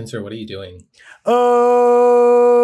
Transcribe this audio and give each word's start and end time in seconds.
Spencer, 0.00 0.22
what 0.22 0.32
are 0.32 0.36
you 0.36 0.46
doing? 0.46 0.86
Oh, 1.26 2.56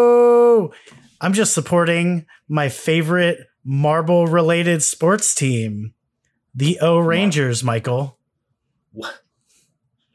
I'm 1.21 1.35
just 1.35 1.53
supporting 1.53 2.25
my 2.49 2.71
favorite 2.71 3.41
marble 3.63 4.27
related 4.27 4.83
sports 4.83 5.35
team, 5.35 5.93
the 6.55 6.79
O 6.81 6.99
Rangers, 6.99 7.63
Michael. 7.63 8.19
What? 8.93 9.21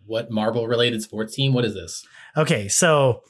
What 0.07 0.31
marble 0.31 0.67
related 0.67 1.03
sports 1.03 1.35
team? 1.35 1.53
What 1.53 1.63
is 1.63 1.75
this? 1.75 2.03
Okay, 2.35 2.67
so 2.67 3.21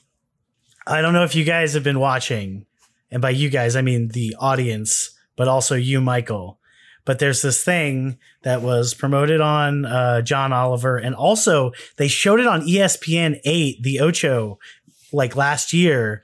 I 0.88 1.02
don't 1.02 1.12
know 1.12 1.26
if 1.26 1.36
you 1.36 1.44
guys 1.44 1.74
have 1.74 1.84
been 1.84 2.00
watching, 2.00 2.66
and 3.12 3.22
by 3.22 3.32
you 3.32 3.50
guys, 3.50 3.76
I 3.76 3.82
mean 3.82 4.08
the 4.08 4.38
audience, 4.40 5.12
but 5.36 5.50
also 5.50 5.76
you, 5.76 6.00
Michael. 6.00 6.61
But 7.06 7.20
there's 7.20 7.42
this 7.42 7.64
thing 7.64 8.18
that 8.44 8.62
was 8.62 8.94
promoted 8.94 9.42
on 9.42 9.86
uh, 9.86 10.22
John 10.22 10.54
Oliver, 10.54 10.98
and 10.98 11.16
also 11.16 11.72
they 11.98 12.08
showed 12.08 12.40
it 12.40 12.48
on 12.48 12.62
ESPN 12.62 13.40
8, 13.44 13.82
the 13.82 14.00
Ocho, 14.00 14.60
like 15.12 15.36
last 15.36 15.74
year. 15.74 16.24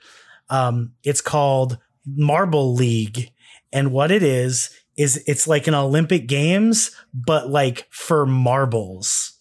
Um, 0.50 0.92
it's 1.04 1.20
called 1.20 1.78
Marble 2.06 2.74
League. 2.74 3.30
And 3.72 3.92
what 3.92 4.10
it 4.10 4.22
is, 4.22 4.70
is 4.96 5.22
it's 5.26 5.46
like 5.46 5.66
an 5.66 5.74
Olympic 5.74 6.26
Games, 6.26 6.90
but 7.14 7.48
like 7.48 7.86
for 7.90 8.26
marbles. 8.26 9.38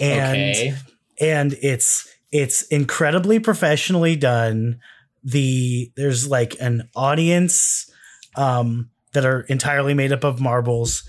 And 0.00 0.56
okay. 0.56 0.74
and 1.20 1.54
it's 1.62 2.08
it's 2.32 2.62
incredibly 2.62 3.38
professionally 3.38 4.16
done 4.16 4.80
the 5.24 5.90
there's 5.96 6.28
like 6.28 6.54
an 6.60 6.88
audience 6.94 7.90
um 8.36 8.90
that 9.16 9.24
are 9.24 9.40
entirely 9.48 9.94
made 9.94 10.12
up 10.12 10.22
of 10.24 10.40
marbles 10.40 11.02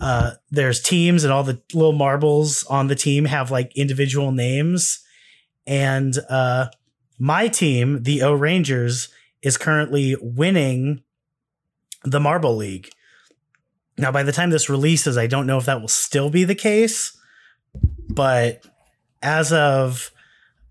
uh 0.00 0.32
there's 0.50 0.80
teams 0.82 1.22
and 1.22 1.32
all 1.32 1.44
the 1.44 1.60
little 1.72 1.92
marbles 1.92 2.64
on 2.64 2.88
the 2.88 2.94
team 2.96 3.26
have 3.26 3.50
like 3.50 3.70
individual 3.76 4.32
names 4.32 4.98
and 5.66 6.14
uh 6.28 6.66
my 7.18 7.46
team 7.46 8.02
the 8.02 8.22
o 8.22 8.32
rangers 8.32 9.08
is 9.42 9.56
currently 9.56 10.16
winning 10.20 11.02
the 12.04 12.20
marble 12.20 12.56
league 12.56 12.88
now 13.98 14.10
by 14.10 14.22
the 14.22 14.32
time 14.32 14.50
this 14.50 14.68
releases 14.68 15.16
i 15.16 15.26
don't 15.26 15.46
know 15.46 15.58
if 15.58 15.66
that 15.66 15.80
will 15.80 15.88
still 15.88 16.30
be 16.30 16.44
the 16.44 16.54
case 16.54 17.16
but 18.08 18.64
as 19.22 19.52
of 19.52 20.10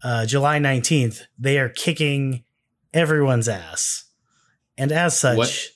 uh, 0.03 0.25
July 0.25 0.59
19th, 0.59 1.21
they 1.37 1.57
are 1.59 1.69
kicking 1.69 2.43
everyone's 2.93 3.47
ass. 3.47 4.05
And 4.77 4.91
as 4.91 5.19
such, 5.19 5.37
What? 5.37 5.67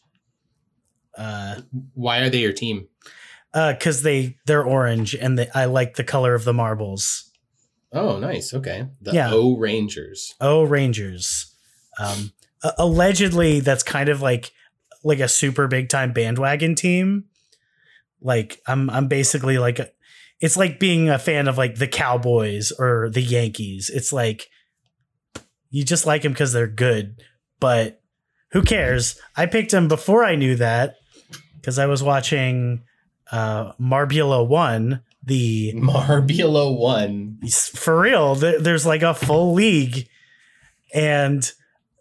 Uh, 1.17 1.61
Why 1.93 2.19
are 2.19 2.29
they 2.29 2.39
your 2.39 2.53
team? 2.53 2.87
because 3.53 4.01
they 4.01 4.35
they're 4.47 4.63
orange 4.63 5.13
and 5.13 5.37
they, 5.37 5.47
I 5.53 5.65
like 5.65 5.95
the 5.95 6.03
color 6.03 6.33
of 6.33 6.43
the 6.43 6.53
marbles. 6.53 7.29
Oh, 7.91 8.17
nice. 8.17 8.53
Okay. 8.53 8.87
The 9.01 9.13
Yeah. 9.13 9.29
O 9.31 9.55
Rangers. 9.55 10.33
Oh, 10.41 10.63
Rangers. 10.63 11.53
Um, 11.99 12.31
allegedly, 12.79 13.59
that's 13.59 13.83
kind 13.83 14.09
of 14.09 14.21
like 14.21 14.51
like 15.03 15.19
a 15.19 15.27
super 15.27 15.67
big 15.67 15.89
time 15.89 16.13
bandwagon 16.13 16.75
team. 16.75 17.25
Like 18.21 18.61
I'm 18.65 18.89
I'm 18.89 19.07
basically 19.07 19.57
like 19.59 19.79
a, 19.79 19.91
it's 20.39 20.57
like 20.57 20.79
being 20.79 21.09
a 21.09 21.19
fan 21.19 21.47
of 21.47 21.57
like 21.57 21.75
the 21.75 21.87
Cowboys 21.87 22.71
or 22.71 23.09
the 23.09 23.21
Yankees. 23.21 23.91
It's 23.93 24.11
like 24.11 24.49
you 25.69 25.83
just 25.83 26.05
like 26.05 26.23
them 26.23 26.31
because 26.31 26.53
they're 26.53 26.67
good, 26.67 27.21
but 27.59 28.01
who 28.51 28.63
cares? 28.63 29.19
I 29.35 29.45
picked 29.45 29.71
them 29.71 29.87
before 29.87 30.23
I 30.23 30.35
knew 30.35 30.55
that 30.55 30.95
because 31.63 31.79
I 31.79 31.85
was 31.85 32.03
watching 32.03 32.83
uh 33.31 33.71
Marbula 33.73 34.45
One, 34.45 35.01
the 35.23 35.71
Marbula 35.75 36.77
One. 36.77 37.39
for 37.73 37.99
real 38.01 38.35
there, 38.35 38.59
there's 38.59 38.85
like 38.85 39.01
a 39.01 39.13
full 39.13 39.53
league 39.53 40.07
and 40.93 41.49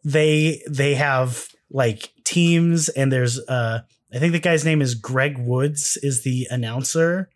they 0.05 0.63
they 0.69 0.95
have 0.97 1.49
like 1.71 2.11
teams 2.25 2.89
and 2.91 3.11
there's 3.13 3.39
uh 3.49 3.81
i 4.13 4.19
think 4.19 4.33
the 4.33 4.39
guy's 4.41 4.65
name 4.65 4.83
is 4.83 4.95
greg 4.95 5.39
woods 5.39 5.97
is 6.03 6.23
the 6.23 6.47
announcer 6.51 7.31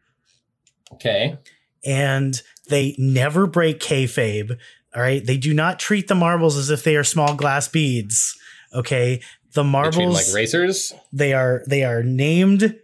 Okay. 0.92 1.38
and 1.84 2.42
they 2.68 2.94
never 2.98 3.46
break 3.46 3.80
kayfabe 3.80 4.58
all 4.94 5.00
right 5.02 5.24
they 5.24 5.36
do 5.38 5.54
not 5.54 5.78
treat 5.78 6.08
the 6.08 6.14
marbles 6.14 6.56
as 6.56 6.68
if 6.70 6.82
they 6.84 6.96
are 6.96 7.04
small 7.04 7.34
glass 7.34 7.68
beads 7.68 8.36
okay 8.74 9.20
the 9.56 9.62
They 9.64 9.68
treat 9.68 9.86
'em 10.04 10.08
marbles 10.08 10.28
like 10.28 10.34
racers. 10.34 10.92
they 11.12 11.32
are 11.32 11.64
they 11.66 11.82
are 11.82 12.04
named 12.04 12.76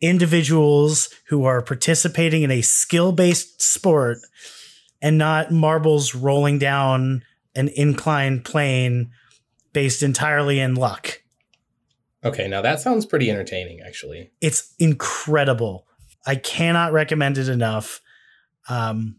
individuals 0.00 1.08
who 1.28 1.44
are 1.44 1.62
participating 1.62 2.42
in 2.42 2.50
a 2.50 2.60
skill-based 2.60 3.62
sport 3.62 4.18
and 5.00 5.16
not 5.16 5.50
marbles 5.52 6.14
rolling 6.14 6.58
down 6.58 7.22
an 7.54 7.68
inclined 7.76 8.44
plane 8.44 9.10
based 9.72 10.02
entirely 10.02 10.58
in 10.60 10.74
luck. 10.74 11.20
Okay, 12.24 12.48
now 12.48 12.60
that 12.62 12.80
sounds 12.80 13.06
pretty 13.06 13.30
entertaining, 13.30 13.80
actually. 13.86 14.30
It's 14.40 14.74
incredible. 14.78 15.86
I 16.26 16.36
cannot 16.36 16.92
recommend 16.92 17.38
it 17.38 17.48
enough. 17.48 18.00
Um, 18.68 19.16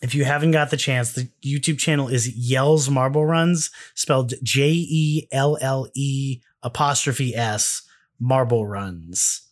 if 0.00 0.14
you 0.14 0.24
haven't 0.24 0.52
got 0.52 0.70
the 0.70 0.76
chance, 0.76 1.12
the 1.12 1.28
YouTube 1.44 1.78
channel 1.78 2.08
is 2.08 2.32
Jelle's 2.32 2.88
Marble 2.88 3.26
Runs, 3.26 3.70
spelled 3.94 4.34
J 4.42 4.70
E 4.70 5.28
L 5.32 5.58
L 5.60 5.88
E 5.94 6.40
apostrophe 6.62 7.34
S 7.34 7.82
Marble 8.20 8.66
Runs. 8.66 9.42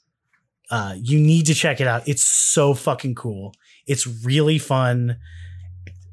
Uh, 0.71 0.95
you 1.01 1.19
need 1.21 1.47
to 1.47 1.55
check 1.55 1.81
it 1.81 1.87
out. 1.87 2.07
It's 2.09 2.25
so 2.25 2.75
fucking 2.75 3.15
cool. 3.15 3.55
It's 3.87 4.07
really 4.25 4.59
fun, 4.59 5.17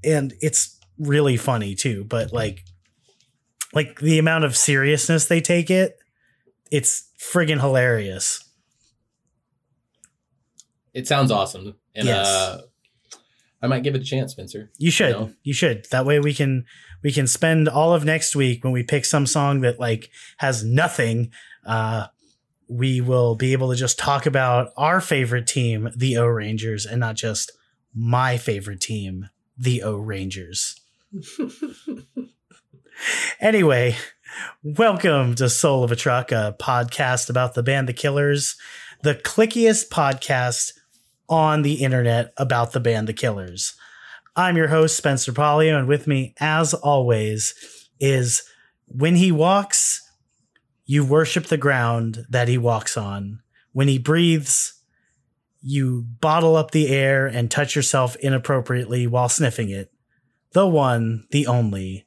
and 0.04 0.34
it's 0.42 0.80
really 1.00 1.38
funny 1.38 1.74
too. 1.76 2.04
But 2.04 2.32
like, 2.32 2.64
like 3.74 4.00
the 4.00 4.20
amount 4.20 4.44
of 4.46 4.56
seriousness 4.56 5.26
they 5.26 5.42
take 5.42 5.72
it, 5.72 5.98
it's 6.72 7.10
friggin' 7.20 7.60
hilarious. 7.60 8.44
It 10.94 11.08
sounds 11.08 11.32
awesome. 11.32 11.76
And 11.96 12.06
Yes. 12.08 12.28
uh 12.28 12.62
I 13.64 13.68
might 13.68 13.84
give 13.84 13.96
it 13.96 14.02
a 14.02 14.04
chance, 14.04 14.34
Spencer. 14.34 14.70
You 14.78 14.92
should. 14.92 15.12
know? 15.12 15.32
You 15.42 15.54
should. 15.54 15.86
That 15.90 16.06
way 16.06 16.20
we 16.20 16.34
can 16.34 16.66
we 17.02 17.14
can 17.14 17.28
spend 17.28 17.70
all 17.70 17.94
of 17.94 18.04
next 18.04 18.36
week 18.36 18.62
when 18.62 18.74
we 18.74 18.84
pick 18.84 19.06
some 19.06 19.26
song 19.26 19.62
that 19.62 19.80
like 19.80 20.10
has 20.38 20.66
nothing. 20.66 21.32
Uh, 21.66 22.08
we 22.68 23.00
will 23.00 23.36
be 23.36 23.54
able 23.54 23.70
to 23.70 23.78
just 23.78 23.98
talk 23.98 24.26
about 24.26 24.74
our 24.76 25.00
favorite 25.00 25.48
team, 25.48 25.90
the 25.96 26.18
O 26.18 26.26
Rangers, 26.26 26.86
and 26.86 27.00
not 27.00 27.16
just 27.16 27.54
my 27.96 28.38
favorite 28.38 28.82
team, 28.82 29.30
the 29.58 29.82
O 29.82 29.96
Rangers. 29.96 30.82
anyway, 33.40 33.96
welcome 34.62 35.36
to 35.36 35.48
Soul 35.48 35.86
of 35.86 35.92
a 35.92 35.96
Truck, 35.96 36.34
a 36.34 36.54
podcast 36.60 37.30
about 37.30 37.54
the 37.54 37.64
band 37.64 37.88
The 37.88 37.94
Killers, 37.94 38.58
the 39.04 39.16
clickiest 39.16 39.88
podcast 39.88 40.74
on 41.30 41.62
the 41.62 41.76
internet 41.76 42.34
about 42.38 42.72
the 42.72 42.80
band 42.80 43.08
The 43.08 43.14
Killers. 43.14 43.76
I'm 44.36 44.58
your 44.58 44.68
host, 44.68 44.98
Spencer 44.98 45.32
Polio, 45.32 45.78
and 45.78 45.88
with 45.88 46.08
me, 46.08 46.34
as 46.40 46.74
always, 46.74 47.54
is 48.00 48.44
when 48.88 49.16
he 49.16 49.32
walks, 49.32 50.02
you 50.86 51.06
worship 51.06 51.46
the 51.46 51.58
ground 51.58 52.26
that 52.30 52.48
he 52.48 52.58
walks 52.58 52.98
on. 52.98 53.42
When 53.72 53.88
he 53.88 53.98
breathes, 54.00 54.74
you 55.62 56.06
bottle 56.20 56.56
up 56.56 56.72
the 56.72 56.90
air 56.90 57.26
and 57.26 57.50
touch 57.50 57.76
yourself 57.76 58.16
inappropriately 58.18 59.08
while 59.08 59.30
sniffing 59.30 59.70
it. 59.70 59.92
The 60.52 60.68
one, 60.68 61.26
the 61.32 61.48
only, 61.48 62.06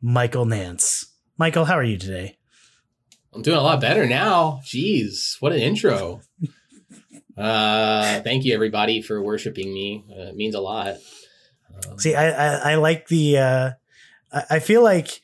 Michael 0.00 0.44
Nance. 0.44 1.06
Michael, 1.38 1.64
how 1.64 1.74
are 1.74 1.82
you 1.82 1.96
today? 1.96 2.36
I'm 3.32 3.42
doing 3.42 3.58
a 3.58 3.62
lot 3.62 3.80
better 3.80 4.06
now. 4.06 4.60
Jeez, 4.64 5.36
what 5.40 5.52
an 5.52 5.60
intro. 5.60 6.20
uh 7.36 8.20
thank 8.22 8.44
you 8.44 8.54
everybody 8.54 9.02
for 9.02 9.22
worshiping 9.22 9.72
me. 9.72 10.04
Uh, 10.10 10.28
it 10.28 10.36
means 10.36 10.54
a 10.54 10.60
lot. 10.60 10.96
Um, 11.88 11.98
See, 11.98 12.14
I 12.14 12.30
I, 12.30 12.72
I 12.72 12.74
like 12.76 13.08
the. 13.08 13.38
Uh, 13.38 13.70
I 14.48 14.58
feel 14.60 14.82
like 14.82 15.22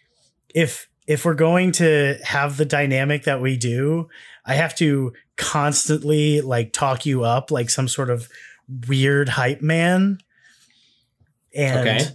if 0.54 0.88
if 1.06 1.24
we're 1.24 1.34
going 1.34 1.72
to 1.72 2.16
have 2.24 2.56
the 2.56 2.64
dynamic 2.64 3.24
that 3.24 3.40
we 3.40 3.56
do, 3.56 4.08
I 4.44 4.54
have 4.54 4.74
to 4.76 5.12
constantly 5.36 6.40
like 6.40 6.72
talk 6.72 7.06
you 7.06 7.22
up 7.24 7.50
like 7.50 7.70
some 7.70 7.88
sort 7.88 8.10
of 8.10 8.28
weird 8.88 9.28
hype 9.28 9.62
man, 9.62 10.18
and 11.54 11.88
Okay. 11.88 12.06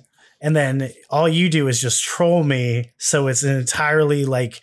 and 0.41 0.55
then 0.55 0.91
all 1.09 1.29
you 1.29 1.49
do 1.49 1.67
is 1.67 1.79
just 1.79 2.03
troll 2.03 2.43
me. 2.43 2.91
So 2.97 3.27
it's 3.27 3.43
an 3.43 3.55
entirely 3.55 4.25
like 4.25 4.61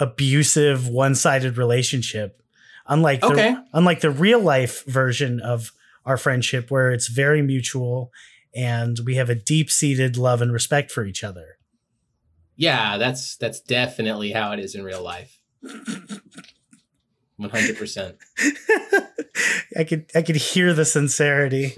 abusive, 0.00 0.88
one 0.88 1.14
sided 1.14 1.56
relationship. 1.58 2.42
Unlike 2.88 3.20
the, 3.20 3.64
unlike 3.74 4.00
the 4.00 4.10
real 4.10 4.40
life 4.40 4.84
version 4.86 5.40
of 5.40 5.72
our 6.06 6.16
friendship, 6.16 6.70
where 6.70 6.90
it's 6.90 7.08
very 7.08 7.42
mutual 7.42 8.10
and 8.54 8.98
we 9.04 9.16
have 9.16 9.28
a 9.28 9.34
deep 9.34 9.70
seated 9.70 10.16
love 10.16 10.40
and 10.40 10.52
respect 10.52 10.90
for 10.90 11.04
each 11.04 11.22
other. 11.22 11.58
yeah, 12.56 12.96
that's 12.98 13.36
that's 13.36 13.60
definitely 13.60 14.32
how 14.32 14.52
it 14.52 14.58
is 14.58 14.74
in 14.74 14.82
real 14.82 15.02
life. 15.02 15.38
One 17.36 17.50
hundred 17.50 17.76
percent. 17.78 18.16
I 19.76 19.84
could 19.84 20.10
I 20.14 20.22
could 20.22 20.36
hear 20.36 20.72
the 20.72 20.84
sincerity. 20.84 21.72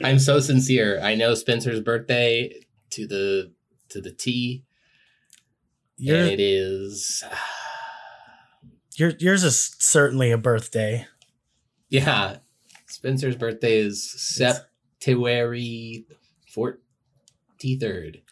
I'm 0.02 0.18
so 0.18 0.40
sincere. 0.40 0.98
I 1.02 1.14
know 1.14 1.34
Spencer's 1.34 1.80
birthday 1.80 2.54
to 2.90 3.06
the 3.06 3.52
to 3.90 4.00
the 4.00 4.12
T, 4.12 4.64
Your, 5.98 6.16
and 6.16 6.28
it 6.30 6.40
is 6.40 7.22
your 8.96 9.12
yours 9.18 9.44
is 9.44 9.74
certainly 9.78 10.30
a 10.30 10.38
birthday. 10.38 11.06
yeah. 11.88 12.38
Spencer's 12.86 13.34
birthday 13.36 13.78
is 13.78 14.08
September 14.10 14.66
forty 16.48 17.76
third. 17.80 18.22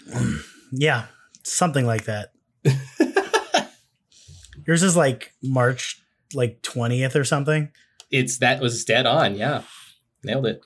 Yeah, 0.72 1.06
something 1.42 1.84
like 1.86 2.04
that. 2.04 2.32
Yours 4.66 4.82
is 4.84 4.96
like 4.96 5.32
March 5.42 6.00
like 6.34 6.62
20th 6.62 7.16
or 7.16 7.24
something. 7.24 7.70
It's 8.10 8.38
that 8.38 8.60
was 8.60 8.84
dead 8.84 9.06
on. 9.06 9.34
Yeah, 9.34 9.62
nailed 10.22 10.46
it. 10.46 10.60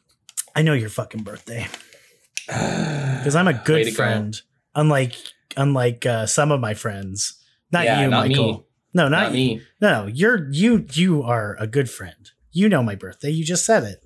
I 0.55 0.63
know 0.63 0.75
your 0.75 0.91
fucking 0.91 1.23
birthday 1.23 1.67
because 2.47 3.35
I'm 3.35 3.49
a 3.49 3.55
good 3.55 3.87
go. 3.87 3.93
friend. 3.93 4.41
Unlike 4.75 5.15
unlike 5.57 6.05
uh, 6.05 6.27
some 6.27 6.51
of 6.53 6.61
my 6.61 6.75
friends. 6.75 7.41
Not 7.73 7.85
Yeah, 7.85 8.03
you, 8.03 8.11
not 8.11 8.29
Michael. 8.29 8.53
me. 8.53 8.65
No, 8.95 9.09
not, 9.09 9.25
Not 9.25 9.33
me. 9.33 9.63
No, 9.81 10.07
you're 10.07 10.49
you 10.51 10.87
you 10.93 11.23
are 11.23 11.57
a 11.59 11.67
good 11.67 11.91
friend. 11.91 12.31
You 12.53 12.69
know 12.69 12.83
my 12.83 12.95
birthday. 12.95 13.31
You 13.31 13.45
just 13.45 13.65
said 13.67 13.85
it. 13.85 14.03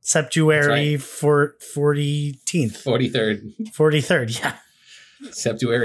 Septuary 0.00 0.96
for 0.96 1.54
14th. 1.74 2.76
Forty 2.78 3.08
third. 3.08 3.42
43rd. 3.76 4.40
Yeah. 4.40 4.56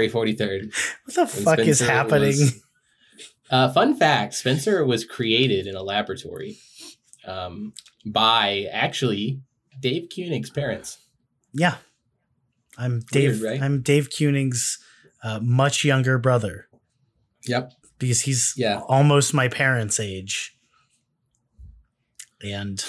Forty 0.08 0.32
third. 0.32 0.72
What 1.04 1.14
the 1.14 1.26
fuck 1.26 1.58
is 1.58 1.80
happening? 1.80 2.28
was- 2.28 2.60
Uh, 3.50 3.70
fun 3.72 3.94
fact: 3.94 4.34
Spencer 4.34 4.84
was 4.84 5.04
created 5.04 5.66
in 5.66 5.76
a 5.76 5.82
laboratory 5.82 6.56
um, 7.26 7.74
by 8.06 8.66
actually 8.72 9.40
Dave 9.78 10.08
Keuning's 10.08 10.48
parents. 10.50 10.98
Yeah. 11.52 11.76
I'm 12.78 12.92
Weird, 12.92 13.06
Dave 13.12 13.42
right? 13.42 13.62
I'm 13.62 13.82
Dave 13.82 14.08
Keuning's 14.10 14.78
uh, 15.22 15.38
much 15.42 15.84
younger 15.84 16.18
brother 16.18 16.68
Yep. 17.46 17.72
Because 17.98 18.22
he's 18.22 18.54
Yeah. 18.56 18.80
almost 18.88 19.32
my 19.34 19.48
parents' 19.48 19.98
age. 20.00 20.52
And 22.42 22.84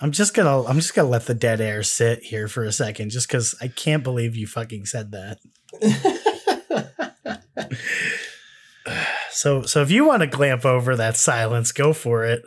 I'm 0.00 0.12
just 0.12 0.32
gonna 0.34 0.64
I'm 0.64 0.76
just 0.76 0.94
gonna 0.94 1.08
let 1.10 1.26
the 1.26 1.34
dead 1.34 1.60
air 1.60 1.82
sit 1.82 2.22
here 2.22 2.48
for 2.48 2.64
a 2.64 2.72
second 2.72 3.10
just 3.10 3.28
because 3.28 3.54
I 3.60 3.68
can't 3.68 4.02
believe 4.02 4.34
you 4.36 4.46
fucking 4.46 4.86
said 4.86 5.10
that. 5.12 5.38
So 9.32 9.62
so 9.62 9.80
if 9.82 9.90
you 9.90 10.04
want 10.04 10.20
to 10.22 10.26
glamp 10.26 10.64
over 10.64 10.96
that 10.96 11.16
silence, 11.16 11.72
go 11.72 11.92
for 11.92 12.24
it. 12.24 12.42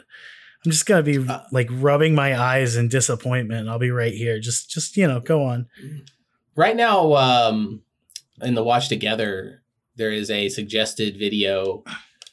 I'm 0.66 0.72
just 0.72 0.86
gonna 0.86 1.04
be 1.04 1.18
Uh, 1.19 1.42
like 1.51 1.68
rubbing 1.72 2.16
my 2.16 2.39
eyes 2.39 2.75
in 2.75 2.88
disappointment. 2.88 3.69
I'll 3.69 3.80
be 3.80 3.92
right 3.92 4.13
here. 4.13 4.39
Just 4.39 4.69
just 4.69 4.98
you 4.98 5.07
know, 5.07 5.19
go 5.19 5.44
on. 5.44 5.68
right 6.56 6.75
now, 6.75 7.13
um, 7.16 7.81
in 8.41 8.56
the 8.56 8.63
Watch 8.63 8.89
Together, 8.89 9.63
there 9.95 10.12
is 10.12 10.30
a 10.30 10.50
suggested 10.50 11.18
video 11.18 11.83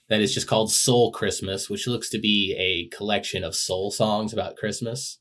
that 0.08 0.20
is 0.20 0.34
just 0.34 0.46
called 0.46 0.72
Soul 0.72 1.12
Christmas, 1.12 1.70
which 1.70 1.86
looks 1.86 2.08
to 2.10 2.18
be 2.18 2.54
a 2.58 2.94
collection 2.94 3.44
of 3.44 3.54
soul 3.54 3.90
songs 3.90 4.32
about 4.32 4.56
Christmas. 4.56 5.18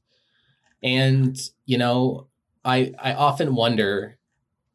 And 0.81 1.37
you 1.65 1.77
know, 1.77 2.27
I 2.63 2.93
I 2.99 3.13
often 3.13 3.55
wonder 3.55 4.17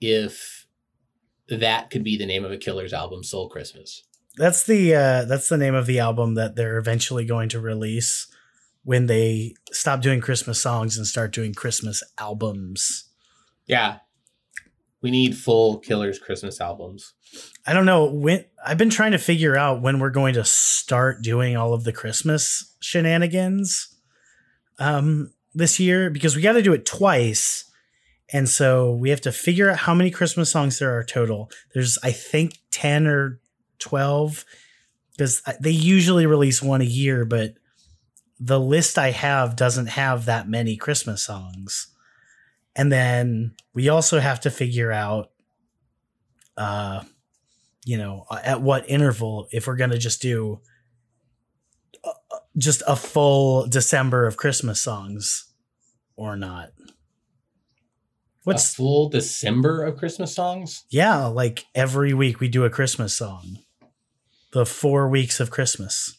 if 0.01 0.67
that 1.49 1.91
could 1.91 2.05
be 2.05 2.17
the 2.17 2.27
name 2.27 2.45
of 2.45 2.53
a 2.53 2.57
Killer's 2.57 2.93
album, 2.93 3.25
Soul 3.25 3.49
Christmas. 3.49 4.05
That's 4.37 4.65
the 4.65 4.95
uh 4.95 5.25
that's 5.25 5.49
the 5.49 5.59
name 5.59 5.75
of 5.75 5.87
the 5.87 5.99
album 5.99 6.35
that 6.35 6.57
they're 6.57 6.79
eventually 6.79 7.25
going 7.25 7.49
to 7.51 7.61
release 7.61 8.27
when 8.83 9.07
they 9.07 9.55
stop 9.73 10.03
doing 10.03 10.21
Christmas 10.21 10.61
songs 10.61 10.97
and 10.97 11.07
start 11.07 11.33
doing 11.33 11.55
Christmas 11.55 12.03
albums. 12.19 13.09
Yeah. 13.67 13.99
We 15.05 15.11
need 15.11 15.37
full 15.37 15.81
Killers 15.81 16.19
Christmas 16.19 16.63
albums. 16.63 17.13
I 17.67 17.75
don't 17.75 17.85
know 17.85 18.07
when 18.07 18.47
I've 18.65 18.79
been 18.79 18.89
trying 18.89 19.13
to 19.13 19.19
figure 19.19 19.55
out 19.55 19.83
when 19.83 19.99
we're 19.99 20.09
going 20.09 20.33
to 20.33 20.45
start 20.45 21.21
doing 21.21 21.59
all 21.59 21.75
of 21.75 21.85
the 21.85 21.93
Christmas 21.93 22.75
shenanigans 22.81 23.95
um 24.79 25.31
this 25.55 25.79
year 25.79 26.09
because 26.09 26.35
we 26.35 26.41
got 26.41 26.53
to 26.55 26.63
do 26.63 26.73
it 26.73 26.87
twice. 26.87 27.71
And 28.33 28.49
so 28.49 28.95
we 28.95 29.11
have 29.11 29.21
to 29.21 29.31
figure 29.31 29.69
out 29.69 29.81
how 29.81 29.93
many 29.93 30.11
Christmas 30.11 30.51
songs 30.51 30.79
there 30.79 30.97
are 30.97 31.05
total. 31.05 31.51
There's 31.75 31.99
I 32.03 32.11
think 32.11 32.61
10 32.71 33.07
or 33.07 33.41
12 33.81 34.47
because 35.13 35.43
they 35.61 35.71
usually 35.71 36.25
release 36.25 36.63
one 36.63 36.81
a 36.81 36.87
year, 36.87 37.27
but 37.27 37.57
the 38.41 38.59
list 38.59 38.97
I 38.97 39.11
have 39.11 39.55
doesn't 39.55 39.89
have 39.89 40.25
that 40.25 40.49
many 40.49 40.79
Christmas 40.79 41.23
songs. 41.23 41.94
And 42.77 42.91
then 42.91 43.55
we 43.73 43.89
also 43.89 44.21
have 44.21 44.41
to 44.41 44.51
figure 44.51 44.93
out 44.93 45.31
uh 46.57 47.03
you 47.85 47.99
know 47.99 48.25
at 48.31 48.63
what 48.63 48.89
interval 48.89 49.49
if 49.51 49.67
we're 49.67 49.77
going 49.77 49.91
to 49.91 49.99
just 49.99 50.23
do 50.23 50.61
uh, 52.05 52.11
uh, 52.31 52.39
just 52.57 52.83
a 52.87 52.97
full 52.97 53.67
December 53.67 54.27
of 54.27 54.37
Christmas 54.37 54.81
songs 54.81 55.53
or 56.17 56.37
not. 56.37 56.71
What's 58.45 58.73
a 58.73 58.77
full 58.77 59.09
December 59.09 59.85
of 59.85 59.97
Christmas 59.97 60.35
songs? 60.35 60.85
yeah, 60.91 61.25
like 61.27 61.65
every 61.75 62.13
week 62.13 62.41
we 62.41 62.49
do 62.49 62.65
a 62.65 62.71
Christmas 62.71 63.15
song. 63.15 63.59
The 64.53 64.65
4 64.65 65.09
weeks 65.09 65.41
of 65.41 65.51
Christmas. 65.51 66.15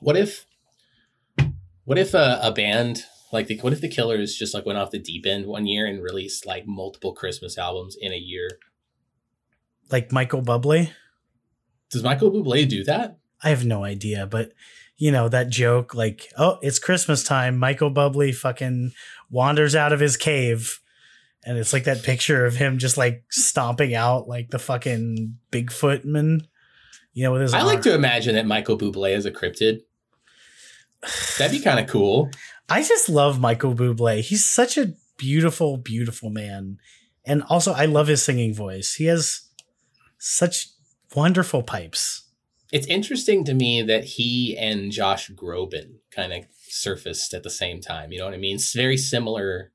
What 0.00 0.16
if 0.16 0.46
what 1.84 1.98
if 1.98 2.14
a, 2.14 2.38
a 2.42 2.52
band 2.52 3.04
like 3.34 3.48
the 3.48 3.58
what 3.58 3.72
if 3.72 3.80
the 3.80 3.88
Killers 3.88 4.34
just 4.34 4.54
like 4.54 4.64
went 4.64 4.78
off 4.78 4.92
the 4.92 4.98
deep 4.98 5.26
end 5.26 5.46
one 5.46 5.66
year 5.66 5.86
and 5.86 6.02
released 6.02 6.46
like 6.46 6.66
multiple 6.66 7.12
Christmas 7.12 7.58
albums 7.58 7.96
in 8.00 8.12
a 8.12 8.16
year? 8.16 8.48
Like 9.90 10.12
Michael 10.12 10.40
Bublé? 10.40 10.92
Does 11.90 12.02
Michael 12.02 12.30
Bublé 12.30 12.66
do 12.66 12.84
that? 12.84 13.18
I 13.42 13.50
have 13.50 13.66
no 13.66 13.84
idea, 13.84 14.26
but 14.26 14.52
you 14.96 15.10
know 15.10 15.28
that 15.28 15.50
joke 15.50 15.94
like, 15.94 16.32
"Oh, 16.38 16.58
it's 16.62 16.78
Christmas 16.78 17.24
time. 17.24 17.58
Michael 17.58 17.90
Bublé 17.90 18.34
fucking 18.34 18.92
wanders 19.28 19.74
out 19.74 19.92
of 19.92 20.00
his 20.00 20.16
cave." 20.16 20.80
And 21.44 21.58
it's 21.58 21.74
like 21.74 21.84
that 21.84 22.02
picture 22.02 22.46
of 22.46 22.56
him 22.56 22.78
just 22.78 22.96
like 22.96 23.24
stomping 23.30 23.94
out 23.94 24.26
like 24.28 24.48
the 24.48 24.58
fucking 24.58 25.36
Bigfoot 25.52 26.04
man, 26.06 26.46
you 27.12 27.24
know, 27.24 27.32
with 27.32 27.42
his 27.42 27.52
I 27.52 27.62
like 27.62 27.82
to 27.82 27.94
imagine 27.94 28.34
that 28.36 28.46
Michael 28.46 28.78
Bublé 28.78 29.14
is 29.14 29.26
a 29.26 29.30
cryptid. 29.30 29.82
That'd 31.36 31.52
be 31.52 31.62
kind 31.62 31.78
of 31.78 31.86
cool. 31.86 32.30
I 32.68 32.82
just 32.82 33.08
love 33.08 33.40
Michael 33.40 33.74
Bublé. 33.74 34.20
He's 34.20 34.44
such 34.44 34.78
a 34.78 34.94
beautiful, 35.16 35.76
beautiful 35.76 36.30
man. 36.30 36.78
And 37.24 37.42
also 37.44 37.72
I 37.72 37.84
love 37.86 38.08
his 38.08 38.22
singing 38.22 38.54
voice. 38.54 38.94
He 38.94 39.04
has 39.06 39.48
such 40.18 40.68
wonderful 41.14 41.62
pipes. 41.62 42.22
It's 42.72 42.86
interesting 42.86 43.44
to 43.44 43.54
me 43.54 43.82
that 43.82 44.04
he 44.04 44.56
and 44.58 44.90
Josh 44.90 45.30
Groban 45.30 45.96
kind 46.10 46.32
of 46.32 46.44
surfaced 46.68 47.32
at 47.34 47.42
the 47.42 47.50
same 47.50 47.80
time. 47.80 48.10
You 48.10 48.18
know 48.18 48.24
what 48.24 48.34
I 48.34 48.38
mean? 48.38 48.56
It's 48.56 48.74
very 48.74 48.96
similar 48.96 49.72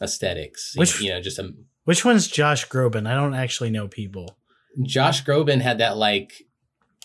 aesthetics. 0.00 0.72
Which- 0.76 1.00
you 1.00 1.10
know, 1.10 1.20
just 1.20 1.38
a 1.38 1.52
Which 1.84 2.04
one's 2.04 2.28
Josh 2.28 2.68
Groban? 2.68 3.06
I 3.06 3.14
don't 3.14 3.34
actually 3.34 3.70
know 3.70 3.88
people. 3.88 4.38
Josh 4.82 5.24
Groban 5.24 5.60
had 5.60 5.78
that 5.78 5.96
like 5.96 6.46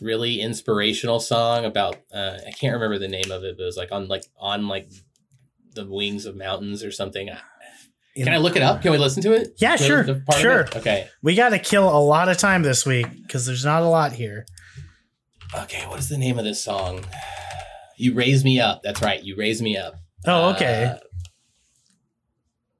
really 0.01 0.39
inspirational 0.39 1.19
song 1.19 1.65
about 1.65 1.97
uh, 2.13 2.37
I 2.45 2.51
can't 2.51 2.73
remember 2.73 2.99
the 2.99 3.07
name 3.07 3.31
of 3.31 3.43
it, 3.43 3.57
but 3.57 3.63
it 3.63 3.65
was 3.65 3.77
like 3.77 3.91
on 3.91 4.07
like 4.07 4.23
on 4.37 4.67
like 4.67 4.87
the 5.75 5.85
wings 5.87 6.25
of 6.25 6.35
mountains 6.35 6.83
or 6.83 6.91
something. 6.91 7.29
Can 8.15 8.29
I 8.29 8.37
look 8.37 8.55
it 8.55 8.61
up? 8.61 8.81
Can 8.81 8.91
we 8.91 8.97
listen 8.97 9.21
to 9.23 9.33
it? 9.33 9.49
Yeah, 9.57 9.75
The- 9.75 9.83
sure, 9.83 10.03
the 10.03 10.23
sure. 10.39 10.67
Okay. 10.75 11.07
We 11.21 11.35
got 11.35 11.49
to 11.49 11.59
kill 11.59 11.87
a 11.89 11.99
lot 11.99 12.29
of 12.29 12.37
time 12.37 12.63
this 12.63 12.85
week 12.85 13.07
because 13.23 13.45
there's 13.45 13.65
not 13.65 13.83
a 13.83 13.87
lot 13.87 14.13
here. 14.13 14.45
Okay. 15.53 15.85
What 15.87 15.99
is 15.99 16.07
the 16.09 16.17
name 16.17 16.39
of 16.39 16.45
this 16.45 16.63
song? 16.63 17.03
You 17.97 18.13
raise 18.13 18.43
me 18.45 18.59
up. 18.59 18.81
That's 18.83 19.01
right. 19.01 19.21
You 19.23 19.35
raise 19.37 19.61
me 19.61 19.77
up. 19.77 19.95
Oh, 20.25 20.51
okay. 20.53 20.85
Uh, 20.85 20.97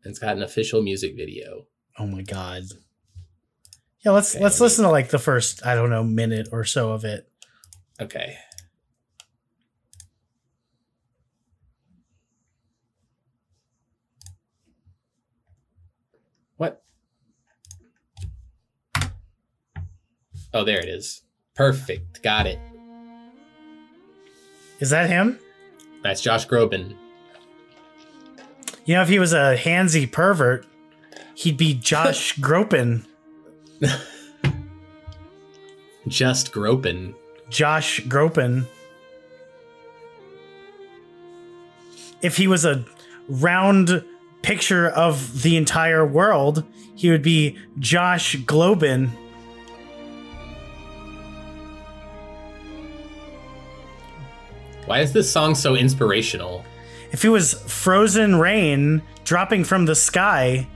it's 0.06 0.20
got 0.20 0.36
an 0.38 0.44
official 0.44 0.82
music 0.82 1.16
video. 1.16 1.66
oh 2.00 2.06
my 2.08 2.22
god. 2.22 2.64
Yeah, 4.06 4.12
let's 4.12 4.36
Okay, 4.36 4.44
let's 4.44 4.60
let 4.60 4.66
listen 4.66 4.86
to 4.86 4.92
like 4.92 5.10
the 5.10 5.20
first 5.20 5.66
I 5.66 5.74
don't 5.76 5.90
know 5.90 6.04
minute 6.04 6.48
or 6.52 6.64
so 6.64 6.92
of 6.92 7.04
it. 7.04 7.28
Okay. 8.00 8.36
Oh, 20.56 20.64
there 20.64 20.80
it 20.80 20.88
is. 20.88 21.22
Perfect. 21.54 22.24
Got 22.24 22.48
it. 22.48 22.60
Is 24.80 24.90
that 24.90 25.10
him? 25.10 25.38
That's 26.02 26.22
Josh 26.22 26.48
Groban. 26.48 26.96
You 28.86 28.96
know, 28.96 29.02
if 29.02 29.10
he 29.10 29.20
was 29.20 29.34
a 29.34 29.58
handsy 29.58 30.10
pervert, 30.10 30.66
he'd 31.34 31.58
be 31.58 31.74
Josh 31.74 32.36
Gropin. 32.40 33.06
Just 36.08 36.54
groping. 36.54 37.16
Josh 37.50 38.00
Gropin. 38.06 38.66
If 42.22 42.38
he 42.38 42.48
was 42.48 42.64
a 42.64 42.86
round 43.28 44.06
picture 44.42 44.88
of 44.88 45.42
the 45.42 45.58
entire 45.58 46.06
world, 46.06 46.64
he 46.96 47.10
would 47.10 47.24
be 47.24 47.58
Josh 47.78 48.38
Globin. 48.38 49.10
Why 54.86 55.00
is 55.00 55.12
this 55.12 55.32
song 55.32 55.56
so 55.56 55.76
inspirational? 55.76 56.64
If 57.12 57.22
he 57.22 57.30
was 57.30 57.54
frozen 57.68 58.36
rain 58.36 59.02
dropping 59.24 59.64
from 59.64 59.86
the 59.86 59.96
sky, 59.96 60.68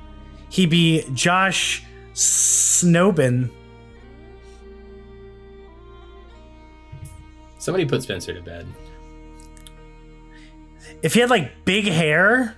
he'd 0.49 0.69
be 0.69 1.05
Josh 1.13 1.83
Snowbin. 2.13 3.51
Somebody 7.59 7.85
put 7.85 8.01
Spencer 8.01 8.33
to 8.33 8.41
bed. 8.41 8.65
If 11.01 11.13
he 11.13 11.19
had 11.19 11.29
like 11.29 11.65
big 11.65 11.85
hair, 11.85 12.55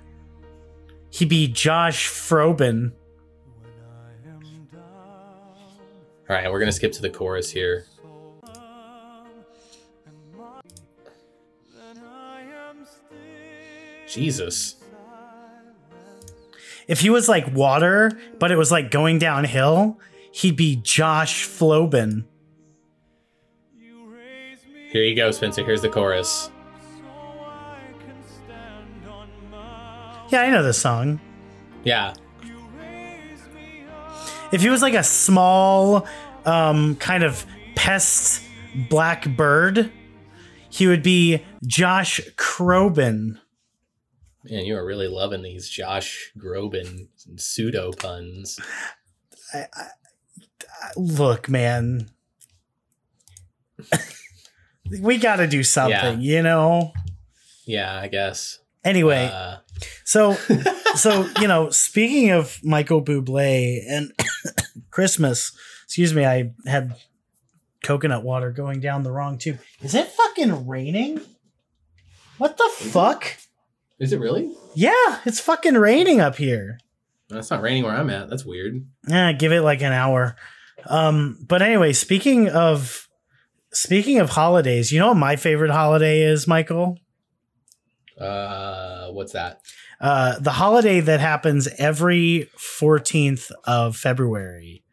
he'd 1.09 1.29
be 1.29 1.47
Josh 1.47 2.07
Frobin. 2.07 2.93
All 6.29 6.37
right, 6.37 6.49
we're 6.49 6.59
gonna 6.59 6.71
skip 6.71 6.93
to 6.93 7.01
the 7.01 7.09
chorus 7.09 7.49
here. 7.49 7.85
Jesus. 14.11 14.75
If 16.87 16.99
he 16.99 17.09
was 17.09 17.29
like 17.29 17.53
water, 17.53 18.11
but 18.39 18.51
it 18.51 18.57
was 18.57 18.71
like 18.71 18.91
going 18.91 19.19
downhill, 19.19 19.99
he'd 20.31 20.55
be 20.55 20.75
Josh 20.75 21.45
Flobin. 21.47 22.25
Here 24.89 25.03
you 25.03 25.15
go, 25.15 25.31
Spencer. 25.31 25.63
Here's 25.63 25.81
the 25.81 25.89
chorus. 25.89 26.51
Yeah, 30.29 30.41
I 30.41 30.49
know 30.49 30.63
this 30.63 30.77
song. 30.77 31.19
Yeah. 31.83 32.13
If 34.51 34.61
he 34.61 34.69
was 34.69 34.81
like 34.81 34.93
a 34.93 35.03
small, 35.03 36.05
um, 36.45 36.95
kind 36.95 37.23
of 37.23 37.45
pest 37.75 38.43
black 38.89 39.29
bird, 39.37 39.91
he 40.69 40.87
would 40.87 41.03
be 41.03 41.41
Josh 41.65 42.19
Crobin. 42.35 43.39
Man, 44.43 44.65
you 44.65 44.75
are 44.75 44.85
really 44.85 45.07
loving 45.07 45.43
these 45.43 45.69
Josh 45.69 46.31
Groban 46.37 47.07
pseudo 47.37 47.91
puns. 47.91 48.59
i 49.53 49.65
Look, 50.95 51.47
man. 51.47 52.09
we 55.01 55.17
got 55.17 55.35
to 55.37 55.47
do 55.47 55.63
something, 55.63 56.21
you 56.21 56.41
know? 56.41 56.91
Yeah, 57.65 57.95
I 57.95 58.07
guess. 58.07 58.59
Anyway, 58.83 59.29
Uh, 59.31 59.57
so 60.05 60.33
so 60.95 61.27
you 61.39 61.47
know, 61.47 61.69
speaking 61.69 62.31
of 62.31 62.59
Michael 62.63 63.03
Bublé 63.03 63.79
and 63.87 64.11
Christmas, 64.91 65.51
excuse 65.85 66.13
me, 66.13 66.25
I 66.25 66.51
had 66.65 66.95
coconut 67.83 68.23
water 68.23 68.51
going 68.51 68.79
down 68.79 69.03
the 69.03 69.11
wrong 69.11 69.37
tube. 69.37 69.59
Is 69.81 69.93
it 69.93 70.07
fucking 70.07 70.67
raining? 70.67 71.21
What 72.39 72.57
the 72.57 72.69
fuck? 72.75 73.37
Is 74.01 74.11
it 74.11 74.19
really? 74.19 74.51
Yeah, 74.73 75.19
it's 75.25 75.39
fucking 75.39 75.75
raining 75.75 76.19
up 76.19 76.35
here. 76.35 76.79
That's 77.29 77.51
not 77.51 77.61
raining 77.61 77.83
where 77.83 77.93
I'm 77.93 78.09
at. 78.09 78.29
That's 78.29 78.43
weird. 78.43 78.83
Yeah, 79.07 79.31
give 79.31 79.51
it 79.51 79.61
like 79.61 79.81
an 79.81 79.93
hour. 79.93 80.35
Um, 80.87 81.37
but 81.47 81.61
anyway, 81.61 81.93
speaking 81.93 82.49
of 82.49 83.07
speaking 83.71 84.19
of 84.19 84.31
holidays, 84.31 84.91
you 84.91 84.99
know 84.99 85.09
what 85.09 85.17
my 85.17 85.35
favorite 85.35 85.69
holiday 85.69 86.21
is, 86.23 86.47
Michael? 86.47 86.97
Uh, 88.19 89.09
what's 89.11 89.33
that? 89.33 89.61
Uh, 89.99 90.39
the 90.39 90.51
holiday 90.51 90.99
that 90.99 91.19
happens 91.19 91.67
every 91.77 92.49
14th 92.57 93.51
of 93.65 93.95
February. 93.95 94.83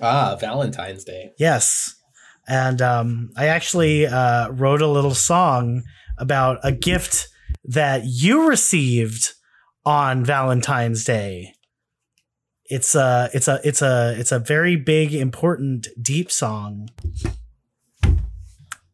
Ah, 0.00 0.36
Valentine's 0.40 1.04
Day. 1.04 1.32
Yes. 1.38 1.94
And 2.48 2.80
um, 2.80 3.30
I 3.36 3.48
actually 3.48 4.06
uh, 4.06 4.50
wrote 4.50 4.80
a 4.80 4.86
little 4.86 5.14
song 5.14 5.82
about 6.18 6.58
a 6.62 6.72
gift 6.72 7.28
that 7.64 8.02
you 8.04 8.48
received 8.48 9.32
on 9.84 10.24
Valentine's 10.24 11.04
Day. 11.04 11.54
It's 12.66 12.94
a 12.94 13.28
it's 13.34 13.48
a 13.48 13.60
it's 13.64 13.82
a 13.82 14.14
it's 14.18 14.32
a 14.32 14.38
very 14.38 14.76
big, 14.76 15.12
important, 15.12 15.88
deep 16.00 16.30
song. 16.30 16.88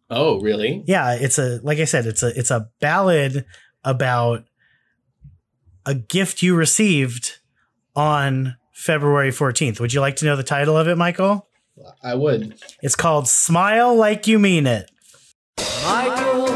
Oh, 0.09 0.41
really? 0.41 0.83
Yeah, 0.87 1.15
it's 1.15 1.39
a 1.39 1.61
like 1.63 1.79
I 1.79 1.85
said, 1.85 2.07
it's 2.07 2.23
a 2.23 2.39
it's 2.39 2.51
a 2.51 2.71
ballad 2.81 3.45
about 3.85 4.45
a 5.85 5.95
gift 5.95 6.43
you 6.43 6.55
received 6.55 7.39
on 7.95 8.57
February 8.73 9.31
14th. 9.31 9.81
Would 9.81 9.93
you 9.93 10.01
like 10.01 10.17
to 10.17 10.25
know 10.25 10.37
the 10.37 10.43
title 10.43 10.77
of 10.77 10.89
it, 10.89 10.97
Michael? 10.97 11.49
I 12.03 12.15
would. 12.15 12.59
It's 12.83 12.97
called 12.97 13.29
Smile 13.29 13.95
Like 13.95 14.27
You 14.27 14.39
Mean 14.39 14.67
It. 14.67 14.91
Michael 15.85 16.47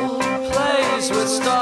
plays 0.50 1.10
with 1.10 1.28
stars. 1.28 1.59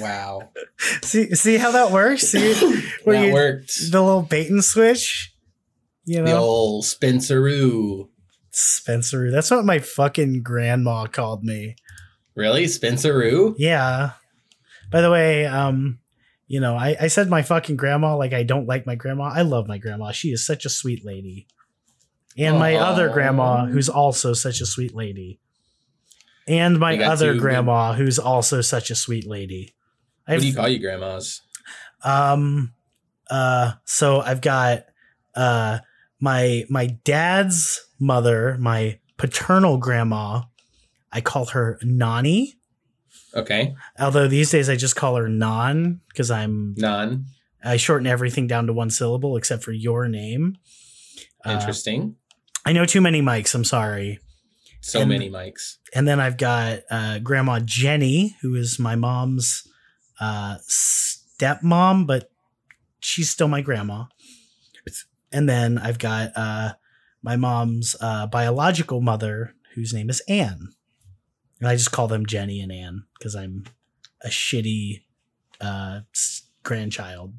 Wow. 0.00 0.50
See 1.02 1.34
see 1.34 1.56
how 1.56 1.72
that 1.72 1.90
works? 1.90 2.22
See 2.28 2.52
that 3.06 3.26
you- 3.26 3.32
worked. 3.32 3.90
the 3.90 4.00
little 4.02 4.22
bait 4.22 4.50
and 4.50 4.64
switch? 4.64 5.34
You 6.04 6.20
know? 6.22 6.24
The 6.30 6.36
old 6.36 6.84
Spenceroo. 6.84 8.08
Spencer. 8.50 9.30
That's 9.30 9.50
what 9.50 9.64
my 9.64 9.78
fucking 9.78 10.42
grandma 10.42 11.06
called 11.06 11.44
me. 11.44 11.76
Really? 12.34 12.64
Spenceroo? 12.64 13.54
Yeah. 13.58 14.12
By 14.90 15.00
the 15.02 15.10
way, 15.10 15.44
um, 15.44 15.98
you 16.46 16.60
know, 16.60 16.74
I, 16.76 16.96
I 16.98 17.06
said 17.08 17.28
my 17.28 17.42
fucking 17.42 17.76
grandma 17.76 18.16
like 18.16 18.32
I 18.32 18.42
don't 18.42 18.66
like 18.66 18.86
my 18.86 18.94
grandma. 18.94 19.24
I 19.24 19.42
love 19.42 19.68
my 19.68 19.76
grandma. 19.78 20.12
She 20.12 20.28
is 20.28 20.46
such 20.46 20.64
a 20.64 20.70
sweet 20.70 21.04
lady. 21.04 21.46
And 22.38 22.58
my 22.58 22.74
Aw. 22.76 22.80
other 22.80 23.10
grandma, 23.10 23.66
who's 23.66 23.88
also 23.88 24.32
such 24.32 24.60
a 24.60 24.66
sweet 24.66 24.94
lady. 24.94 25.40
And 26.48 26.78
my 26.78 26.98
other 26.98 27.28
two 27.28 27.32
good- 27.34 27.40
grandma, 27.42 27.92
who's 27.92 28.18
also 28.18 28.60
such 28.62 28.90
a 28.90 28.94
sweet 28.94 29.26
lady. 29.26 29.74
What 30.26 30.34
do 30.34 30.38
I've- 30.38 30.46
you 30.48 30.54
call 30.54 30.68
you 30.68 30.78
grandmas? 30.80 31.42
Um 32.02 32.72
uh 33.30 33.72
so 33.84 34.20
I've 34.20 34.40
got 34.40 34.84
uh 35.34 35.78
my 36.20 36.64
my 36.70 36.86
dad's 37.04 37.80
mother, 38.00 38.56
my 38.58 38.98
paternal 39.16 39.76
grandma. 39.78 40.42
I 41.12 41.20
call 41.20 41.46
her 41.46 41.78
Nani. 41.82 42.54
Okay. 43.34 43.74
Although 43.98 44.28
these 44.28 44.50
days 44.50 44.68
I 44.70 44.76
just 44.76 44.96
call 44.96 45.16
her 45.16 45.28
Non 45.28 46.00
because 46.08 46.30
I'm 46.30 46.74
None. 46.78 47.26
I 47.62 47.76
shorten 47.76 48.06
everything 48.06 48.46
down 48.46 48.66
to 48.68 48.72
one 48.72 48.90
syllable 48.90 49.36
except 49.36 49.62
for 49.64 49.72
your 49.72 50.08
name. 50.08 50.56
Uh, 51.44 51.52
Interesting. 51.52 52.16
I 52.64 52.72
know 52.72 52.84
too 52.84 53.00
many 53.00 53.20
mics. 53.20 53.54
I'm 53.54 53.64
sorry. 53.64 54.18
So 54.80 55.00
and- 55.00 55.08
many 55.08 55.30
mics. 55.30 55.76
And 55.94 56.06
then 56.06 56.20
I've 56.20 56.36
got 56.36 56.80
uh, 56.90 57.18
Grandma 57.18 57.60
Jenny, 57.60 58.36
who 58.42 58.54
is 58.54 58.78
my 58.78 58.94
mom's 58.94 59.66
uh, 60.20 60.58
stepmom, 60.68 62.06
but 62.06 62.30
she's 63.00 63.30
still 63.30 63.48
my 63.48 63.60
grandma. 63.60 64.04
And 65.30 65.48
then 65.48 65.76
I've 65.76 65.98
got 65.98 66.32
uh, 66.36 66.72
my 67.22 67.36
mom's 67.36 67.94
uh, 68.00 68.26
biological 68.26 69.00
mother, 69.02 69.54
whose 69.74 69.92
name 69.92 70.08
is 70.08 70.22
Anne. 70.28 70.72
And 71.60 71.68
I 71.68 71.74
just 71.74 71.92
call 71.92 72.08
them 72.08 72.24
Jenny 72.24 72.60
and 72.60 72.72
Anne 72.72 73.04
because 73.18 73.34
I'm 73.34 73.64
a 74.22 74.28
shitty 74.28 75.02
uh, 75.60 76.00
grandchild 76.62 77.34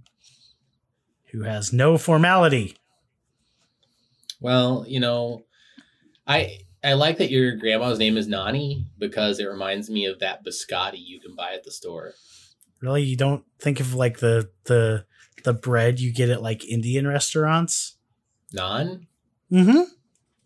who 1.31 1.43
has 1.43 1.74
no 1.74 1.98
formality. 1.98 2.77
Well, 4.39 4.86
you 4.88 5.00
know, 5.00 5.46
I 6.27 6.60
I 6.83 6.93
like 6.93 7.17
that 7.17 7.29
your 7.29 7.55
grandma's 7.57 8.00
name 8.00 8.15
is 8.17 8.27
Nani 8.27 8.86
because 8.98 9.39
it 9.39 9.45
reminds 9.45 9.89
me 9.89 10.05
of 10.05 10.19
that 10.19 10.45
biscotti 10.45 10.98
you 10.98 11.19
can 11.19 11.36
buy 11.36 11.53
at 11.53 11.63
the 11.63 11.71
store. 11.71 12.13
Really, 12.81 13.03
you 13.03 13.17
don't 13.17 13.43
think 13.59 13.79
of 13.81 13.93
like 13.93 14.19
the 14.19 14.50
the 14.65 15.05
the 15.43 15.53
bread 15.53 16.00
you 16.00 16.13
get 16.13 16.29
at 16.29 16.41
like 16.41 16.63
Indian 16.65 17.07
restaurants? 17.07 17.98
Nan? 18.53 19.07
Mm-hmm. 19.51 19.81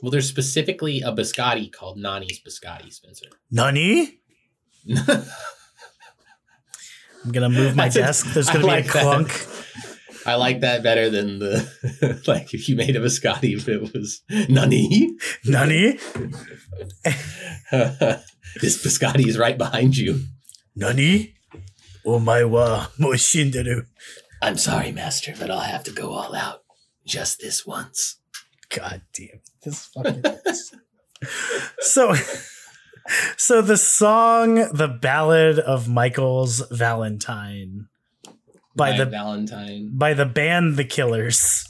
Well, 0.02 0.12
there's 0.12 0.28
specifically 0.28 1.02
a 1.02 1.12
biscotti 1.14 1.72
called 1.72 1.98
Nani's 1.98 2.40
biscotti, 2.42 2.92
Spencer. 2.92 3.28
Nani? 3.52 4.20
I'm 7.26 7.32
gonna 7.32 7.50
move 7.50 7.76
my 7.76 7.86
That's 7.86 7.96
a- 7.96 8.00
desk. 8.00 8.26
There's 8.34 8.50
gonna 8.50 8.66
like 8.66 8.86
be 8.86 8.90
a 8.90 8.94
that. 8.94 9.66
I 10.26 10.36
like 10.36 10.62
that 10.62 10.84
better 10.84 11.10
than 11.10 11.40
the 11.40 12.22
like 12.28 12.54
if 12.54 12.70
you 12.70 12.76
made 12.76 12.96
a 12.96 13.00
biscotti 13.00 13.56
if 13.56 13.68
it 13.68 13.82
was 13.94 14.22
Nani. 14.50 15.16
Nani? 15.46 15.98
this 18.62 18.84
biscotti 18.84 19.28
is 19.28 19.38
right 19.38 19.58
behind 19.58 19.98
you. 19.98 20.22
Nani? 20.76 21.36
Oh, 22.06 22.20
Omae 22.20 22.50
wa 22.50 22.88
mo 22.98 23.10
shinderu. 23.10 23.86
I'm 24.42 24.58
sorry, 24.58 24.92
master, 24.92 25.34
but 25.40 25.50
I'll 25.50 25.60
have 25.60 25.84
to 25.86 25.92
go 25.92 26.12
all 26.12 26.36
out 26.36 26.64
just 27.06 27.40
this 27.40 27.66
once. 27.66 28.18
God 28.70 29.02
damn. 29.14 29.42
This 29.64 29.86
fucking 29.88 30.24
So 31.80 32.14
so 33.38 33.62
the 33.62 33.78
song 33.78 34.56
The 34.74 34.88
Ballad 34.88 35.60
of 35.60 35.88
Michael's 35.88 36.62
Valentine 36.72 37.88
by 38.76 38.92
My 38.92 38.98
the 38.98 39.06
Valentine. 39.06 39.92
by 39.94 40.14
the 40.14 40.26
band 40.26 40.78
The 40.78 40.86
Killers. 40.86 41.68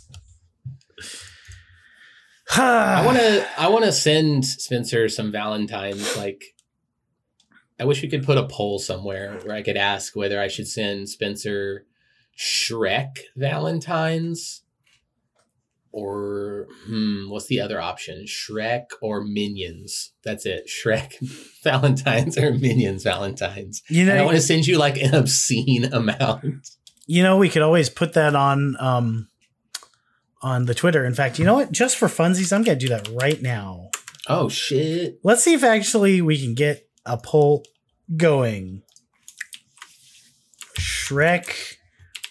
I 2.56 3.06
want 3.06 3.18
to. 3.18 3.48
I 3.58 3.68
want 3.70 3.86
to 3.86 3.92
send 3.92 4.46
Spencer 4.46 5.10
some 5.10 5.32
Valentines. 5.32 6.16
Like, 6.16 6.44
I 7.80 7.86
wish 7.86 8.02
we 8.02 8.10
could 8.10 8.24
put 8.26 8.38
a 8.38 8.48
poll 8.48 8.80
somewhere 8.80 9.40
where 9.44 9.56
I 9.56 9.64
could 9.64 9.78
ask 9.78 10.16
whether 10.16 10.40
I 10.40 10.48
should 10.48 10.68
send 10.68 11.10
Spencer 11.10 11.86
Shrek 12.38 13.20
Valentines, 13.36 14.64
or 15.92 16.68
hmm, 16.86 17.30
what's 17.30 17.48
the 17.48 17.60
other 17.60 17.82
option? 17.82 18.26
Shrek 18.26 18.86
or 19.02 19.24
Minions? 19.24 20.12
That's 20.24 20.46
it. 20.46 20.68
Shrek 20.70 21.16
Valentines 21.64 22.38
or 22.38 22.54
Minions 22.54 23.04
Valentines. 23.04 23.82
You 23.90 24.10
And 24.10 24.20
I 24.20 24.26
want 24.26 24.36
to 24.36 24.42
send 24.42 24.68
you 24.68 24.78
like 24.78 24.98
an 24.98 25.16
obscene 25.16 25.86
amount. 25.94 26.70
You 27.06 27.24
know, 27.24 27.38
we 27.38 27.50
could 27.50 27.62
always 27.62 27.90
put 27.90 28.14
that 28.14 28.36
on 28.36 28.76
um 28.80 29.28
on 30.42 30.66
the 30.66 30.74
Twitter. 30.74 31.06
In 31.06 31.14
fact, 31.14 31.40
you 31.40 31.46
know 31.46 31.56
what? 31.56 31.72
Just 31.72 31.98
for 31.98 32.08
funsies, 32.08 32.54
I'm 32.54 32.64
gonna 32.64 32.78
do 32.78 32.90
that 32.90 33.08
right 33.10 33.42
now. 33.42 33.90
Oh 34.28 34.50
shit! 34.50 35.20
Let's 35.24 35.44
see 35.44 35.54
if 35.54 35.64
actually 35.64 36.22
we 36.22 36.42
can 36.42 36.54
get 36.54 36.88
a 37.06 37.18
poll 37.18 37.66
going. 38.16 38.84
Shrek 40.80 41.76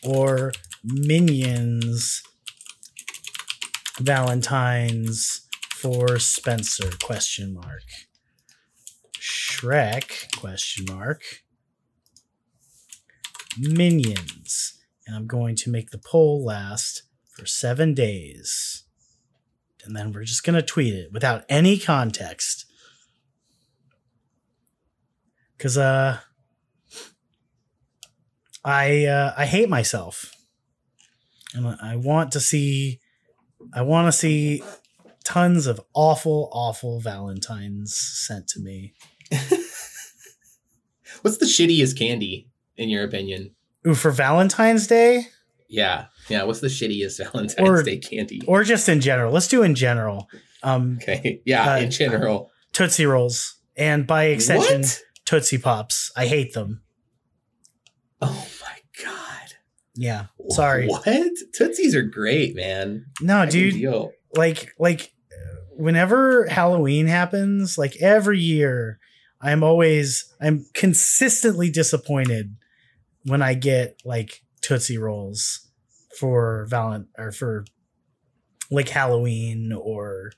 or 0.02 0.52
Minions 0.82 2.22
Valentines 4.00 5.46
for 5.74 6.18
Spencer 6.18 6.90
question 7.02 7.54
mark. 7.54 7.82
Shrek 9.20 10.34
question 10.36 10.86
mark. 10.88 11.41
Minions. 13.58 14.78
And 15.06 15.16
I'm 15.16 15.26
going 15.26 15.56
to 15.56 15.70
make 15.70 15.90
the 15.90 15.98
poll 15.98 16.44
last 16.44 17.02
for 17.30 17.46
7 17.46 17.94
days. 17.94 18.84
And 19.84 19.96
then 19.96 20.12
we're 20.12 20.24
just 20.24 20.44
going 20.44 20.54
to 20.54 20.62
tweet 20.62 20.94
it 20.94 21.12
without 21.12 21.44
any 21.48 21.78
context. 21.78 22.66
Cuz 25.58 25.78
uh 25.78 26.18
I 28.64 29.06
uh, 29.06 29.34
I 29.36 29.46
hate 29.46 29.68
myself, 29.68 30.32
and 31.52 31.66
I 31.82 31.96
want 31.96 32.30
to 32.32 32.40
see, 32.40 33.00
I 33.74 33.82
want 33.82 34.06
to 34.06 34.12
see 34.12 34.62
tons 35.24 35.66
of 35.66 35.80
awful, 35.94 36.48
awful 36.52 37.00
Valentines 37.00 37.96
sent 37.96 38.46
to 38.48 38.60
me. 38.60 38.94
What's 41.22 41.38
the 41.38 41.46
shittiest 41.46 41.98
candy 41.98 42.51
in 42.76 42.88
your 42.88 43.04
opinion? 43.04 43.54
Ooh, 43.86 43.94
for 43.94 44.10
Valentine's 44.10 44.86
Day, 44.86 45.26
Yeah, 45.68 46.06
yeah. 46.28 46.44
What's 46.44 46.60
the 46.60 46.68
shittiest 46.68 47.18
Valentine's 47.32 47.68
Or- 47.68 47.82
Day 47.82 47.98
candy? 47.98 48.42
or 48.46 48.62
just 48.64 48.88
in 48.88 49.00
general. 49.00 49.32
Let's 49.32 49.48
do 49.48 49.62
in 49.62 49.74
general. 49.74 50.28
Um, 50.62 50.98
okay, 51.02 51.40
yeah. 51.44 51.72
Uh, 51.72 51.78
in 51.78 51.90
general, 51.90 52.50
Tootsie 52.72 53.06
Rolls, 53.06 53.56
and 53.76 54.06
by 54.06 54.24
extension, 54.26 54.82
What? 54.82 55.00
Tootsie 55.24 55.58
Pops. 55.58 56.12
I 56.16 56.26
hate 56.26 56.52
them. 56.54 56.82
Oh 58.20 58.46
my 58.62 59.02
god. 59.04 59.54
Yeah, 59.94 60.26
sorry. 60.50 60.86
What? 60.86 61.04
Tootsies 61.54 61.94
are 61.96 62.02
great, 62.02 62.54
man. 62.54 63.06
No, 63.20 63.38
I 63.38 63.46
dude. 63.46 63.84
like 64.36 64.72
like 64.78 65.12
whenever 65.74 66.46
halloween 66.48 67.06
happens 67.06 67.78
like 67.78 67.96
every 67.96 68.38
year 68.38 68.98
i'm 69.40 69.64
always 69.64 70.30
i'm 70.40 70.66
consistently 70.74 71.70
disappointed 71.70 72.54
when 73.24 73.42
i 73.42 73.54
get 73.54 74.00
like 74.04 74.42
tootsie 74.60 74.98
rolls 74.98 75.68
for 76.18 76.66
valent 76.68 77.08
or 77.18 77.32
for 77.32 77.64
like 78.70 78.88
halloween 78.88 79.72
or 79.72 80.32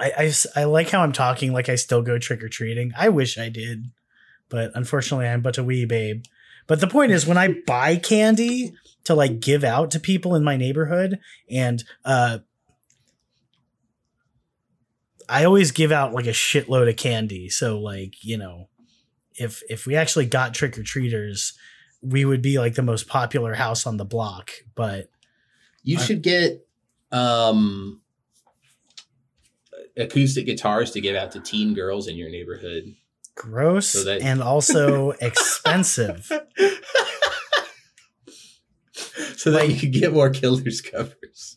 I 0.00 0.32
I 0.54 0.64
like 0.64 0.90
how 0.90 1.02
i'm 1.02 1.12
talking 1.12 1.52
like 1.52 1.68
i 1.68 1.74
still 1.74 2.02
go 2.02 2.18
trick-or-treating 2.18 2.92
i 2.96 3.08
wish 3.08 3.36
i 3.36 3.48
did 3.48 3.86
but 4.48 4.70
unfortunately 4.74 5.26
i'm 5.26 5.42
but 5.42 5.58
a 5.58 5.64
wee 5.64 5.84
babe 5.84 6.22
but 6.66 6.80
the 6.80 6.86
point 6.86 7.12
is 7.12 7.26
when 7.26 7.38
i 7.38 7.54
buy 7.66 7.96
candy 7.96 8.74
to 9.04 9.14
like 9.14 9.40
give 9.40 9.64
out 9.64 9.90
to 9.90 10.00
people 10.00 10.34
in 10.34 10.44
my 10.44 10.56
neighborhood 10.56 11.18
and 11.50 11.82
uh 12.04 12.38
I 15.28 15.44
always 15.44 15.72
give 15.72 15.92
out 15.92 16.14
like 16.14 16.26
a 16.26 16.30
shitload 16.30 16.88
of 16.88 16.96
candy. 16.96 17.50
So 17.50 17.78
like, 17.78 18.24
you 18.24 18.38
know, 18.38 18.68
if 19.38 19.62
if 19.68 19.86
we 19.86 19.96
actually 19.96 20.26
got 20.26 20.54
trick 20.54 20.76
or 20.78 20.82
treaters, 20.82 21.52
we 22.02 22.24
would 22.24 22.42
be 22.42 22.58
like 22.58 22.74
the 22.74 22.82
most 22.82 23.08
popular 23.08 23.54
house 23.54 23.86
on 23.86 23.96
the 23.96 24.04
block. 24.04 24.50
But 24.74 25.10
You 25.82 25.98
I- 25.98 26.02
should 26.02 26.22
get 26.22 26.66
um 27.12 28.00
acoustic 29.96 30.46
guitars 30.46 30.90
to 30.92 31.00
give 31.00 31.16
out 31.16 31.32
to 31.32 31.40
teen 31.40 31.74
girls 31.74 32.06
in 32.08 32.16
your 32.16 32.30
neighborhood. 32.30 32.94
gross 33.34 33.88
So 33.88 34.04
that- 34.04 34.20
and 34.22 34.42
also 34.42 35.10
expensive. 35.20 36.30
so 39.36 39.50
that 39.52 39.68
you 39.68 39.76
could 39.78 39.92
get 39.92 40.12
more 40.12 40.30
killers 40.30 40.80
covers. 40.80 41.56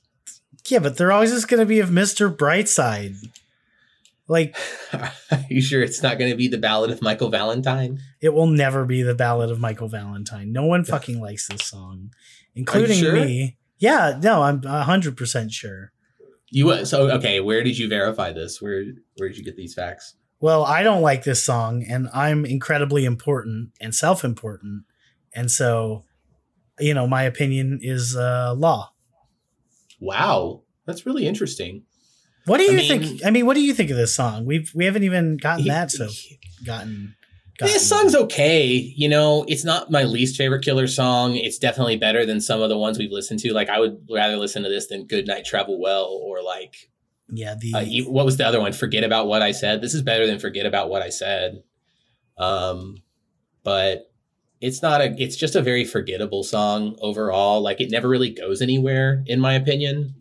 Yeah, 0.68 0.80
but 0.80 0.96
they're 0.98 1.12
always 1.12 1.32
just 1.32 1.48
gonna 1.48 1.66
be 1.66 1.80
of 1.80 1.90
Mr. 1.90 2.34
Brightside. 2.36 3.16
Like 4.32 4.56
Are 4.94 5.12
you 5.50 5.62
sure 5.62 5.84
it's 5.84 6.02
not 6.02 6.18
going 6.18 6.32
to 6.32 6.38
be 6.38 6.48
the 6.48 6.58
Ballad 6.58 6.90
of 6.90 7.02
Michael 7.02 7.30
Valentine? 7.30 8.00
it 8.22 8.34
will 8.34 8.48
never 8.48 8.86
be 8.86 9.04
the 9.04 9.14
ballad 9.14 9.52
of 9.52 9.60
Michael 9.60 9.90
Valentine. 9.90 10.54
No 10.54 10.66
one 10.66 10.86
fucking 10.86 11.20
likes 11.20 11.50
this 11.50 11.66
song, 11.66 12.12
including 12.56 12.98
sure? 12.98 13.14
me. 13.14 13.58
Yeah, 13.78 14.18
no, 14.24 14.42
I'm 14.42 14.64
hundred 14.64 15.18
percent 15.18 15.52
sure. 15.52 15.92
You 16.50 16.86
so 16.86 17.12
okay? 17.12 17.42
Where 17.42 17.62
did 17.62 17.78
you 17.78 17.90
verify 17.90 18.32
this? 18.32 18.62
Where 18.62 18.86
where 19.18 19.28
did 19.28 19.38
you 19.38 19.44
get 19.44 19.58
these 19.58 19.74
facts? 19.74 20.16
Well, 20.40 20.64
I 20.64 20.82
don't 20.82 21.02
like 21.02 21.26
this 21.26 21.44
song, 21.44 21.84
and 21.84 22.08
I'm 22.14 22.46
incredibly 22.46 23.04
important 23.04 23.72
and 23.82 23.94
self 23.94 24.24
important. 24.24 24.86
And 25.36 25.52
so, 25.52 26.06
you 26.80 26.94
know, 26.94 27.06
my 27.06 27.24
opinion 27.24 27.80
is 27.82 28.16
uh, 28.16 28.54
law. 28.58 28.94
Wow, 30.00 30.64
that's 30.86 31.06
really 31.06 31.28
interesting. 31.28 31.84
What 32.46 32.58
do 32.58 32.64
I 32.64 32.68
you 32.68 32.78
mean- 32.78 33.04
think? 33.04 33.26
I 33.26 33.30
mean, 33.30 33.46
what 33.46 33.54
do 33.56 33.62
you 33.62 33.74
think 33.74 33.90
of 33.92 33.98
this 33.98 34.16
song? 34.16 34.46
We've 34.46 34.72
we 34.74 34.86
haven't 34.86 35.04
even 35.04 35.38
gotten 35.38 35.64
He- 35.64 35.70
that 35.70 35.92
so 35.92 36.08
he- 36.08 36.40
gotten. 36.66 37.16
gotten 37.60 37.74
This 37.74 37.88
song's 37.88 38.16
okay. 38.16 38.68
You 38.96 39.08
know, 39.10 39.46
it's 39.48 39.64
not 39.64 39.92
my 39.92 40.04
least 40.04 40.36
favorite 40.38 40.64
Killer 40.64 40.88
song. 40.88 41.36
It's 41.36 41.58
definitely 41.60 41.98
better 41.98 42.26
than 42.26 42.42
some 42.42 42.62
of 42.62 42.70
the 42.70 42.78
ones 42.78 42.98
we've 42.98 43.12
listened 43.12 43.40
to. 43.42 43.54
Like, 43.54 43.70
I 43.70 43.80
would 43.80 44.00
rather 44.10 44.38
listen 44.38 44.64
to 44.64 44.70
this 44.70 44.88
than 44.88 45.06
Good 45.06 45.28
Night 45.28 45.46
Travel 45.46 45.80
Well 45.80 46.06
or 46.06 46.42
like 46.42 46.90
yeah. 47.34 47.56
The 47.60 47.74
uh, 48.06 48.12
what 48.12 48.26
was 48.26 48.38
the 48.38 48.46
other 48.48 48.60
one? 48.60 48.74
Forget 48.74 49.04
about 49.04 49.28
what 49.28 49.42
I 49.42 49.52
said. 49.52 49.82
This 49.82 49.94
is 49.94 50.02
better 50.02 50.26
than 50.26 50.40
Forget 50.40 50.66
about 50.66 50.90
what 50.90 51.02
I 51.02 51.10
said. 51.10 51.64
Um, 52.38 52.98
but 53.64 54.12
it's 54.60 54.82
not 54.82 55.02
a. 55.02 55.16
It's 55.22 55.36
just 55.36 55.56
a 55.56 55.62
very 55.62 55.86
forgettable 55.86 56.44
song 56.44 56.96
overall. 57.00 57.62
Like, 57.62 57.80
it 57.82 57.90
never 57.92 58.10
really 58.10 58.32
goes 58.32 58.62
anywhere, 58.62 59.24
in 59.28 59.40
my 59.40 59.54
opinion. 59.54 60.16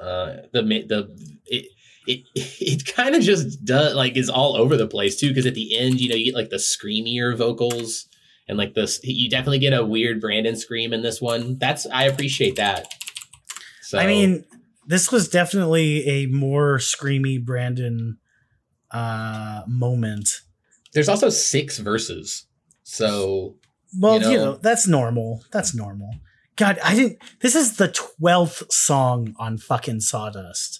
Uh, 0.00 0.36
the 0.52 0.62
the 0.62 1.39
it 1.50 1.66
it 2.06 2.24
it 2.34 2.86
kind 2.94 3.14
of 3.14 3.22
just 3.22 3.64
does 3.64 3.94
like 3.94 4.16
is 4.16 4.30
all 4.30 4.56
over 4.56 4.76
the 4.76 4.86
place 4.86 5.18
too. 5.18 5.28
Because 5.28 5.46
at 5.46 5.54
the 5.54 5.76
end, 5.76 6.00
you 6.00 6.08
know, 6.08 6.16
you 6.16 6.26
get 6.26 6.34
like 6.34 6.50
the 6.50 6.56
screamier 6.56 7.36
vocals. 7.36 8.06
And 8.48 8.58
like 8.58 8.74
this, 8.74 8.98
you 9.04 9.30
definitely 9.30 9.60
get 9.60 9.72
a 9.72 9.84
weird 9.84 10.20
Brandon 10.20 10.56
scream 10.56 10.92
in 10.92 11.02
this 11.02 11.20
one. 11.20 11.56
That's 11.58 11.86
I 11.86 12.04
appreciate 12.06 12.56
that. 12.56 12.88
So 13.82 13.96
I 13.96 14.08
mean, 14.08 14.44
this 14.88 15.12
was 15.12 15.28
definitely 15.28 16.04
a 16.08 16.26
more 16.26 16.78
screamy 16.78 17.44
Brandon 17.44 18.18
uh, 18.90 19.62
moment. 19.68 20.28
there's 20.94 21.08
also 21.08 21.28
six 21.28 21.78
verses. 21.78 22.46
So 22.82 23.54
Well, 24.00 24.20
You 24.20 24.30
you 24.30 24.36
know? 24.38 24.44
know, 24.46 24.56
that's 24.56 24.88
normal. 24.88 25.44
That's 25.52 25.72
normal. 25.72 26.10
God, 26.56 26.80
I 26.84 26.96
didn't. 26.96 27.18
This 27.42 27.54
is 27.54 27.76
the 27.76 27.86
twelfth 27.88 28.72
song 28.72 29.34
on 29.38 29.58
fucking 29.58 30.00
Sawdust. 30.00 30.79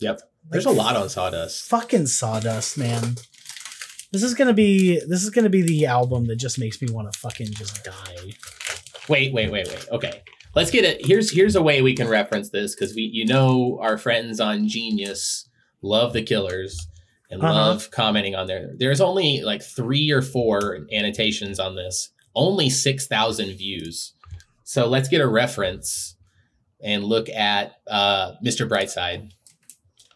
Yep. 0.00 0.20
there's 0.50 0.66
a 0.66 0.70
lot 0.70 0.96
on 0.96 1.08
Sawdust. 1.08 1.68
Fucking 1.68 2.06
Sawdust, 2.06 2.76
man. 2.78 3.16
This 4.12 4.22
is 4.22 4.34
gonna 4.34 4.52
be. 4.52 5.00
This 5.08 5.22
is 5.24 5.30
gonna 5.30 5.50
be 5.50 5.62
the 5.62 5.86
album 5.86 6.26
that 6.26 6.36
just 6.36 6.58
makes 6.58 6.80
me 6.80 6.88
want 6.92 7.12
to 7.12 7.18
fucking 7.18 7.48
just 7.52 7.82
die. 7.84 8.34
Wait, 9.08 9.32
wait, 9.32 9.50
wait, 9.50 9.66
wait. 9.68 9.86
Okay. 9.90 10.22
Let's 10.54 10.70
get 10.70 10.84
it. 10.84 11.04
Here's 11.04 11.30
here's 11.32 11.56
a 11.56 11.62
way 11.62 11.82
we 11.82 11.94
can 11.94 12.08
reference 12.08 12.50
this 12.50 12.74
because 12.74 12.94
we 12.94 13.02
you 13.02 13.26
know 13.26 13.78
our 13.82 13.98
friends 13.98 14.38
on 14.40 14.68
Genius 14.68 15.48
love 15.82 16.12
the 16.12 16.22
Killers, 16.22 16.86
and 17.30 17.42
Uh-huh. 17.42 17.52
love 17.52 17.90
commenting 17.90 18.34
on 18.36 18.46
there. 18.46 18.70
There's 18.78 19.00
only 19.00 19.42
like 19.42 19.62
three 19.62 20.10
or 20.12 20.22
four 20.22 20.86
annotations 20.92 21.58
on 21.58 21.74
this, 21.74 22.10
only 22.36 22.70
6,000 22.70 23.50
views. 23.56 24.12
So 24.62 24.86
let's 24.86 25.08
get 25.10 25.20
a 25.20 25.26
reference 25.28 26.14
and 26.82 27.04
look 27.04 27.28
at 27.28 27.74
uh, 27.86 28.32
Mr. 28.44 28.66
Brightside. 28.68 29.32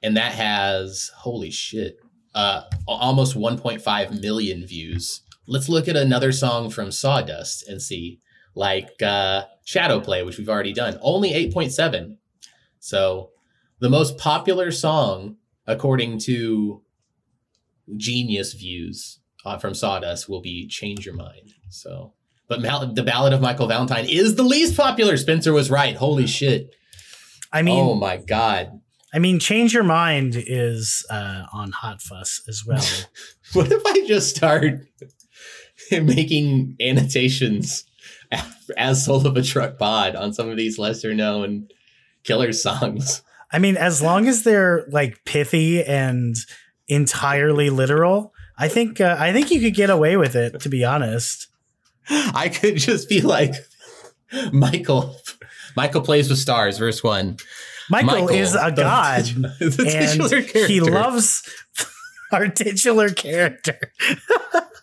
And 0.03 0.17
that 0.17 0.33
has, 0.33 1.11
holy 1.17 1.51
shit, 1.51 1.99
uh, 2.35 2.63
almost 2.87 3.37
1.5 3.37 4.21
million 4.21 4.67
views. 4.67 5.23
Let's 5.47 5.69
look 5.69 5.89
at 5.89 5.97
another 5.97 6.31
song 6.31 6.71
from 6.71 6.93
Sawdust 6.93 7.67
and 7.69 7.83
see, 7.83 8.21
like 8.55 9.03
uh, 9.03 9.45
Shadow 9.65 10.01
Play, 10.01 10.23
which 10.23 10.39
we've 10.39 10.49
already 10.49 10.73
done, 10.73 10.99
only 11.01 11.31
8.7. 11.31 12.17
So 12.79 13.31
the 13.81 13.91
most 13.91 14.19
popular 14.19 14.71
song, 14.71 15.37
according 15.67 16.19
to 16.21 16.83
Genius 17.97 18.53
Views 18.53 19.21
uh, 19.45 19.59
from 19.59 19.75
Sawdust, 19.75 20.29
will 20.29 20.41
be 20.41 20.69
Change 20.69 21.07
Your 21.07 21.15
Mind. 21.15 21.55
So, 21.71 22.15
but 22.49 22.61
Mal- 22.61 22.93
the 22.93 23.03
Ballad 23.03 23.33
of 23.33 23.41
Michael 23.41 23.67
Valentine 23.67 24.07
is 24.09 24.37
the 24.37 24.43
least 24.43 24.77
popular. 24.77 25.17
Spencer 25.17 25.53
was 25.53 25.71
right. 25.71 25.97
Holy 25.97 26.27
shit. 26.27 26.75
I 27.53 27.63
mean, 27.63 27.79
oh 27.79 27.95
my 27.95 28.19
God. 28.19 28.81
I 29.13 29.19
mean, 29.19 29.39
change 29.39 29.73
your 29.73 29.85
mind 29.85 30.35
is 30.37 31.05
uh, 31.11 31.45
on 31.53 31.73
Hot 31.73 32.03
Fuss 32.03 32.43
as 32.49 32.65
well. 32.67 32.85
What 33.55 33.73
if 33.73 33.81
I 33.87 34.07
just 34.07 34.37
start 34.37 34.87
making 35.91 36.77
annotations 36.79 37.85
as 38.77 39.07
Soul 39.07 39.27
of 39.27 39.39
a 39.39 39.43
Truck 39.43 39.79
Pod 39.79 40.15
on 40.15 40.35
some 40.35 40.51
of 40.51 40.59
these 40.59 40.79
lesser 40.79 41.15
known 41.15 41.69
killer 42.25 42.53
songs? 42.53 43.23
I 43.51 43.59
mean, 43.59 43.79
as 43.79 44.03
long 44.03 44.29
as 44.29 44.43
they're 44.43 44.87
like 44.91 45.25
pithy 45.25 45.83
and 45.83 46.37
entirely 46.89 47.71
literal, 47.71 48.35
I 48.59 48.69
think 48.69 49.01
uh, 49.01 49.17
I 49.19 49.33
think 49.33 49.51
you 49.51 49.61
could 49.61 49.75
get 49.75 49.89
away 49.89 50.19
with 50.19 50.37
it. 50.37 50.61
To 50.61 50.69
be 50.69 50.85
honest, 50.85 51.47
I 52.11 52.51
could 52.51 52.77
just 52.77 53.09
be 53.09 53.23
like 53.23 53.55
Michael. 54.53 55.17
Michael 55.77 56.03
plays 56.03 56.29
with 56.29 56.39
stars, 56.39 56.77
verse 56.77 57.03
one. 57.03 57.39
Michael, 57.91 58.29
is 58.29 58.55
a 58.55 58.73
god, 58.73 59.25
the 59.25 60.41
and 60.41 60.45
he 60.67 60.81
loves 60.81 61.49
our 62.33 62.49
titular 62.49 63.11
character. 63.11 63.79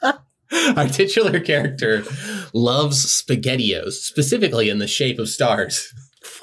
our 0.77 0.87
titular 0.87 1.39
character 1.39 2.03
loves 2.53 3.05
spaghettios, 3.05 3.93
specifically 3.93 4.69
in 4.69 4.79
the 4.79 4.87
shape 4.87 5.19
of 5.19 5.29
stars. 5.29 5.93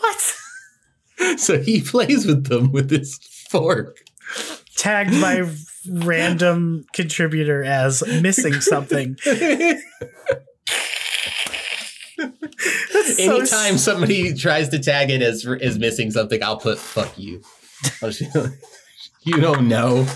What? 0.01 1.39
So 1.39 1.61
he 1.61 1.81
plays 1.81 2.27
with 2.27 2.47
them 2.47 2.73
with 2.73 2.91
his 2.91 3.19
fork. 3.49 3.99
Tagged 4.77 5.21
by 5.21 5.49
random 5.89 6.85
contributor 6.93 7.63
as 7.63 8.03
missing 8.21 8.61
something. 8.61 9.17
That's 13.03 13.25
so 13.25 13.37
Anytime 13.37 13.79
somebody 13.79 14.35
tries 14.35 14.69
to 14.71 14.79
tag 14.79 15.11
it 15.11 15.23
as 15.23 15.47
as 15.61 15.79
missing 15.79 16.11
something, 16.11 16.43
I'll 16.43 16.59
put 16.59 16.79
"fuck 16.79 17.19
you." 17.19 17.43
You 19.25 19.41
don't 19.41 19.69
know. 19.69 20.07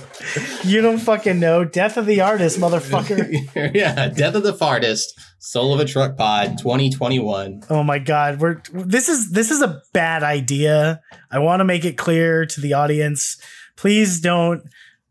You 0.65 0.81
don't 0.81 0.99
fucking 0.99 1.39
know. 1.39 1.65
Death 1.65 1.97
of 1.97 2.07
the 2.07 2.23
artist, 2.23 2.59
motherfucker. 2.59 3.73
yeah, 3.75 4.09
Death 4.09 4.35
of 4.35 4.43
the 4.43 4.53
Fartist, 4.53 5.07
Soul 5.39 5.73
of 5.73 5.79
a 5.79 5.85
Truck 5.85 6.17
Pod, 6.17 6.59
2021. 6.59 7.63
Oh 7.71 7.85
my 7.85 8.01
god, 8.01 8.41
we're 8.41 8.61
this 8.73 9.09
is 9.09 9.31
this 9.31 9.53
is 9.53 9.63
a 9.63 9.81
bad 9.93 10.25
idea. 10.25 11.03
I 11.31 11.39
want 11.39 11.61
to 11.61 11.65
make 11.65 11.85
it 11.85 11.97
clear 11.97 12.47
to 12.47 12.61
the 12.61 12.73
audience. 12.73 13.37
Please 13.77 14.21
don't 14.21 14.63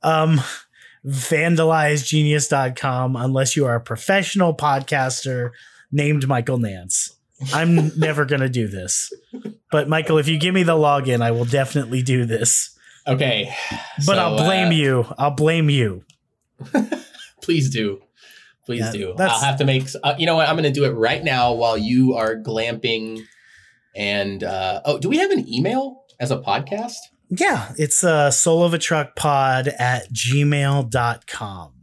um 0.04 0.42
vandalize 1.06 2.06
genius.com 2.06 3.16
unless 3.16 3.56
you 3.56 3.66
are 3.66 3.76
a 3.76 3.82
professional 3.82 4.54
podcaster 4.54 5.52
named 5.90 6.28
Michael 6.28 6.58
Nance. 6.58 7.14
I'm 7.54 7.98
never 7.98 8.26
going 8.26 8.41
to 8.41 8.50
do 8.50 8.67
this. 8.67 9.12
But 9.71 9.89
Michael, 9.89 10.17
if 10.17 10.28
you 10.28 10.38
give 10.39 10.54
me 10.54 10.63
the 10.63 10.74
login, 10.74 11.21
I 11.21 11.32
will 11.32 11.45
definitely 11.45 12.02
do 12.02 12.26
this. 12.26 12.78
Okay, 13.08 13.54
But 13.98 14.15
so, 14.15 14.17
I'll 14.17 14.38
blame 14.38 14.69
uh, 14.69 14.71
you. 14.71 15.06
I'll 15.17 15.36
blame 15.36 15.69
you. 15.69 16.04
Please 17.41 17.69
do. 17.69 18.02
Please 18.65 18.80
Yeah, 18.80 18.91
do. 18.91 19.15
I'll 19.19 19.41
have 19.41 19.58
to 19.58 19.65
make. 19.65 19.88
Uh, 20.04 20.15
you 20.17 20.26
know 20.26 20.36
what? 20.36 20.50
I'm 20.50 20.56
going 20.56 20.63
to 20.63 20.71
do 20.71 20.86
it 20.86 20.91
right 20.91 21.24
now 21.24 21.54
while 21.54 21.78
you 21.78 22.15
are 22.15 22.36
glamping. 22.36 23.21
And 23.95 24.43
uh, 24.43 24.82
oh, 24.86 24.98
do 24.98 25.08
we 25.08 25.17
have 25.17 25.30
an 25.30 25.48
email 25.48 26.04
as 26.19 26.32
a 26.32 26.38
podcast? 26.38 26.95
Yeah, 27.30 27.74
it's 27.78 28.04
uh 28.04 28.32
soul 28.32 28.63
of 28.63 28.74
a 28.74 28.78
truck 28.78 29.15
pod 29.15 29.67
at 29.67 30.12
gmail.com. 30.12 31.75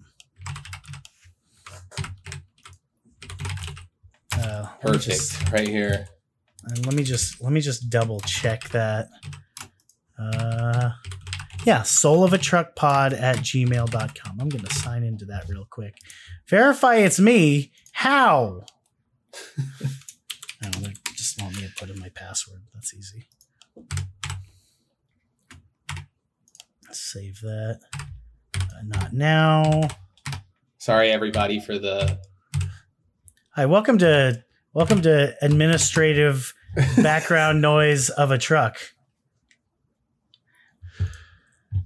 Uh, 4.43 4.67
Perfect, 4.81 5.05
just- 5.05 5.51
right 5.51 5.69
here. 5.69 6.09
And 6.65 6.87
let 6.87 6.95
me 6.95 7.03
just 7.03 7.43
let 7.43 7.53
me 7.53 7.61
just 7.61 7.91
double 7.91 8.21
check 8.21 8.69
that. 8.71 9.09
Uh 10.19 10.91
yeah, 11.65 11.83
soul 11.83 12.23
of 12.25 12.33
a 12.33 12.39
truck 12.39 12.75
pod 12.77 13.13
at 13.13 13.37
gmail.com. 13.39 14.41
I'm 14.41 14.49
gonna 14.49 14.71
sign 14.71 15.03
into 15.03 15.25
that 15.27 15.49
real 15.49 15.67
quick. 15.69 15.97
Verify 16.49 16.97
it's 16.97 17.19
me. 17.19 17.73
How? 17.93 18.65
I 19.49 20.69
don't 20.71 20.83
know, 20.83 20.89
they 20.89 20.95
just 21.17 21.41
want 21.43 21.57
me 21.57 21.63
to 21.63 21.73
put 21.77 21.91
in 21.91 21.99
my 21.99 22.09
password. 22.11 22.63
That's 22.75 22.95
easy. 22.95 23.29
Save 26.91 27.41
that. 27.41 27.81
Uh, 28.55 28.67
not 28.85 29.13
now. 29.13 29.89
Sorry, 30.79 31.11
everybody, 31.11 31.59
for 31.61 31.79
the. 31.79 32.19
Hi, 33.55 33.67
welcome 33.67 33.99
to 33.99 34.43
welcome 34.73 35.03
to 35.03 35.35
administrative 35.43 36.55
background 36.97 37.61
noise 37.61 38.09
of 38.11 38.31
a 38.31 38.39
truck. 38.39 38.79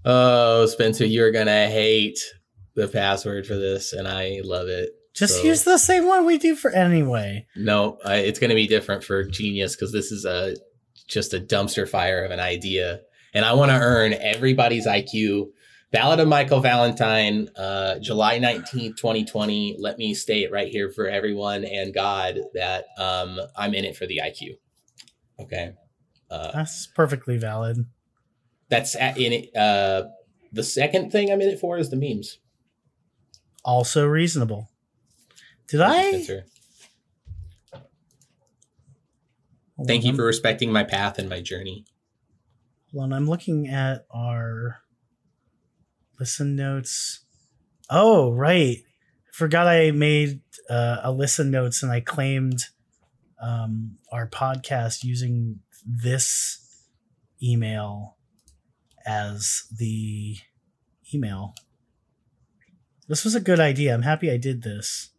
Oh, 0.05 0.66
Spencer, 0.66 1.05
you're 1.05 1.33
gonna 1.33 1.68
hate 1.68 2.18
the 2.74 2.87
password 2.88 3.46
for 3.46 3.57
this, 3.57 3.92
and 3.92 4.07
I 4.07 4.40
love 4.44 4.68
it. 4.68 4.90
Just 5.14 5.38
So- 5.38 5.44
use 5.44 5.64
the 5.64 5.79
same 5.79 6.07
one 6.07 6.24
we 6.26 6.38
do 6.38 6.55
for 6.55 6.70
anyway. 6.70 7.46
No, 7.57 7.98
I, 8.05 8.16
it's 8.18 8.38
going 8.38 8.50
to 8.50 8.55
be 8.55 8.66
different 8.66 9.02
for 9.02 9.24
Genius 9.24 9.74
because 9.74 9.90
this 9.90 10.12
is 10.12 10.26
a 10.26 10.57
just 11.09 11.33
a 11.33 11.40
dumpster 11.40 11.88
fire 11.88 12.22
of 12.24 12.31
an 12.31 12.40
idea, 12.40 13.00
and 13.33 13.44
I 13.44 13.55
want 13.55 13.70
to 13.70 13.79
earn 13.79 14.12
everybody's 14.12 14.87
IQ. 14.87 15.46
Ballad 15.92 16.20
of 16.20 16.29
Michael 16.29 16.61
Valentine, 16.61 17.49
uh, 17.57 17.99
July 18.01 18.38
nineteenth, 18.38 18.96
twenty 18.96 19.25
twenty. 19.25 19.77
Let 19.79 19.99
me 19.99 20.14
state 20.14 20.51
right 20.51 20.68
here 20.68 20.90
for 20.90 21.07
everyone 21.09 21.64
and 21.64 21.94
God 21.94 22.40
that 22.55 22.87
um, 22.99 23.38
I'm 23.57 23.72
in 23.75 23.85
it 23.85 23.96
for 23.96 24.07
the 24.07 24.20
IQ. 24.22 24.59
Okay, 25.40 25.72
uh, 26.31 26.51
That's 26.53 26.87
perfectly 26.88 27.38
valid. 27.38 27.87
that's 28.68 28.96
at, 28.96 29.16
in 29.16 29.33
it. 29.33 29.57
Uh, 29.57 30.09
the 30.53 30.64
second 30.64 31.11
thing 31.12 31.31
I'm 31.31 31.40
in 31.40 31.49
it 31.49 31.61
for 31.61 31.79
is 31.79 31.90
the 31.90 31.96
memes. 31.96 32.38
Also 33.64 34.07
reasonable. 34.07 34.68
Did 35.68 35.79
Thank 35.81 36.31
I? 36.31 36.42
Hold 39.77 39.88
Thank 39.88 40.05
on, 40.05 40.11
you 40.11 40.16
for 40.16 40.25
respecting 40.25 40.72
my 40.72 40.85
path 40.85 41.18
and 41.18 41.29
my 41.29 41.40
journey. 41.40 41.85
Hold 42.92 43.05
on, 43.05 43.12
I'm 43.12 43.29
looking 43.29 43.68
at 43.68 44.07
our 44.11 44.79
listen 46.18 46.57
notes. 46.57 47.20
Oh, 47.90 48.33
right. 48.33 48.79
Forgot 49.33 49.66
I 49.66 49.90
made 49.90 50.40
uh, 50.70 50.98
a 51.02 51.12
listen 51.12 51.50
notes 51.50 51.83
and 51.83 51.92
I 51.92 52.00
claimed 52.00 52.64
um, 53.40 53.98
our 54.11 54.29
podcast 54.29 55.05
using 55.05 55.61
this 55.85 56.85
email 57.42 58.16
as 59.07 59.64
the 59.76 60.37
email. 61.14 61.55
This 63.09 63.24
was 63.24 63.35
a 63.35 63.40
good 63.40 63.61
idea. 63.61 63.94
I'm 63.94 64.02
happy 64.02 64.31
I 64.31 64.37
did 64.37 64.62
this. 64.62 65.11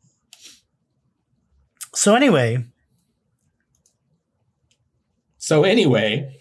So, 1.94 2.16
anyway, 2.16 2.66
So 5.48 5.64
anyway, 5.64 6.36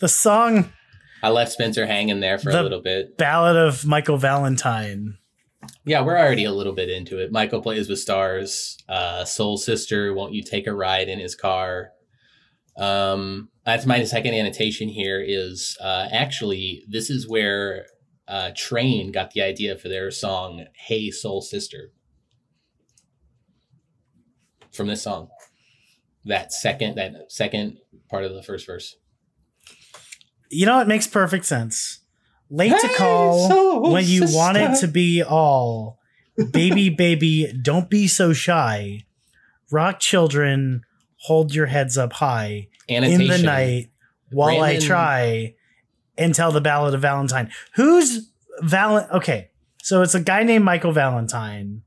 the 0.00 0.06
song 0.06 0.70
I 1.26 1.30
left 1.30 1.50
Spencer 1.50 1.86
hanging 1.86 2.20
there 2.20 2.38
for 2.38 2.52
The- 2.52 2.60
a 2.60 2.62
little 2.62 2.80
bit. 2.80 3.18
Ballad 3.18 3.56
of 3.56 3.84
Michael 3.84 4.16
Valentine. 4.16 5.18
Yeah, 5.84 6.02
we're 6.02 6.16
already 6.16 6.44
a 6.44 6.52
little 6.52 6.72
bit 6.72 6.88
into 6.88 7.18
it. 7.18 7.32
Michael 7.32 7.60
plays 7.60 7.88
with 7.88 7.98
stars. 7.98 8.78
Uh, 8.88 9.24
Soul 9.24 9.56
Sister, 9.56 10.14
won't 10.14 10.34
you 10.34 10.42
take 10.44 10.68
a 10.68 10.72
ride 10.72 11.08
in 11.08 11.18
his 11.18 11.34
car? 11.34 11.90
Um, 12.76 13.48
that's 13.64 13.86
my 13.86 14.04
second 14.04 14.34
annotation 14.34 14.88
here. 14.88 15.20
Is 15.20 15.76
uh, 15.80 16.06
actually 16.12 16.84
this 16.88 17.10
is 17.10 17.28
where 17.28 17.86
uh, 18.28 18.52
Train 18.54 19.10
got 19.10 19.32
the 19.32 19.42
idea 19.42 19.74
for 19.74 19.88
their 19.88 20.12
song 20.12 20.66
"Hey 20.76 21.10
Soul 21.10 21.42
Sister" 21.42 21.90
from 24.72 24.86
this 24.86 25.02
song. 25.02 25.28
That 26.24 26.52
second, 26.52 26.94
that 26.96 27.32
second 27.32 27.78
part 28.08 28.22
of 28.24 28.32
the 28.32 28.44
first 28.44 28.64
verse. 28.66 28.94
You 30.50 30.66
know, 30.66 30.80
it 30.80 30.88
makes 30.88 31.06
perfect 31.06 31.44
sense. 31.44 32.00
Late 32.48 32.78
to 32.78 32.88
call 32.96 33.48
soul 33.48 33.92
when 33.92 34.04
you 34.06 34.24
want 34.28 34.56
it 34.56 34.78
to 34.80 34.88
be 34.88 35.22
all. 35.22 35.98
baby, 36.52 36.88
baby, 36.96 37.52
don't 37.62 37.90
be 37.90 38.06
so 38.06 38.32
shy. 38.32 39.04
Rock 39.70 39.98
children, 39.98 40.82
hold 41.22 41.54
your 41.54 41.66
heads 41.66 41.98
up 41.98 42.12
high 42.14 42.68
Annotation. 42.88 43.20
in 43.22 43.28
the 43.28 43.38
night 43.38 43.90
while 44.30 44.60
I 44.60 44.78
try 44.78 45.54
and 46.16 46.34
tell 46.34 46.52
the 46.52 46.60
ballad 46.60 46.94
of 46.94 47.02
Valentine. 47.02 47.50
Who's 47.74 48.30
Val? 48.60 49.08
Okay, 49.12 49.50
so 49.82 50.02
it's 50.02 50.14
a 50.14 50.20
guy 50.20 50.44
named 50.44 50.64
Michael 50.64 50.92
Valentine, 50.92 51.82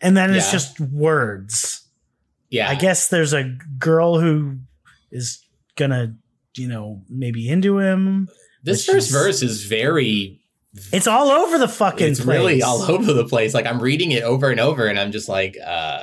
and 0.00 0.16
then 0.16 0.34
it's 0.34 0.50
just 0.50 0.80
words. 0.80 1.86
Yeah. 2.48 2.68
I 2.68 2.74
guess 2.74 3.08
there's 3.08 3.32
a 3.32 3.56
girl 3.78 4.18
who 4.18 4.58
is 5.12 5.44
gonna, 5.76 6.16
you 6.56 6.68
know, 6.68 7.02
maybe 7.08 7.48
into 7.48 7.78
him. 7.78 8.28
this 8.62 8.84
first 8.84 9.08
she's- 9.08 9.22
verse 9.22 9.42
is 9.42 9.64
very 9.64 10.40
It's 10.92 11.06
all 11.06 11.28
over 11.30 11.58
the 11.58 11.68
fucking 11.68 12.08
it's 12.12 12.20
place. 12.20 12.36
really 12.38 12.62
all 12.62 12.82
over 12.82 13.12
the 13.12 13.24
place. 13.26 13.54
Like 13.54 13.66
I'm 13.66 13.80
reading 13.80 14.12
it 14.12 14.22
over 14.22 14.50
and 14.50 14.60
over, 14.60 14.86
and 14.86 14.98
I'm 14.98 15.12
just 15.12 15.28
like, 15.28 15.56
uh, 15.64 16.00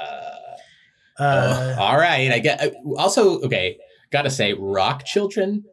Uh, 1.19 1.23
uh, 1.23 1.75
all 1.79 1.97
right. 1.97 2.31
I 2.31 2.37
get. 2.39 2.75
Also, 2.97 3.41
okay, 3.41 3.77
gotta 4.11 4.29
say, 4.29 4.53
rock 4.53 5.03
children. 5.05 5.63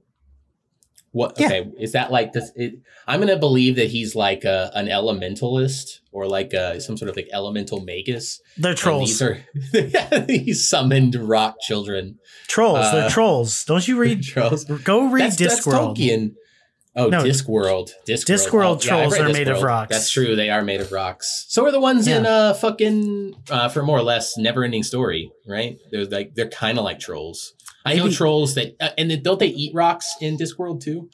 What? 1.15 1.39
Yeah. 1.39 1.47
Okay, 1.47 1.71
is 1.79 1.93
that 1.93 2.11
like 2.11 2.33
this? 2.33 2.51
It, 2.57 2.75
I'm 3.07 3.21
gonna 3.21 3.39
believe 3.39 3.77
that 3.77 3.89
he's 3.89 4.17
like 4.17 4.43
a, 4.45 4.71
an 4.75 4.87
elementalist 4.89 6.01
or 6.11 6.27
like 6.27 6.53
a, 6.53 6.81
some 6.81 6.97
sort 6.97 7.09
of 7.09 7.15
like 7.17 7.29
elemental 7.33 7.81
magus. 7.81 8.41
they're 8.59 8.73
And 8.73 8.79
trolls. 8.79 9.11
These 9.73 9.95
are 9.95 10.25
he 10.29 10.53
summoned 10.53 11.15
rock 11.15 11.57
children. 11.61 12.19
trolls. 12.49 12.79
uh, 12.79 12.93
they're 12.93 13.11
trolls. 13.11 13.65
Don't 13.65 13.87
you 13.87 13.97
read? 13.97 14.25
Trolls. 14.25 14.65
Go 14.65 15.09
read 15.09 15.23
That's, 15.31 15.37
that's 15.37 15.67
Discworld. 15.67 15.97
Tolkien. 15.97 16.35
Oh, 16.97 17.09
No. 17.09 17.23
Discworld. 17.23 17.91
Discworld. 18.09 18.25
Discworld 18.27 18.65
Oh, 18.65 18.81
yeah, 18.83 18.89
trolls 19.07 19.19
are 19.19 19.29
made 19.29 19.49
of 19.49 19.59
Discworld. 19.59 19.63
rocks. 19.65 19.91
That's 19.97 20.11
true. 20.11 20.35
They 20.37 20.51
are 20.51 20.63
made 20.63 20.81
of 20.81 20.91
rocks. 20.93 21.45
So 21.49 21.65
are 21.65 21.73
the 21.73 21.81
ones 21.81 22.07
in 22.09 22.27
uh 22.27 22.55
fucking 22.55 23.35
uh 23.51 23.69
for 23.69 23.83
more 23.85 23.99
or 23.99 24.03
less 24.03 24.37
never 24.37 24.65
ending 24.65 24.83
story, 24.83 25.31
right? 25.47 25.77
They're 25.93 26.07
like 26.07 26.35
they're 26.35 26.49
kind 26.49 26.79
of 26.79 26.85
like 26.85 26.99
trolls. 27.01 27.55
I 27.85 27.95
know 27.97 28.05
Maybe- 28.05 28.15
trolls 28.17 28.55
that 28.55 28.77
uh, 28.81 28.91
and 28.97 29.11
then 29.11 29.23
don't 29.23 29.39
they 29.39 29.49
eat 29.49 29.75
rocks 29.75 30.15
in 30.21 30.37
Discworld 30.39 30.83
too? 30.83 31.11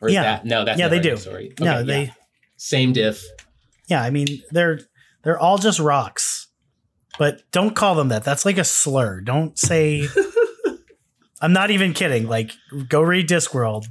Or 0.00 0.08
is 0.08 0.14
Yeah. 0.14 0.22
that 0.22 0.44
no? 0.44 0.64
That's 0.64 0.78
Yeah, 0.78 0.88
they 0.88 0.98
Neverending 0.98 1.02
do. 1.02 1.16
Story. 1.16 1.52
no, 1.60 1.74
Okay, 1.78 1.86
they. 1.86 2.02
yeah. 2.04 2.10
same 2.56 2.92
diff. 2.92 3.24
Yeah, 3.88 4.02
I 4.02 4.10
mean 4.10 4.42
they're 4.50 4.80
they're 5.24 5.38
all 5.38 5.58
just 5.58 5.78
rocks. 5.78 6.48
But 7.18 7.42
don't 7.50 7.74
call 7.74 7.94
them 7.94 8.08
that. 8.08 8.24
That's 8.24 8.44
like 8.44 8.58
a 8.58 8.64
slur. 8.64 9.20
Don't 9.22 9.58
say 9.58 10.06
I'm 11.40 11.52
not 11.52 11.70
even 11.70 11.92
kidding. 11.92 12.28
Like 12.28 12.52
go 12.88 13.02
read 13.02 13.28
Discworld. 13.28 13.86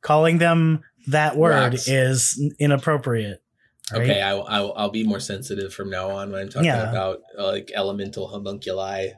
Calling 0.00 0.38
them 0.38 0.82
that 1.08 1.36
word 1.36 1.72
Rocks. 1.72 1.88
is 1.88 2.40
inappropriate. 2.58 3.42
right? 3.92 4.02
Okay, 4.02 4.20
I, 4.22 4.34
will- 4.34 4.46
I, 4.46 4.60
will- 4.60 4.74
I'll 4.76 4.90
be 4.90 5.04
more 5.04 5.20
sensitive 5.20 5.72
from 5.72 5.88
now 5.90 6.10
on 6.10 6.30
when 6.30 6.42
I'm 6.42 6.48
talking 6.48 6.66
Yeah. 6.66 6.88
about 6.90 7.20
uh, 7.38 7.46
like 7.46 7.70
elemental 7.74 8.28
homunculi. 8.28 9.08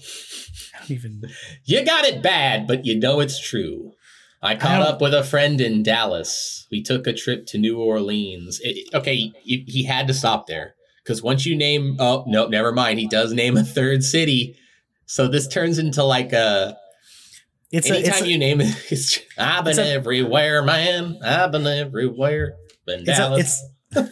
I 0.74 0.78
don't 0.80 0.90
even 0.90 1.22
You 1.64 1.84
got 1.84 2.04
it 2.04 2.22
bad, 2.22 2.66
but 2.66 2.84
you 2.86 2.98
know 2.98 3.20
it's 3.20 3.40
true. 3.40 3.92
I 4.40 4.54
caught 4.54 4.78
don't- 4.78 4.94
up 4.94 5.00
with 5.00 5.14
a 5.14 5.24
friend 5.24 5.60
in 5.60 5.82
Dallas. 5.82 6.66
We 6.70 6.82
took 6.82 7.06
a 7.06 7.12
trip 7.12 7.46
to 7.46 7.58
New 7.58 7.78
Orleans. 7.80 8.60
It- 8.62 8.92
okay, 8.94 9.16
he, 9.42 9.64
he 9.66 9.84
had 9.84 10.06
to 10.08 10.14
stop 10.14 10.46
there 10.46 10.74
because 11.02 11.22
once 11.22 11.44
you 11.46 11.56
name, 11.56 11.96
oh 11.98 12.24
no, 12.28 12.46
never 12.46 12.70
mind. 12.72 12.98
He 13.00 13.08
does 13.08 13.32
name 13.32 13.56
a 13.56 13.64
third 13.64 14.04
city, 14.04 14.56
so 15.06 15.26
this 15.26 15.48
turns 15.48 15.78
into 15.78 16.04
like 16.04 16.32
a. 16.32 16.76
it's 17.72 17.90
a, 17.90 17.94
anytime 17.94 18.12
it's 18.12 18.20
a, 18.22 18.28
you 18.28 18.38
name 18.38 18.60
it, 18.60 18.76
it's, 18.90 19.18
I've 19.36 19.64
been 19.64 19.70
it's 19.70 19.78
a- 19.80 19.92
everywhere, 19.92 20.62
man. 20.62 21.18
I've 21.24 21.50
been 21.50 21.66
everywhere. 21.66 22.54
Been 22.86 23.00
it's 23.00 23.08
a, 23.08 23.12
Dallas. 23.12 23.62
it's 23.92 24.08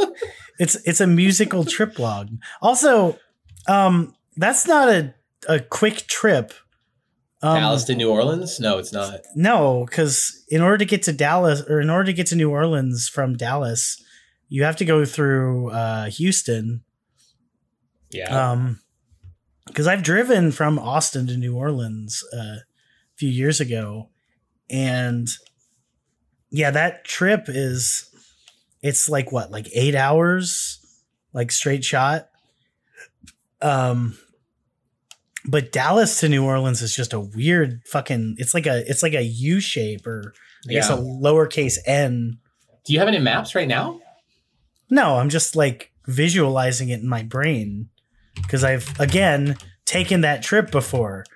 it's 0.59 0.75
it's 0.87 1.01
a 1.01 1.07
musical 1.07 1.65
trip 1.65 1.99
log. 1.99 2.31
Also, 2.61 3.17
um, 3.69 4.15
that's 4.37 4.67
not 4.67 4.89
a 4.89 5.15
a 5.49 5.61
quick 5.61 6.07
trip. 6.07 6.53
Um, 7.43 7.61
Dallas 7.61 7.85
to 7.85 7.95
New 7.95 8.11
Orleans? 8.11 8.59
No, 8.59 8.79
it's 8.79 8.93
not. 8.93 9.21
No, 9.35 9.85
because 9.85 10.45
in 10.49 10.61
order 10.63 10.79
to 10.79 10.85
get 10.85 11.03
to 11.05 11.13
Dallas 11.13 11.63
or 11.69 11.81
in 11.81 11.91
order 11.91 12.05
to 12.05 12.13
get 12.13 12.27
to 12.29 12.37
New 12.37 12.51
Orleans 12.51 13.09
from 13.09 13.37
Dallas, 13.37 14.03
you 14.49 14.65
have 14.65 14.77
to 14.77 14.85
go 14.85 15.05
through 15.05 15.71
uh, 15.71 16.07
Houston. 16.07 16.83
Yeah. 18.11 18.51
Um, 18.51 18.81
because 19.67 19.87
I've 19.87 20.03
driven 20.03 20.53
from 20.53 20.79
Austin 20.79 21.27
to 21.27 21.37
New 21.37 21.57
Orleans 21.57 22.23
uh, 22.33 22.39
a 22.39 22.65
few 23.17 23.29
years 23.29 23.61
ago, 23.61 24.11
and 24.71 25.29
yeah, 26.51 26.71
that 26.71 27.05
trip 27.05 27.47
is 27.49 28.09
it's 28.83 29.09
like 29.09 29.33
what, 29.33 29.51
like 29.51 29.69
eight 29.75 29.97
hours, 29.97 30.79
like 31.33 31.51
straight 31.51 31.85
shot. 31.85 32.29
Um, 33.61 34.17
but 35.49 35.73
Dallas 35.73 36.21
to 36.21 36.29
New 36.29 36.45
Orleans 36.45 36.83
is 36.83 36.95
just 36.95 37.13
a 37.13 37.21
weird 37.21 37.83
fucking. 37.87 38.37
It's 38.39 38.55
like 38.55 38.67
a 38.67 38.89
it's 38.89 39.03
like 39.03 39.15
a 39.15 39.23
U 39.23 39.61
shape 39.61 40.07
or 40.07 40.35
I 40.69 40.73
guess 40.73 40.91
a 40.91 40.97
lowercase 40.97 41.79
n. 41.87 42.39
Do 42.85 42.93
you 42.93 42.99
have 42.99 43.09
any 43.09 43.19
maps 43.19 43.55
right 43.55 43.69
now? 43.69 44.01
No, 44.91 45.17
I'm 45.17 45.29
just 45.29 45.57
like 45.57 45.93
visualizing 46.07 46.89
it 46.89 47.01
in 47.01 47.09
my 47.09 47.23
brain 47.23 47.89
because 48.37 48.63
I've 48.65 48.99
again 49.01 49.57
taken 49.85 50.21
that 50.23 50.43
trip 50.43 50.71
before. 50.71 51.25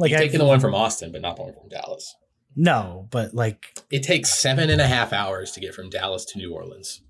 Like 0.00 0.12
You've 0.12 0.20
I've 0.20 0.26
taken 0.26 0.38
the 0.38 0.44
one 0.46 0.60
from 0.60 0.76
Austin, 0.76 1.10
but 1.10 1.22
not 1.22 1.34
the 1.34 1.42
one 1.42 1.54
from 1.54 1.68
Dallas. 1.68 2.14
no, 2.54 3.08
but 3.10 3.34
like 3.34 3.76
It 3.90 4.04
takes 4.04 4.32
seven 4.32 4.70
and 4.70 4.80
a 4.80 4.86
half 4.86 5.12
hours 5.12 5.50
to 5.52 5.60
get 5.60 5.74
from 5.74 5.90
Dallas 5.90 6.24
to 6.26 6.38
New 6.38 6.54
Orleans. 6.54 7.00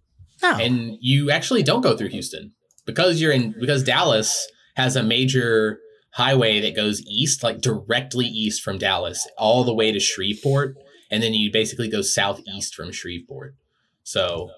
no. 0.42 0.52
And 0.56 0.96
you 1.02 1.30
actually 1.30 1.62
don't 1.62 1.82
go 1.82 1.98
through 1.98 2.08
Houston 2.08 2.52
because 2.86 3.20
you're 3.20 3.30
in 3.32 3.54
because 3.60 3.82
Dallas 3.84 4.48
has 4.76 4.96
a 4.96 5.02
major 5.02 5.80
highway 6.12 6.60
that 6.60 6.74
goes 6.74 7.02
east, 7.06 7.42
like 7.42 7.60
directly 7.60 8.26
east 8.26 8.62
from 8.62 8.78
Dallas, 8.78 9.26
all 9.36 9.64
the 9.64 9.74
way 9.74 9.92
to 9.92 10.00
Shreveport, 10.00 10.76
and 11.10 11.22
then 11.22 11.34
you 11.34 11.50
basically 11.52 11.88
go 11.88 12.02
southeast 12.02 12.74
from 12.74 12.90
Shreveport. 12.92 13.54
So 14.02 14.50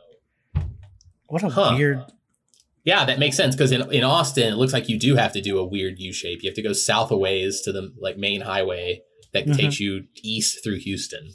what 1.26 1.42
a 1.42 1.48
huh. 1.48 1.74
weird. 1.76 2.04
yeah, 2.84 3.04
that 3.04 3.18
makes 3.18 3.36
sense 3.36 3.54
because 3.54 3.72
in, 3.72 3.92
in 3.92 4.04
Austin, 4.04 4.52
it 4.52 4.56
looks 4.56 4.72
like 4.72 4.88
you 4.88 4.98
do 4.98 5.16
have 5.16 5.32
to 5.32 5.40
do 5.40 5.58
a 5.58 5.64
weird 5.64 5.98
U 5.98 6.12
shape. 6.12 6.42
You 6.42 6.50
have 6.50 6.56
to 6.56 6.62
go 6.62 6.72
south 6.72 7.10
a 7.10 7.16
ways 7.16 7.60
to 7.62 7.72
the 7.72 7.92
like 8.00 8.16
main 8.16 8.40
highway 8.42 9.02
that 9.32 9.46
Mhm. 9.46 9.56
takes 9.56 9.80
you 9.80 10.04
east 10.22 10.62
through 10.64 10.78
Houston. 10.78 11.34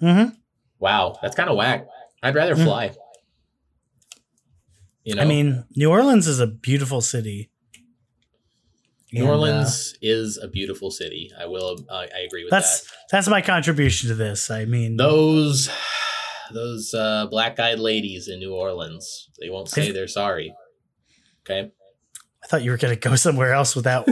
hmm 0.00 0.24
Wow, 0.78 1.16
that's 1.22 1.36
kind 1.36 1.48
of 1.48 1.56
whack. 1.56 1.86
I'd 2.24 2.34
rather 2.34 2.56
Mm. 2.56 2.64
fly. 2.64 2.92
You 5.04 5.14
know, 5.14 5.22
I 5.22 5.24
mean, 5.24 5.64
New 5.76 5.90
Orleans 5.90 6.26
is 6.26 6.40
a 6.40 6.46
beautiful 6.46 7.00
city. 7.00 7.50
New 9.12 9.22
And, 9.22 9.28
uh, 9.28 9.32
Orleans 9.32 9.94
is 10.00 10.38
a 10.42 10.48
beautiful 10.48 10.90
city. 10.90 11.30
I 11.38 11.46
will. 11.46 11.78
I 11.90 12.08
I 12.14 12.20
agree 12.26 12.44
with 12.44 12.50
that. 12.50 12.62
that's 12.62 12.92
that's 13.10 13.28
my 13.28 13.42
contribution 13.42 14.08
to 14.08 14.14
this. 14.14 14.50
I 14.50 14.64
mean. 14.64 14.96
Those 14.96 15.68
those 16.52 16.92
uh, 16.94 17.26
black-eyed 17.30 17.78
ladies 17.78 18.28
in 18.28 18.38
New 18.38 18.54
Orleans. 18.54 19.28
They 19.40 19.48
won't 19.48 19.68
say 19.68 19.90
they're 19.90 20.08
sorry. 20.08 20.54
Okay. 21.44 21.70
I 22.42 22.46
thought 22.46 22.62
you 22.62 22.70
were 22.70 22.76
going 22.76 22.94
to 22.94 23.00
go 23.00 23.16
somewhere 23.16 23.52
else 23.52 23.74
with 23.74 23.84
that. 23.84 24.06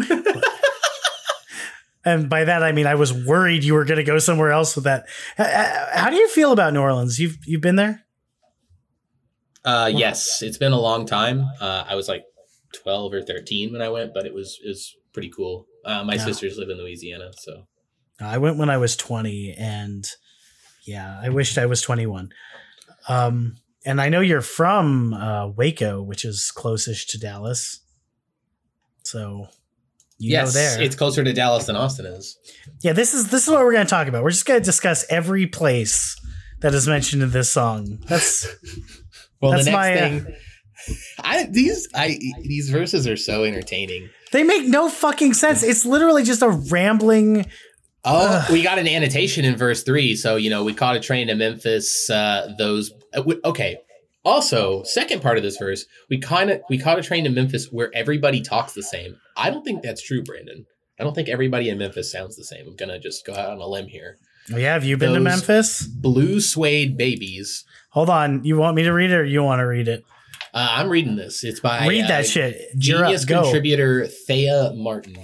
and 2.04 2.28
by 2.30 2.44
that 2.44 2.62
I 2.62 2.72
mean 2.72 2.86
I 2.86 2.94
was 2.94 3.12
worried 3.12 3.64
you 3.64 3.74
were 3.74 3.84
going 3.84 3.98
to 3.98 4.04
go 4.04 4.18
somewhere 4.18 4.52
else 4.52 4.74
with 4.74 4.84
that. 4.84 5.06
How 5.36 6.10
do 6.10 6.16
you 6.16 6.28
feel 6.28 6.52
about 6.52 6.72
New 6.72 6.80
Orleans? 6.80 7.18
You've 7.18 7.38
you've 7.46 7.60
been 7.60 7.76
there? 7.76 8.04
Uh, 9.64 9.90
yes, 9.92 10.40
it's 10.42 10.56
been 10.56 10.72
a 10.72 10.80
long 10.80 11.04
time. 11.04 11.44
Uh, 11.60 11.84
I 11.86 11.94
was 11.94 12.08
like 12.08 12.24
twelve 12.74 13.12
or 13.12 13.22
thirteen 13.22 13.72
when 13.72 13.82
I 13.82 13.88
went, 13.88 14.12
but 14.14 14.26
it 14.26 14.34
was 14.34 14.58
it 14.64 14.68
was 14.68 14.94
pretty 15.12 15.30
cool. 15.34 15.66
Uh, 15.84 16.04
my 16.04 16.14
Yeah. 16.14 16.24
sisters 16.24 16.56
live 16.58 16.68
in 16.70 16.78
Louisiana, 16.78 17.30
so 17.38 17.66
I 18.20 18.38
went 18.38 18.58
when 18.58 18.68
I 18.68 18.76
was 18.76 18.96
20 18.96 19.54
and 19.58 20.06
yeah, 20.86 21.18
I 21.22 21.30
wished 21.30 21.56
I 21.56 21.64
was 21.66 21.80
21. 21.82 22.30
Um 23.08 23.56
and 23.86 23.98
I 24.00 24.10
know 24.10 24.20
you're 24.20 24.42
from 24.42 25.14
uh, 25.14 25.48
Waco, 25.48 26.02
which 26.02 26.24
is 26.26 26.50
closest 26.50 27.08
to 27.10 27.18
Dallas. 27.18 27.80
So 29.04 29.46
you 30.18 30.32
yes, 30.32 30.54
know 30.54 30.60
there. 30.60 30.82
it's 30.82 30.94
closer 30.96 31.24
to 31.24 31.32
Dallas 31.32 31.64
than 31.66 31.76
Austin 31.76 32.04
is. 32.06 32.36
yeah, 32.82 32.92
this 32.92 33.14
is 33.14 33.30
this 33.30 33.44
is 33.44 33.48
what 33.50 33.60
we're 33.64 33.72
going 33.72 33.86
to 33.86 33.90
talk 33.90 34.06
about. 34.06 34.22
We're 34.22 34.30
just 34.30 34.44
going 34.44 34.60
to 34.60 34.64
discuss 34.64 35.06
every 35.08 35.46
place 35.46 36.14
that 36.60 36.74
is 36.74 36.86
mentioned 36.86 37.22
in 37.22 37.30
this 37.30 37.50
song. 37.50 37.98
That's 38.06 38.46
Well, 39.40 39.52
That's 39.52 39.64
the 39.64 39.70
next 39.70 39.74
my, 39.74 39.94
uh, 39.94 40.08
thing, 40.20 40.34
I 41.22 41.44
these 41.44 41.88
I 41.94 42.18
these 42.42 42.70
verses 42.70 43.06
are 43.06 43.16
so 43.16 43.44
entertaining. 43.44 44.10
they 44.32 44.42
make 44.42 44.66
no 44.66 44.88
fucking 44.88 45.34
sense. 45.34 45.62
It's 45.62 45.84
literally 45.84 46.22
just 46.22 46.42
a 46.42 46.48
rambling 46.48 47.46
Oh, 48.04 48.46
we 48.50 48.62
got 48.62 48.78
an 48.78 48.88
annotation 48.88 49.44
in 49.44 49.56
verse 49.56 49.82
three. 49.82 50.16
So 50.16 50.36
you 50.36 50.50
know, 50.50 50.64
we 50.64 50.72
caught 50.72 50.96
a 50.96 51.00
train 51.00 51.26
to 51.28 51.34
Memphis. 51.34 52.08
Uh, 52.08 52.52
those 52.58 52.92
uh, 53.14 53.22
okay. 53.44 53.78
Also, 54.22 54.82
second 54.82 55.22
part 55.22 55.38
of 55.38 55.42
this 55.42 55.56
verse, 55.56 55.86
we 56.08 56.18
kind 56.18 56.50
of 56.50 56.60
we 56.68 56.78
caught 56.78 56.98
a 56.98 57.02
train 57.02 57.24
to 57.24 57.30
Memphis 57.30 57.66
where 57.70 57.90
everybody 57.94 58.40
talks 58.40 58.72
the 58.72 58.82
same. 58.82 59.16
I 59.36 59.50
don't 59.50 59.64
think 59.64 59.82
that's 59.82 60.02
true, 60.02 60.22
Brandon. 60.22 60.66
I 60.98 61.04
don't 61.04 61.14
think 61.14 61.28
everybody 61.28 61.68
in 61.68 61.78
Memphis 61.78 62.12
sounds 62.12 62.36
the 62.36 62.44
same. 62.44 62.66
I'm 62.68 62.76
gonna 62.76 62.98
just 62.98 63.26
go 63.26 63.34
out 63.34 63.50
on 63.50 63.58
a 63.58 63.66
limb 63.66 63.88
here. 63.88 64.16
Oh, 64.52 64.56
yeah, 64.56 64.72
have 64.72 64.84
you 64.84 64.96
been 64.96 65.12
to 65.12 65.20
Memphis? 65.20 65.86
Blue 65.86 66.40
Suede 66.40 66.96
Babies. 66.96 67.64
Hold 67.90 68.10
on. 68.10 68.42
You 68.44 68.56
want 68.56 68.74
me 68.74 68.82
to 68.82 68.92
read 68.92 69.10
it 69.10 69.16
or 69.16 69.24
you 69.24 69.42
want 69.42 69.60
to 69.60 69.66
read 69.66 69.86
it? 69.86 70.04
Uh, 70.52 70.68
I'm 70.70 70.88
reading 70.88 71.16
this. 71.16 71.44
It's 71.44 71.60
by 71.60 71.86
read 71.86 72.04
uh, 72.04 72.08
that 72.08 72.26
shit. 72.26 72.56
You're 72.74 72.98
up. 72.98 73.04
Genius 73.06 73.24
contributor 73.24 74.06
Thea 74.06 74.72
Martin. 74.74 75.16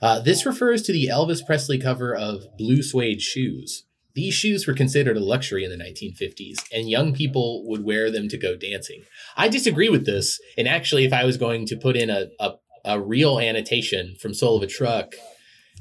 Uh, 0.00 0.20
this 0.20 0.46
refers 0.46 0.82
to 0.82 0.92
the 0.92 1.08
Elvis 1.08 1.44
Presley 1.44 1.78
cover 1.78 2.14
of 2.14 2.44
Blue 2.56 2.82
Suede 2.82 3.20
Shoes. 3.20 3.84
These 4.14 4.34
shoes 4.34 4.66
were 4.66 4.74
considered 4.74 5.16
a 5.16 5.24
luxury 5.24 5.64
in 5.64 5.70
the 5.70 5.76
1950s, 5.76 6.64
and 6.72 6.90
young 6.90 7.14
people 7.14 7.64
would 7.68 7.84
wear 7.84 8.10
them 8.10 8.28
to 8.28 8.38
go 8.38 8.56
dancing. 8.56 9.04
I 9.36 9.48
disagree 9.48 9.88
with 9.88 10.06
this, 10.06 10.40
and 10.56 10.66
actually, 10.66 11.04
if 11.04 11.12
I 11.12 11.24
was 11.24 11.36
going 11.36 11.66
to 11.66 11.76
put 11.76 11.96
in 11.96 12.10
a, 12.10 12.26
a, 12.40 12.52
a 12.84 13.00
real 13.00 13.38
annotation 13.38 14.16
from 14.20 14.34
Soul 14.34 14.56
of 14.56 14.62
a 14.62 14.66
Truck 14.66 15.14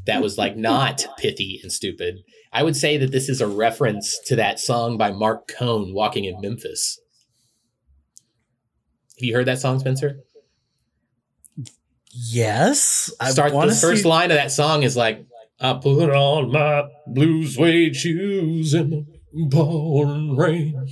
that 0.05 0.21
was 0.21 0.37
like 0.37 0.55
not 0.55 1.05
pithy 1.17 1.59
and 1.63 1.71
stupid, 1.71 2.19
I 2.53 2.63
would 2.63 2.75
say 2.75 2.97
that 2.97 3.11
this 3.11 3.29
is 3.29 3.41
a 3.41 3.47
reference 3.47 4.19
to 4.25 4.35
that 4.35 4.59
song 4.59 4.97
by 4.97 5.11
Marc 5.11 5.47
Cohn, 5.47 5.93
Walking 5.93 6.25
in 6.25 6.39
Memphis. 6.39 6.99
Have 9.19 9.23
you 9.25 9.33
heard 9.35 9.47
that 9.47 9.59
song, 9.59 9.79
Spencer? 9.79 10.19
Yes. 12.11 13.11
I 13.19 13.31
Start 13.31 13.51
the 13.53 13.75
first 13.75 14.03
see- 14.03 14.07
line 14.09 14.31
of 14.31 14.37
that 14.37 14.51
song 14.51 14.83
is 14.83 14.95
like, 14.95 15.25
I 15.59 15.73
put 15.73 16.09
on 16.11 16.51
my 16.51 16.87
blue 17.07 17.45
suede 17.47 17.95
shoes 17.95 18.73
in 18.73 18.89
the 18.91 19.47
pouring 19.51 20.35
rain. 20.35 20.87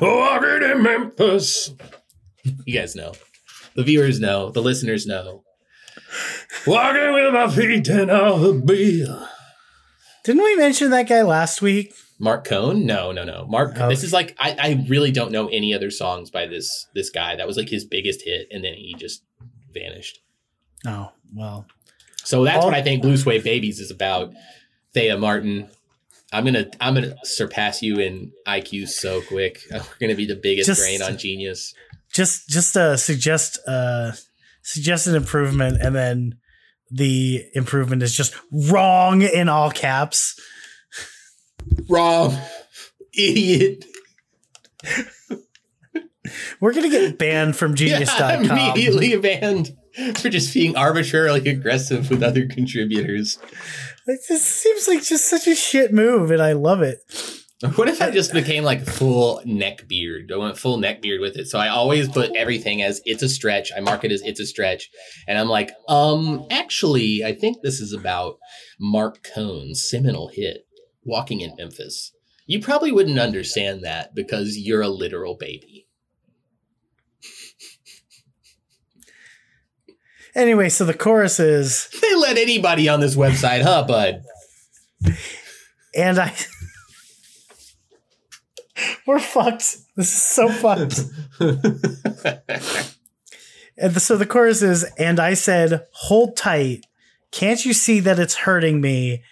Walking 0.00 0.70
in 0.70 0.82
Memphis. 0.82 1.72
You 2.64 2.74
guys 2.78 2.94
know. 2.94 3.12
The 3.74 3.82
viewers 3.82 4.20
know. 4.20 4.50
The 4.50 4.62
listeners 4.62 5.06
know. 5.06 5.42
Walking 6.66 7.12
with 7.14 7.32
my 7.34 7.48
feet 7.48 7.88
and 7.88 8.10
all 8.10 8.38
the 8.38 8.52
beer. 8.54 9.28
Didn't 10.24 10.44
we 10.44 10.56
mention 10.56 10.90
that 10.90 11.08
guy 11.08 11.22
last 11.22 11.60
week? 11.62 11.92
Marc 12.18 12.44
Cohn? 12.44 12.84
No, 12.84 13.12
no, 13.12 13.24
no. 13.24 13.46
Mark. 13.48 13.72
Okay. 13.76 13.88
This 13.88 14.02
is 14.02 14.12
like 14.12 14.36
I, 14.38 14.56
I 14.58 14.84
really 14.88 15.12
don't 15.12 15.30
know 15.32 15.48
any 15.48 15.72
other 15.72 15.90
songs 15.90 16.30
by 16.30 16.46
this 16.46 16.86
this 16.94 17.10
guy. 17.10 17.36
That 17.36 17.46
was 17.46 17.56
like 17.56 17.68
his 17.68 17.84
biggest 17.84 18.22
hit, 18.24 18.48
and 18.50 18.64
then 18.64 18.74
he 18.74 18.94
just 18.98 19.22
vanished. 19.72 20.20
Oh, 20.86 21.12
well. 21.34 21.66
So 22.24 22.44
that's 22.44 22.64
what 22.64 22.74
I 22.74 22.82
think 22.82 23.02
Blue 23.02 23.16
Suede 23.16 23.44
Babies 23.44 23.80
is 23.80 23.90
about. 23.90 24.32
Thea 24.94 25.16
Martin. 25.16 25.68
I'm 26.32 26.44
gonna 26.44 26.66
I'm 26.80 26.94
gonna 26.94 27.14
surpass 27.24 27.82
you 27.82 27.96
in 27.98 28.32
IQ 28.46 28.88
so 28.88 29.22
quick. 29.22 29.60
We're 29.70 29.80
gonna 30.00 30.14
be 30.14 30.26
the 30.26 30.36
biggest 30.36 30.66
Just- 30.66 30.82
brain 30.82 31.02
on 31.02 31.16
Genius. 31.18 31.74
Just 32.12 32.48
just 32.48 32.76
uh 32.76 32.96
suggest 32.96 33.58
uh 33.66 34.12
suggest 34.62 35.06
an 35.06 35.14
improvement 35.14 35.78
and 35.80 35.94
then 35.94 36.38
the 36.90 37.44
improvement 37.52 38.02
is 38.02 38.14
just 38.14 38.34
wrong 38.50 39.22
in 39.22 39.48
all 39.48 39.70
caps. 39.70 40.38
Wrong, 41.88 42.36
idiot. 43.16 43.84
We're 46.60 46.74
gonna 46.74 46.90
get 46.90 47.18
banned 47.18 47.56
from 47.56 47.74
Yeah, 47.76 48.40
immediately 48.40 49.16
banned 49.16 49.76
for 50.16 50.28
just 50.28 50.52
being 50.52 50.76
arbitrarily 50.76 51.48
aggressive 51.48 52.10
with 52.10 52.22
other 52.22 52.46
contributors. 52.46 53.38
It 54.06 54.20
just 54.26 54.46
seems 54.46 54.88
like 54.88 55.02
just 55.02 55.28
such 55.28 55.46
a 55.46 55.54
shit 55.54 55.92
move, 55.92 56.30
and 56.30 56.42
I 56.42 56.52
love 56.52 56.82
it. 56.82 57.00
What 57.74 57.88
if 57.88 58.00
I 58.00 58.10
just 58.12 58.32
became 58.32 58.62
like 58.62 58.86
full 58.86 59.42
neck 59.44 59.88
beard? 59.88 60.30
I 60.32 60.36
went 60.36 60.56
full 60.56 60.76
neck 60.76 61.02
beard 61.02 61.20
with 61.20 61.36
it. 61.36 61.48
So 61.48 61.58
I 61.58 61.68
always 61.68 62.08
put 62.08 62.36
everything 62.36 62.82
as 62.82 63.02
it's 63.04 63.22
a 63.24 63.28
stretch. 63.28 63.72
I 63.76 63.80
mark 63.80 64.04
it 64.04 64.12
as 64.12 64.22
it's 64.22 64.38
a 64.38 64.46
stretch. 64.46 64.88
And 65.26 65.36
I'm 65.36 65.48
like, 65.48 65.72
um, 65.88 66.46
actually, 66.52 67.24
I 67.24 67.34
think 67.34 67.56
this 67.62 67.80
is 67.80 67.92
about 67.92 68.36
Marc 68.78 69.24
Cohn's 69.24 69.82
seminal 69.82 70.28
hit, 70.32 70.67
Walking 71.08 71.40
in 71.40 71.54
Memphis. 71.56 72.12
You 72.46 72.60
probably 72.60 72.92
wouldn't 72.92 73.18
understand 73.18 73.82
that 73.82 74.14
because 74.14 74.56
you're 74.56 74.82
a 74.82 74.88
literal 74.88 75.36
baby. 75.36 75.86
Anyway, 80.34 80.68
so 80.68 80.84
the 80.84 80.94
chorus 80.94 81.40
is, 81.40 81.88
They 82.00 82.14
let 82.14 82.38
anybody 82.38 82.88
on 82.88 83.00
this 83.00 83.16
website, 83.16 83.62
huh, 83.62 83.84
bud? 83.88 84.22
and 85.94 86.18
I. 86.18 86.34
We're 89.06 89.18
fucked. 89.18 89.76
This 89.96 90.12
is 90.12 90.22
so 90.22 90.48
fucked. 90.48 91.00
And 93.80 93.94
the, 93.94 94.00
so 94.00 94.16
the 94.16 94.26
chorus 94.26 94.60
is, 94.60 94.82
and 94.98 95.20
I 95.20 95.34
said, 95.34 95.86
hold 95.92 96.36
tight. 96.36 96.84
Can't 97.30 97.64
you 97.64 97.72
see 97.72 98.00
that 98.00 98.18
it's 98.18 98.34
hurting 98.34 98.80
me? 98.80 99.22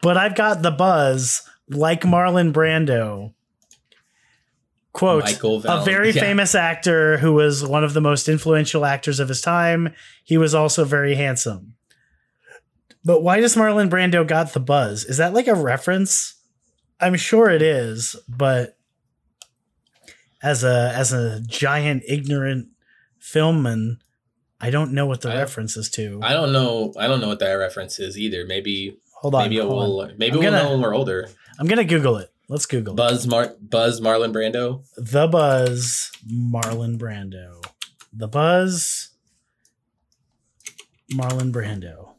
But 0.00 0.16
I've 0.16 0.34
got 0.34 0.62
the 0.62 0.70
buzz 0.70 1.42
like 1.68 2.02
Marlon 2.02 2.52
Brando. 2.52 3.32
Quote, 4.92 5.42
a 5.42 5.82
very 5.84 6.10
yeah. 6.10 6.20
famous 6.20 6.54
actor 6.54 7.16
who 7.16 7.32
was 7.32 7.66
one 7.66 7.82
of 7.82 7.94
the 7.94 8.00
most 8.02 8.28
influential 8.28 8.84
actors 8.84 9.20
of 9.20 9.28
his 9.28 9.40
time. 9.40 9.94
He 10.22 10.36
was 10.36 10.54
also 10.54 10.84
very 10.84 11.14
handsome. 11.14 11.74
But 13.02 13.22
why 13.22 13.40
does 13.40 13.56
Marlon 13.56 13.88
Brando 13.88 14.26
got 14.26 14.52
the 14.52 14.60
buzz? 14.60 15.04
Is 15.04 15.16
that 15.16 15.32
like 15.32 15.48
a 15.48 15.54
reference? 15.54 16.34
I'm 17.00 17.16
sure 17.16 17.48
it 17.48 17.62
is, 17.62 18.16
but 18.28 18.76
as 20.42 20.62
a 20.62 20.92
as 20.94 21.12
a 21.12 21.40
giant 21.40 22.02
ignorant 22.06 22.68
filmman, 23.20 23.96
I 24.60 24.70
don't 24.70 24.92
know 24.92 25.06
what 25.06 25.22
the 25.22 25.32
I- 25.32 25.36
reference 25.38 25.76
is 25.76 25.90
to. 25.90 26.20
I 26.22 26.32
don't 26.32 26.52
know. 26.52 26.92
I 26.98 27.08
don't 27.08 27.20
know 27.20 27.28
what 27.28 27.40
that 27.40 27.54
reference 27.54 27.98
is 27.98 28.18
either. 28.18 28.44
Maybe 28.46 28.98
hold 29.22 29.34
on, 29.34 29.42
maybe 29.44 29.56
hold 29.58 29.70
we'll 29.70 30.00
on. 30.02 30.14
maybe 30.18 30.32
I'm 30.34 30.40
we'll 30.40 30.50
gonna- 30.50 30.62
know 30.64 30.70
when 30.72 30.80
we're 30.82 30.94
older. 30.94 31.28
I'm 31.58 31.66
gonna 31.66 31.84
Google 31.84 32.16
it. 32.18 32.28
Let's 32.48 32.66
Google 32.66 32.92
it. 32.94 32.96
Buzz 32.96 33.26
Mar- 33.26 33.54
Buzz 33.60 34.00
Marlon 34.00 34.32
Brando. 34.32 34.84
The 34.96 35.26
Buzz, 35.28 36.10
Marlon 36.30 36.98
Brando. 36.98 37.64
The 38.12 38.28
Buzz, 38.28 39.10
Marlon 41.14 41.50
Brando. 41.52 42.10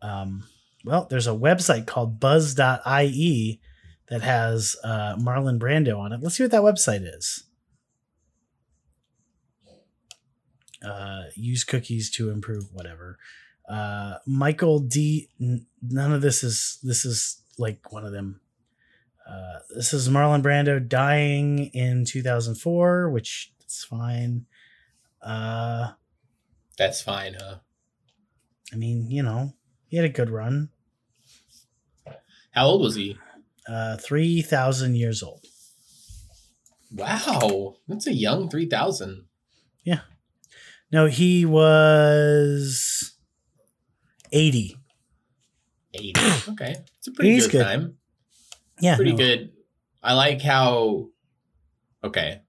Um, 0.00 0.44
well, 0.84 1.06
there's 1.10 1.26
a 1.26 1.30
website 1.32 1.86
called 1.86 2.18
buzz.ie 2.20 3.60
that 4.08 4.22
has 4.22 4.76
uh, 4.84 5.16
Marlon 5.16 5.58
Brando 5.58 5.98
on 5.98 6.12
it. 6.12 6.20
Let's 6.22 6.36
see 6.36 6.44
what 6.44 6.52
that 6.52 6.62
website 6.62 7.02
is. 7.04 7.44
Uh, 10.82 11.24
use 11.34 11.64
cookies 11.64 12.08
to 12.12 12.30
improve 12.30 12.72
whatever. 12.72 13.18
Uh, 13.68 14.14
Michael 14.26 14.80
D. 14.80 15.28
n- 15.40 15.66
None 15.82 16.12
of 16.12 16.22
this 16.22 16.42
is 16.42 16.78
this 16.82 17.04
is 17.04 17.42
like 17.58 17.92
one 17.92 18.04
of 18.04 18.12
them. 18.12 18.40
Uh, 19.28 19.58
this 19.76 19.92
is 19.92 20.08
Marlon 20.08 20.42
Brando 20.42 20.86
dying 20.86 21.66
in 21.74 22.04
2004, 22.06 23.10
which 23.10 23.52
is 23.66 23.84
fine. 23.84 24.46
Uh, 25.20 25.92
That's 26.78 27.02
fine, 27.02 27.34
huh? 27.38 27.56
I 28.72 28.76
mean, 28.76 29.10
you 29.10 29.22
know, 29.22 29.52
he 29.88 29.96
had 29.98 30.06
a 30.06 30.08
good 30.10 30.30
run. 30.30 30.70
How 32.52 32.66
old 32.66 32.80
was 32.82 32.94
he? 32.94 33.18
Uh, 33.68 33.98
3,000 33.98 34.96
years 34.96 35.22
old. 35.22 35.44
Wow, 36.90 37.76
that's 37.86 38.06
a 38.06 38.14
young 38.14 38.48
three 38.48 38.64
thousand. 38.66 39.26
Yeah. 39.84 40.00
No, 40.90 41.04
he 41.06 41.44
was 41.44 43.12
80. 44.32 44.76
Eighty. 45.94 46.12
Okay, 46.48 46.76
it's 46.98 47.08
a 47.08 47.12
pretty 47.12 47.38
good, 47.38 47.50
good. 47.50 47.64
time. 47.64 47.96
Yeah. 48.80 48.96
Pretty 48.96 49.12
no. 49.12 49.16
good. 49.16 49.52
I 50.02 50.14
like 50.14 50.42
how. 50.42 51.08
Okay, 52.04 52.42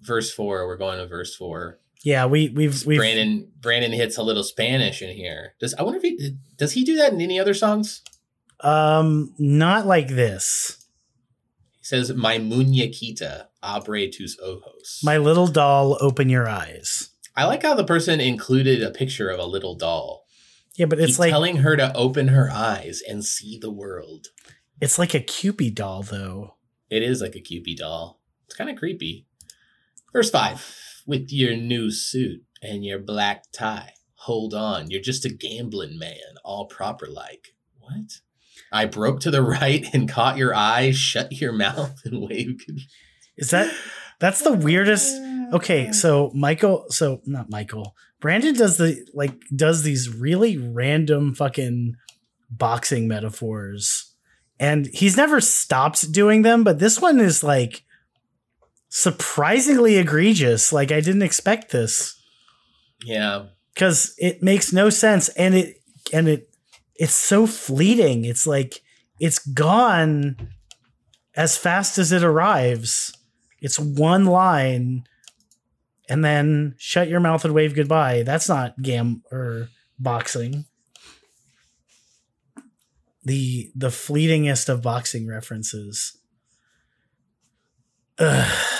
verse 0.00 0.32
four. 0.32 0.66
We're 0.66 0.76
going 0.76 0.98
to 0.98 1.06
verse 1.06 1.34
four. 1.34 1.78
Yeah, 2.04 2.26
we, 2.26 2.48
we've, 2.48 2.84
we've, 2.84 2.98
Brandon 2.98 3.48
Brandon 3.60 3.92
hits 3.92 4.16
a 4.16 4.22
little 4.22 4.42
Spanish 4.42 5.02
in 5.02 5.14
here. 5.14 5.54
Does 5.60 5.74
I 5.74 5.82
wonder 5.82 5.98
if 5.98 6.02
he 6.02 6.36
does 6.56 6.72
he 6.72 6.82
do 6.82 6.96
that 6.96 7.12
in 7.12 7.20
any 7.20 7.38
other 7.38 7.54
songs? 7.54 8.02
um, 8.62 9.34
not 9.38 9.86
like 9.86 10.08
this. 10.08 10.86
He 11.78 11.84
says, 11.84 12.12
"My 12.14 12.38
muñequita 12.38 13.46
abre 13.62 14.10
tus 14.10 14.38
ojos." 14.40 15.00
My 15.02 15.18
little 15.18 15.48
doll, 15.48 15.98
open 16.00 16.28
your 16.28 16.48
eyes. 16.48 17.10
I 17.36 17.44
like 17.44 17.62
how 17.62 17.74
the 17.74 17.84
person 17.84 18.20
included 18.20 18.82
a 18.82 18.90
picture 18.90 19.28
of 19.28 19.40
a 19.40 19.46
little 19.46 19.74
doll. 19.74 20.21
Yeah, 20.76 20.86
but 20.86 20.98
it's 20.98 21.08
He's 21.08 21.18
like, 21.18 21.30
telling 21.30 21.58
her 21.58 21.76
to 21.76 21.94
open 21.94 22.28
her 22.28 22.50
eyes 22.50 23.02
and 23.06 23.24
see 23.24 23.58
the 23.58 23.70
world. 23.70 24.28
it's 24.80 24.98
like 24.98 25.14
a 25.14 25.20
Cupid 25.20 25.74
doll 25.74 26.02
though. 26.02 26.56
It 26.90 27.02
is 27.02 27.20
like 27.20 27.34
a 27.34 27.40
Cupid 27.40 27.78
doll. 27.78 28.20
It's 28.46 28.54
kind 28.54 28.70
of 28.70 28.76
creepy. 28.76 29.26
Verse 30.12 30.30
5 30.30 31.02
With 31.06 31.30
your 31.30 31.56
new 31.56 31.90
suit 31.90 32.42
and 32.62 32.84
your 32.84 32.98
black 32.98 33.44
tie, 33.52 33.94
hold 34.14 34.54
on. 34.54 34.90
You're 34.90 35.00
just 35.00 35.24
a 35.24 35.30
gambling 35.30 35.98
man, 35.98 36.36
all 36.44 36.66
proper 36.66 37.06
like. 37.06 37.54
What? 37.78 38.20
I 38.70 38.86
broke 38.86 39.20
to 39.20 39.30
the 39.30 39.42
right 39.60 39.86
and 39.92 40.08
caught 40.08 40.36
your 40.36 40.54
eye, 40.54 40.90
shut 40.92 41.32
your 41.32 41.52
mouth, 41.52 42.00
and 42.04 42.22
wave. 42.28 42.64
Is 43.36 43.50
that, 43.50 43.74
that's 44.20 44.42
the 44.42 44.52
weirdest. 44.52 45.14
Okay, 45.52 45.92
so 45.92 46.30
Michael, 46.34 46.86
so 46.88 47.20
not 47.26 47.50
Michael. 47.50 47.94
Brandon 48.22 48.54
does 48.54 48.78
the 48.78 49.04
like 49.12 49.34
does 49.54 49.82
these 49.82 50.08
really 50.08 50.56
random 50.56 51.34
fucking 51.34 51.96
boxing 52.48 53.08
metaphors. 53.08 54.14
And 54.60 54.86
he's 54.86 55.16
never 55.16 55.40
stopped 55.40 56.12
doing 56.12 56.42
them, 56.42 56.62
but 56.62 56.78
this 56.78 57.00
one 57.00 57.18
is 57.18 57.42
like 57.42 57.82
surprisingly 58.88 59.96
egregious. 59.96 60.72
Like 60.72 60.92
I 60.92 61.00
didn't 61.00 61.22
expect 61.22 61.72
this 61.72 62.14
Yeah. 63.04 63.46
cuz 63.74 64.14
it 64.18 64.42
makes 64.42 64.72
no 64.72 64.88
sense 64.88 65.28
and 65.30 65.54
it 65.56 65.82
and 66.12 66.28
it 66.28 66.48
it's 66.94 67.14
so 67.14 67.46
fleeting. 67.48 68.24
It's 68.24 68.46
like 68.46 68.82
it's 69.18 69.40
gone 69.40 70.36
as 71.34 71.56
fast 71.56 71.98
as 71.98 72.12
it 72.12 72.22
arrives. 72.22 73.12
It's 73.60 73.80
one 73.80 74.26
line 74.26 75.04
and 76.08 76.24
then 76.24 76.74
shut 76.78 77.08
your 77.08 77.20
mouth 77.20 77.44
and 77.44 77.54
wave 77.54 77.74
goodbye. 77.74 78.22
That's 78.22 78.48
not 78.48 78.80
gam 78.82 79.22
or 79.30 79.68
boxing. 79.98 80.64
The 83.24 83.70
the 83.74 83.90
fleetingest 83.90 84.68
of 84.68 84.82
boxing 84.82 85.28
references. 85.28 86.18
Ugh. 88.18 88.68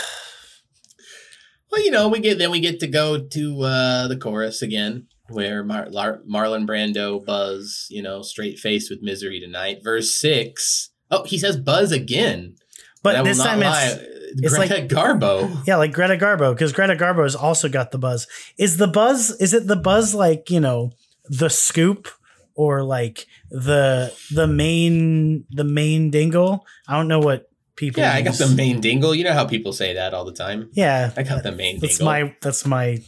Well, 1.71 1.83
you 1.83 1.91
know, 1.91 2.07
we 2.09 2.21
get 2.21 2.37
then 2.37 2.51
we 2.51 2.61
get 2.61 2.81
to 2.81 2.87
go 2.87 3.19
to 3.19 3.63
uh, 3.63 4.07
the 4.07 4.19
chorus 4.19 4.61
again, 4.61 5.07
where 5.31 5.65
Mar- 5.65 5.89
Lar- 5.89 6.21
Marlon 6.31 6.67
Brando 6.67 7.25
buzz, 7.25 7.87
you 7.89 8.03
know, 8.03 8.21
straight 8.21 8.59
faced 8.59 8.91
with 8.91 9.01
misery 9.01 9.41
tonight. 9.41 9.79
Verse 9.83 10.15
six. 10.15 10.91
Oh, 11.11 11.25
he 11.25 11.39
says 11.39 11.57
buzz 11.57 11.91
again. 11.91 12.57
But 13.03 13.15
And 13.15 13.17
I 13.17 13.21
will 13.23 13.29
this 13.29 13.39
time 13.43 13.61
lie, 13.61 13.87
it's 13.87 14.03
it's 14.37 14.57
Greta 14.57 14.75
like- 14.75 14.89
Garbo. 14.89 15.63
Yeah, 15.67 15.77
like 15.77 15.93
Greta 15.93 16.17
Garbo, 16.17 16.55
because 16.55 16.73
Greta 16.73 16.95
Garbo 16.97 17.23
has 17.23 17.35
also 17.37 17.69
got 17.69 17.91
the 17.91 17.99
buzz. 17.99 18.27
Is 18.59 18.77
the 18.79 18.89
buzz? 18.89 19.31
Is 19.41 19.53
it 19.55 19.67
the 19.67 19.77
buzz 19.77 20.15
like 20.15 20.51
you 20.51 20.61
know 20.61 20.93
the 21.29 21.49
scoop 21.51 22.09
or 22.55 22.83
like 22.83 23.27
the 23.51 24.13
the 24.35 24.47
main 24.47 25.45
the 25.51 25.65
main 25.65 26.11
dingle? 26.11 26.67
I 26.89 26.97
don't 26.97 27.09
know 27.09 27.21
what 27.21 27.49
people. 27.83 28.01
Yeah, 28.01 28.13
I 28.13 28.23
got 28.23 28.35
the 28.39 28.47
main 28.47 28.81
dingle. 28.81 29.13
You 29.13 29.25
know 29.25 29.33
how 29.33 29.45
people 29.45 29.73
say 29.73 29.95
that 29.95 30.15
all 30.15 30.25
the 30.25 30.33
time. 30.33 30.71
Yeah, 30.73 31.11
I 31.17 31.25
got 31.25 31.43
the 31.43 31.51
main 31.51 31.81
that's 31.81 31.99
dingle. 31.99 32.13
my 32.13 32.37
that's 32.41 32.65
my 32.65 32.99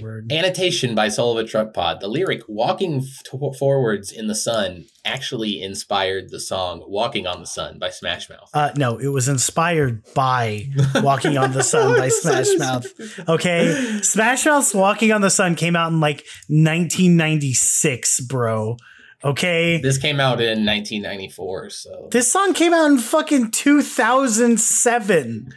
word. 0.00 0.32
Annotation 0.32 0.96
by 0.96 1.08
Soul 1.08 1.38
of 1.38 1.44
a 1.44 1.48
Truck 1.48 1.72
Pod. 1.72 2.00
The 2.00 2.08
lyric 2.08 2.42
"Walking 2.48 2.96
f- 3.04 3.56
forwards 3.56 4.10
in 4.10 4.26
the 4.26 4.34
sun" 4.34 4.86
actually 5.04 5.62
inspired 5.62 6.30
the 6.30 6.40
song 6.40 6.82
"Walking 6.88 7.28
on 7.28 7.38
the 7.40 7.46
Sun" 7.46 7.78
by 7.78 7.90
Smash 7.90 8.28
Mouth. 8.28 8.50
Uh, 8.52 8.72
no, 8.76 8.98
it 8.98 9.08
was 9.08 9.28
inspired 9.28 10.02
by 10.14 10.66
Walking 10.96 11.38
on 11.38 11.52
the 11.52 11.62
Sun 11.62 11.96
by 11.96 12.08
Smash 12.22 12.48
Mouth. 12.58 12.86
Okay, 13.28 14.00
Smash 14.02 14.46
Mouth's 14.46 14.74
Walking 14.74 15.12
on 15.12 15.20
the 15.20 15.30
Sun 15.30 15.54
came 15.54 15.76
out 15.76 15.92
in 15.92 16.00
like 16.00 16.24
1996, 16.48 18.20
bro. 18.20 18.76
Okay, 19.24 19.80
This 19.80 19.96
came 19.96 20.20
out 20.20 20.40
in 20.40 20.66
1994. 20.66 21.70
So, 21.70 22.08
this 22.12 22.30
song 22.30 22.52
came 22.52 22.74
out 22.74 22.90
in 22.90 22.98
fucking 22.98 23.50
2007. 23.52 25.48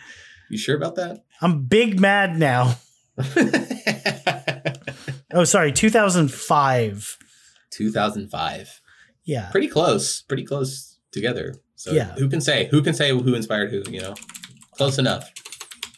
you 0.49 0.57
sure 0.57 0.77
about 0.77 0.95
that? 0.95 1.25
I'm 1.41 1.63
big 1.65 1.99
mad 1.99 2.37
now. 2.37 2.75
Oh, 5.33 5.43
sorry, 5.43 5.73
2005. 5.73 7.17
2005. 7.71 8.81
Yeah. 9.25 9.49
Pretty 9.51 9.67
close. 9.67 10.21
Pretty 10.21 10.45
close 10.45 10.97
together. 11.11 11.55
So 11.75 11.91
Yeah. 11.91 12.13
who 12.13 12.29
can 12.29 12.39
say? 12.39 12.67
Who 12.71 12.81
can 12.81 12.93
say 12.93 13.09
who 13.09 13.35
inspired 13.35 13.69
who? 13.69 13.83
You 13.91 14.01
know, 14.01 14.15
close 14.71 14.97
enough. 14.97 15.29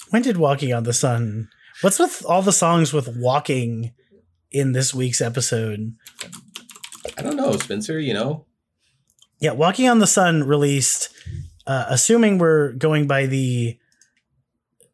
When 0.10 0.24
did 0.24 0.38
Walking 0.38 0.74
on 0.74 0.84
the 0.84 0.94
Sun? 0.94 1.48
What's 1.82 2.00
with 2.00 2.26
all 2.26 2.42
the 2.42 2.52
songs 2.52 2.92
with 2.92 3.08
walking 3.16 3.94
in 4.52 4.72
this 4.72 4.96
week's 4.96 5.22
episode? 5.22 5.94
I 7.18 7.22
don't 7.22 7.36
know, 7.36 7.52
Spencer. 7.54 8.00
You 8.00 8.14
know, 8.14 8.46
Yeah, 9.40 9.52
Walking 9.52 9.88
on 9.88 10.00
the 10.00 10.08
Sun 10.08 10.44
released, 10.44 11.10
uh, 11.68 11.86
assuming 11.90 12.38
we're 12.38 12.74
going 12.74 13.08
by 13.08 13.26
the 13.26 13.78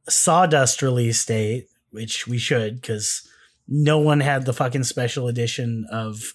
Sawdust 0.07 0.81
release 0.81 1.25
date, 1.25 1.67
which 1.91 2.27
we 2.27 2.37
should, 2.37 2.81
because 2.81 3.27
no 3.67 3.97
one 3.99 4.19
had 4.19 4.45
the 4.45 4.53
fucking 4.53 4.83
special 4.83 5.27
edition 5.27 5.85
of 5.91 6.33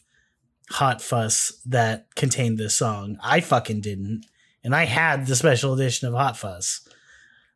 Hot 0.71 1.03
Fuss 1.03 1.61
that 1.67 2.15
contained 2.15 2.59
this 2.59 2.75
song. 2.75 3.19
I 3.23 3.41
fucking 3.41 3.81
didn't. 3.81 4.27
And 4.63 4.75
I 4.75 4.85
had 4.85 5.27
the 5.27 5.37
special 5.37 5.75
edition 5.75 6.09
of 6.09 6.15
Hot 6.15 6.37
Fuss. 6.37 6.87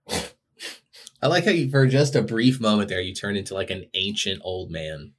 I 1.22 1.26
like 1.28 1.44
how 1.44 1.52
you, 1.52 1.70
for 1.70 1.86
just 1.86 2.14
a 2.14 2.22
brief 2.22 2.60
moment 2.60 2.88
there, 2.88 3.00
you 3.00 3.14
turn 3.14 3.36
into 3.36 3.54
like 3.54 3.70
an 3.70 3.86
ancient 3.94 4.40
old 4.44 4.70
man. 4.70 5.12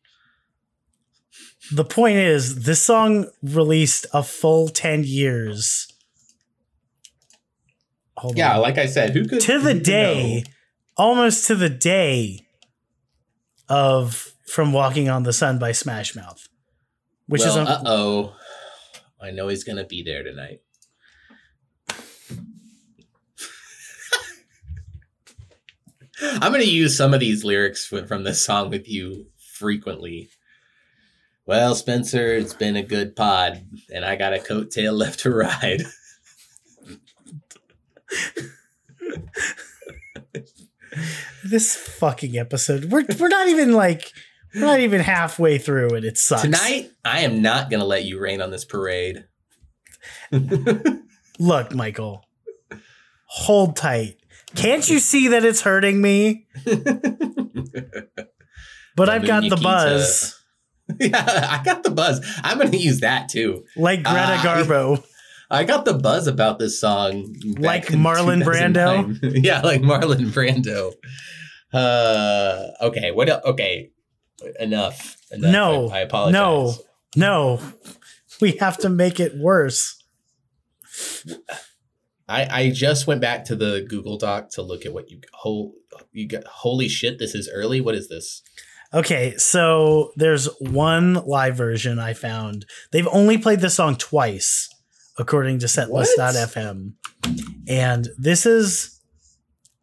The 1.74 1.86
point 1.86 2.18
is, 2.18 2.64
this 2.64 2.82
song 2.82 3.28
released 3.42 4.06
a 4.14 4.22
full 4.24 4.70
10 4.70 5.04
years. 5.04 5.88
Hold 8.18 8.38
Yeah, 8.38 8.56
on. 8.56 8.62
like 8.62 8.78
I 8.78 8.86
said, 8.86 9.12
who 9.12 9.26
could 9.28 9.42
to 9.42 9.60
the 9.60 9.74
day, 9.74 10.44
know? 10.46 10.52
almost 10.98 11.48
to 11.48 11.56
the 11.56 11.70
day 11.70 12.42
of 13.68 14.32
From 14.48 14.72
Walking 14.74 15.10
on 15.10 15.24
the 15.24 15.34
Sun 15.34 15.60
by 15.60 15.72
Smash 15.72 16.16
Mouth, 16.16 16.48
which 17.28 17.42
is 17.42 17.56
well, 17.56 17.68
a, 17.68 17.72
uh 17.72 17.82
oh. 17.86 18.36
I 19.22 19.32
know 19.32 19.48
he's 19.48 19.64
gonna 19.64 19.86
be 19.86 20.04
there 20.04 20.24
tonight. 20.24 20.62
I'm 26.22 26.52
gonna 26.52 26.64
use 26.64 26.96
some 26.96 27.14
of 27.14 27.20
these 27.20 27.44
lyrics 27.44 27.86
from 27.86 28.24
this 28.24 28.44
song 28.46 28.70
with 28.70 28.88
you 28.88 29.28
frequently. 29.56 30.30
Well, 31.48 31.76
Spencer, 31.76 32.34
it's 32.34 32.56
been 32.56 32.76
a 32.76 32.82
good 32.82 33.16
pod, 33.16 33.64
and 33.94 34.04
I 34.04 34.16
got 34.16 34.34
a 34.34 34.40
coattail 34.40 34.94
left 34.98 35.20
to 35.22 35.32
ride. 35.32 35.84
this 41.44 41.76
fucking 41.76 42.38
episode. 42.38 42.86
We're 42.86 43.06
we're 43.20 43.28
not 43.28 43.48
even 43.48 43.74
like 43.74 44.12
we're 44.56 44.62
not 44.62 44.80
even 44.80 45.02
halfway 45.02 45.58
through 45.58 45.90
and 45.90 46.06
it 46.06 46.18
sucks. 46.18 46.42
Tonight, 46.42 46.92
I 47.04 47.22
am 47.22 47.42
not 47.42 47.70
gonna 47.70 47.86
let 47.86 48.06
you 48.06 48.20
rain 48.20 48.42
on 48.42 48.50
this 48.50 48.66
parade. 48.66 49.26
Look, 51.40 51.76
Michael. 51.76 52.26
Hold 53.28 53.76
tight. 53.76 54.18
Can't 54.56 54.90
you 54.90 55.00
see 55.00 55.28
that 55.30 55.44
it's 55.44 55.62
hurting 55.62 56.02
me? 56.02 56.48
But 58.96 59.10
I've 59.10 59.26
got 59.28 59.44
the 59.50 59.58
buzz. 59.58 60.42
yeah, 61.00 61.48
I 61.52 61.62
got 61.64 61.84
the 61.84 61.92
buzz. 61.92 62.22
I'm 62.44 62.58
gonna 62.58 62.76
use 62.78 63.00
that 63.02 63.30
too. 63.30 63.64
Like 63.76 64.04
Greta 64.04 64.20
Ah, 64.38 64.42
Garbo. 64.44 65.04
I 65.52 65.64
got 65.64 65.86
the 65.86 65.94
buzz 65.94 66.26
about 66.28 66.58
this 66.60 66.80
song. 66.80 67.36
Like 67.60 67.88
Marlon 67.88 68.42
Brando? 68.48 69.18
yeah, 69.44 69.62
like 69.62 69.82
Marlon 69.82 70.32
Brando. 70.34 70.94
Uh, 71.74 72.72
okay. 72.82 73.12
What? 73.12 73.30
Okay, 73.46 73.92
enough. 74.60 75.18
enough. 75.32 75.52
No, 75.52 75.90
I, 75.90 75.98
I 75.98 76.00
apologize. 76.02 76.34
no. 76.34 76.76
No. 77.18 77.60
We 78.42 78.54
have 78.58 78.78
to 78.80 78.90
make 78.90 79.20
it 79.20 79.38
worse. 79.38 80.04
I 82.28 82.48
I 82.52 82.70
just 82.72 83.08
went 83.08 83.22
back 83.22 83.46
to 83.46 83.56
the 83.56 83.86
Google 83.88 84.18
Doc 84.18 84.50
to 84.52 84.62
look 84.62 84.86
at 84.86 84.94
what 84.94 85.10
you 85.10 85.20
whole 85.34 85.74
you 86.12 86.28
got. 86.28 86.44
Holy 86.46 86.88
shit! 86.90 87.20
This 87.20 87.36
is 87.36 87.50
early. 87.54 87.80
What 87.82 87.96
is 87.96 88.10
this? 88.10 88.42
Okay, 88.96 89.36
so 89.36 90.14
there's 90.16 90.46
one 90.62 91.16
live 91.16 91.58
version 91.58 92.00
I 92.00 92.14
found. 92.14 92.66
They've 92.94 93.08
only 93.12 93.38
played 93.38 93.60
this 93.60 93.74
song 93.74 93.98
twice, 93.98 94.70
according 95.18 95.60
to 95.60 95.66
setlist.fm. 95.66 96.94
And 97.68 98.08
this 98.18 98.46
is 98.46 99.02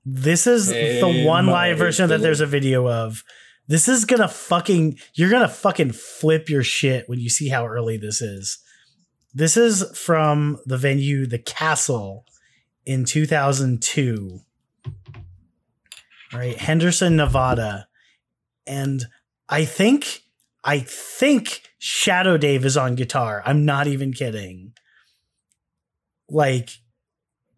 this 0.07 0.47
is 0.47 0.71
Hey, 0.71 0.99
the 0.99 1.27
one 1.27 1.47
live 1.47 1.77
version 1.77 2.09
that 2.09 2.23
there's 2.23 2.41
a 2.41 2.47
video 2.47 2.89
of. 2.89 3.23
This 3.69 3.87
is 3.87 4.07
gonna 4.07 4.29
fucking 4.29 4.99
you're 5.15 5.31
gonna 5.31 5.47
fucking 5.47 5.93
flip 5.93 6.49
your 6.49 6.63
shit 6.63 7.07
when 7.07 7.21
you 7.21 7.29
see 7.29 7.51
how 7.51 7.67
early 7.67 7.99
this 7.99 8.23
is. 8.23 8.59
This 9.35 9.59
is 9.59 9.85
from 9.97 10.59
the 10.65 10.79
venue 10.79 11.27
The 11.27 11.39
Castle 11.39 12.25
in 12.87 13.05
2002. 13.05 14.41
All 16.33 16.39
right, 16.39 16.57
Henderson, 16.57 17.17
Nevada. 17.17 17.89
And 18.67 19.05
I 19.49 19.65
think 19.65 20.23
I 20.65 20.79
think 20.81 21.63
Shadow 21.79 22.37
Dave 22.37 22.65
is 22.65 22.77
on 22.77 22.95
guitar. 22.95 23.43
I'm 23.45 23.65
not 23.65 23.87
even 23.87 24.13
kidding. 24.13 24.73
Like 26.29 26.71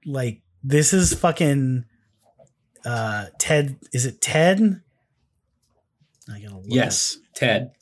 like 0.06 0.40
this 0.62 0.92
is 0.92 1.14
fucking 1.14 1.84
uh 2.84 3.26
Ted 3.38 3.76
is 3.92 4.06
it 4.06 4.20
Ted? 4.20 4.80
I 6.32 6.40
gotta 6.40 6.56
look 6.56 6.64
Yes, 6.68 7.18
Ted. 7.34 7.72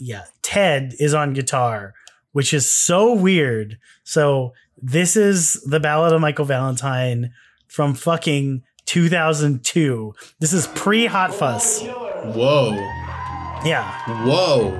yeah, 0.00 0.24
Ted 0.42 0.94
is 0.98 1.14
on 1.14 1.32
guitar, 1.32 1.94
which 2.32 2.52
is 2.52 2.70
so 2.70 3.14
weird. 3.14 3.78
So 4.04 4.52
this 4.80 5.16
is 5.16 5.54
the 5.64 5.80
Ballad 5.80 6.12
of 6.12 6.20
Michael 6.20 6.44
Valentine 6.44 7.32
from 7.68 7.94
fucking 7.94 8.62
2002. 8.90 10.14
This 10.40 10.52
is 10.52 10.66
pre 10.66 11.06
Hot 11.06 11.32
Fuss. 11.32 11.80
Whoa. 11.80 12.72
Yeah. 13.64 13.88
Whoa. 14.24 14.70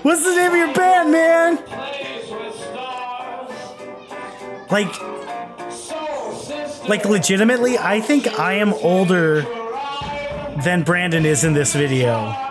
What's 0.00 0.24
the 0.24 0.34
name 0.34 0.50
of 0.50 0.56
your 0.56 0.72
band, 0.72 1.12
man? 1.12 1.56
Like, 4.70 4.98
like 6.88 7.04
legitimately, 7.04 7.76
I 7.76 8.00
think 8.00 8.38
I 8.38 8.54
am 8.54 8.72
older 8.72 9.42
than 10.64 10.84
Brandon 10.84 11.26
is 11.26 11.44
in 11.44 11.52
this 11.52 11.74
video. 11.74 12.43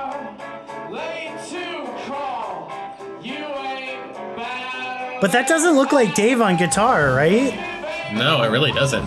But 5.24 5.32
that 5.32 5.48
doesn't 5.48 5.76
look 5.78 5.94
like 5.94 6.16
Dave 6.16 6.42
on 6.42 6.58
guitar, 6.58 7.16
right? 7.16 7.54
No, 8.14 8.44
it 8.44 8.50
really 8.50 8.74
doesn't. 8.74 9.06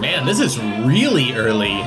Man, 0.00 0.24
this 0.24 0.40
is 0.40 0.58
really 0.58 1.34
early. 1.34 1.82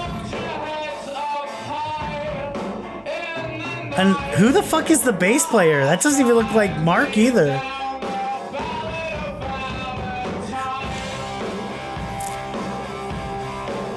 And 3.95 4.15
who 4.35 4.51
the 4.51 4.61
fuck 4.61 4.91
is 4.91 5.01
the 5.01 5.11
bass 5.11 5.43
player? 5.47 5.83
That 5.85 6.03
doesn't 6.03 6.21
even 6.21 6.35
look 6.35 6.53
like 6.53 6.79
Mark 6.81 7.17
either. 7.17 7.47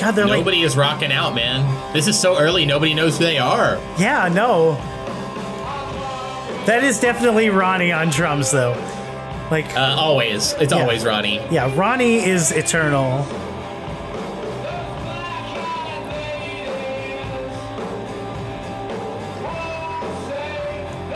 God, 0.00 0.12
they're 0.12 0.26
like, 0.26 0.38
Nobody 0.38 0.62
is 0.62 0.74
rocking 0.74 1.12
out, 1.12 1.34
man. 1.34 1.92
This 1.92 2.08
is 2.08 2.18
so 2.18 2.38
early, 2.38 2.64
nobody 2.64 2.94
knows 2.94 3.18
who 3.18 3.24
they 3.24 3.36
are. 3.36 3.76
yeah, 3.98 4.30
no. 4.32 4.80
That 6.68 6.84
is 6.84 7.00
definitely 7.00 7.48
Ronnie 7.48 7.92
on 7.92 8.10
drums, 8.10 8.50
though. 8.50 8.76
Like, 9.50 9.74
Uh, 9.74 9.96
always. 9.98 10.52
It's 10.60 10.70
Yeah. 10.70 10.80
always 10.82 11.02
Ronnie. 11.02 11.40
yeah, 11.50 11.72
Ronnie 11.74 12.16
is 12.22 12.52
eternal. 12.52 13.26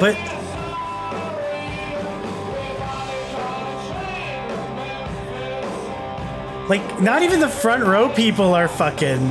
But 0.01 0.17
like 6.69 7.01
not 7.01 7.23
even 7.23 7.41
the 7.41 7.49
front 7.49 7.85
row 7.85 8.09
people 8.09 8.55
are 8.55 8.69
fucking 8.69 9.29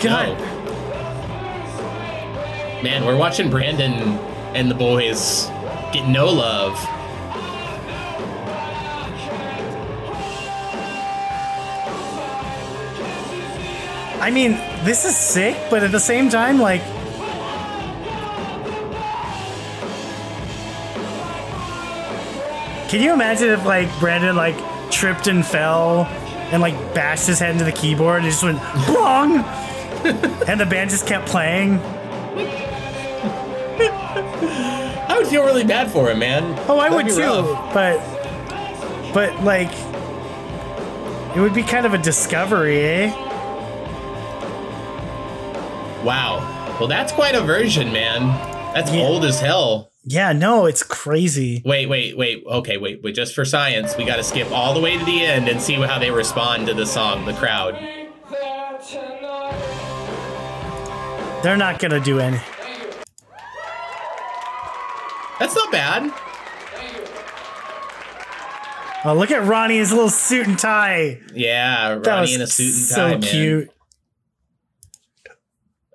God. 0.00 0.36
No. 0.38 0.54
Man, 2.82 3.04
we're 3.04 3.16
watching 3.16 3.50
Brandon 3.50 4.18
and 4.58 4.68
the 4.68 4.74
boys 4.74 5.46
get 5.92 6.08
no 6.08 6.28
love. 6.28 6.74
I 14.20 14.32
mean, 14.32 14.52
this 14.82 15.04
is 15.04 15.16
sick, 15.16 15.56
but 15.70 15.84
at 15.84 15.92
the 15.92 16.00
same 16.00 16.28
time, 16.28 16.58
like. 16.58 16.82
Can 22.90 23.00
you 23.00 23.12
imagine 23.12 23.50
if, 23.50 23.64
like, 23.64 23.88
Brandon, 24.00 24.34
like, 24.34 24.56
tripped 24.90 25.28
and 25.28 25.46
fell 25.46 26.06
and, 26.50 26.60
like, 26.60 26.74
bashed 26.94 27.28
his 27.28 27.38
head 27.38 27.52
into 27.52 27.64
the 27.64 27.70
keyboard 27.70 28.22
and 28.22 28.24
just 28.24 28.42
went, 28.42 28.58
blong! 28.86 29.36
and 30.48 30.58
the 30.58 30.66
band 30.66 30.90
just 30.90 31.06
kept 31.06 31.28
playing? 31.28 31.80
I 34.42 35.16
would 35.18 35.26
feel 35.26 35.44
really 35.44 35.64
bad 35.64 35.90
for 35.90 36.10
him, 36.10 36.18
man. 36.20 36.54
Oh, 36.68 36.78
I 36.78 36.88
That'd 36.90 37.06
would 37.06 37.14
too, 37.14 37.22
rough. 37.22 37.74
but. 37.74 39.12
But, 39.14 39.42
like. 39.44 39.70
It 41.36 41.40
would 41.40 41.54
be 41.54 41.62
kind 41.62 41.86
of 41.86 41.94
a 41.94 41.98
discovery, 41.98 42.80
eh? 42.80 43.10
Wow. 46.02 46.76
Well, 46.78 46.88
that's 46.88 47.12
quite 47.12 47.34
a 47.34 47.40
version, 47.42 47.92
man. 47.92 48.28
That's 48.74 48.92
Yeah. 48.92 49.02
old 49.02 49.24
as 49.24 49.40
hell. 49.40 49.90
Yeah, 50.04 50.32
no, 50.32 50.64
it's 50.66 50.82
crazy. 50.82 51.60
Wait, 51.66 51.86
wait, 51.86 52.16
wait. 52.16 52.42
Okay, 52.46 52.78
wait, 52.78 53.02
wait. 53.02 53.14
Just 53.14 53.34
for 53.34 53.44
science, 53.44 53.96
we 53.96 54.04
got 54.04 54.16
to 54.16 54.24
skip 54.24 54.50
all 54.50 54.72
the 54.72 54.80
way 54.80 54.96
to 54.96 55.04
the 55.04 55.22
end 55.24 55.48
and 55.48 55.60
see 55.60 55.74
how 55.74 55.98
they 55.98 56.10
respond 56.10 56.66
to 56.68 56.74
the 56.74 56.86
song, 56.86 57.26
the 57.26 57.34
crowd. 57.34 57.74
They're 61.42 61.56
not 61.56 61.78
gonna 61.78 62.00
do 62.00 62.18
any. 62.20 62.40
That's 65.38 65.54
not 65.54 65.70
bad. 65.72 66.12
Oh, 69.04 69.14
look 69.14 69.30
at 69.30 69.44
Ronnie's 69.46 69.92
little 69.92 70.10
suit 70.10 70.48
and 70.48 70.58
tie. 70.58 71.20
Yeah, 71.32 71.94
That 72.02 72.06
Ronnie 72.06 72.34
in 72.34 72.40
a 72.42 72.46
suit 72.48 72.66
and 72.66 72.74
so 72.74 72.96
tie, 72.96 73.10
man. 73.12 73.20
cute. 73.22 73.70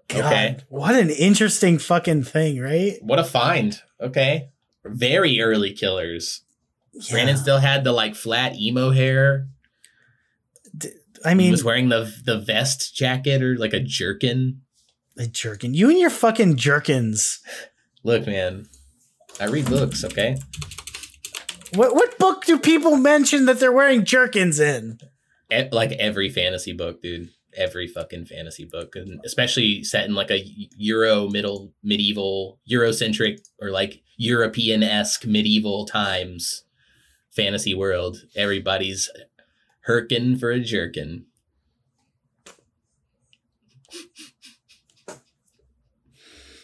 God, 0.07 0.25
Okay. 0.25 0.57
what 0.69 0.95
an 0.95 1.09
interesting 1.09 1.79
fucking 1.79 2.23
thing, 2.23 2.59
right? 2.61 2.93
What 3.01 3.19
a 3.19 3.23
find. 3.23 3.79
Okay. 3.99 4.49
Very 4.85 5.41
early 5.41 5.73
killers. 5.73 6.41
Yeah. 6.93 7.11
Brandon 7.13 7.37
still 7.37 7.57
had 7.57 7.83
the 7.83 7.91
like 7.91 8.15
flat 8.15 8.55
emo 8.55 8.91
hair. 8.91 9.47
I 11.25 11.33
mean, 11.33 11.45
he 11.47 11.51
was 11.51 11.63
wearing 11.63 11.89
the 11.89 12.13
the 12.25 12.37
vest 12.39 12.95
jacket 12.95 13.41
or 13.41 13.57
like 13.57 13.73
a 13.73 13.79
jerkin. 13.79 14.61
a 15.17 15.25
jerkin. 15.27 15.73
You 15.73 15.89
and 15.89 15.97
your 15.99 16.09
fucking 16.09 16.57
jerkins. 16.57 17.39
Look, 18.03 18.25
man. 18.27 18.67
I 19.39 19.45
read 19.45 19.65
books, 19.65 20.03
okay? 20.03 20.37
What 21.75 21.95
what 21.95 22.17
book 22.19 22.45
do 22.45 22.59
people 22.59 22.97
mention 22.97 23.45
that 23.45 23.59
they're 23.59 23.71
wearing 23.71 24.05
jerkins 24.05 24.59
in? 24.59 24.99
E- 25.51 25.69
like 25.71 25.91
every 25.93 26.29
fantasy 26.29 26.73
book, 26.73 27.01
dude. 27.01 27.29
Every 27.55 27.87
fucking 27.87 28.25
fantasy 28.25 28.65
book, 28.65 28.95
and 28.95 29.19
especially 29.23 29.83
set 29.83 30.05
in 30.05 30.15
like 30.15 30.31
a 30.31 30.43
Euro 30.77 31.29
middle 31.29 31.71
medieval 31.83 32.59
Eurocentric 32.69 33.41
or 33.61 33.69
like 33.69 34.01
European 34.17 34.81
esque 34.81 35.25
medieval 35.25 35.85
times 35.85 36.63
fantasy 37.29 37.75
world. 37.75 38.23
Everybody's 38.35 39.09
herkin 39.87 40.37
for 40.37 40.51
a 40.51 40.59
jerkin. 40.59 41.25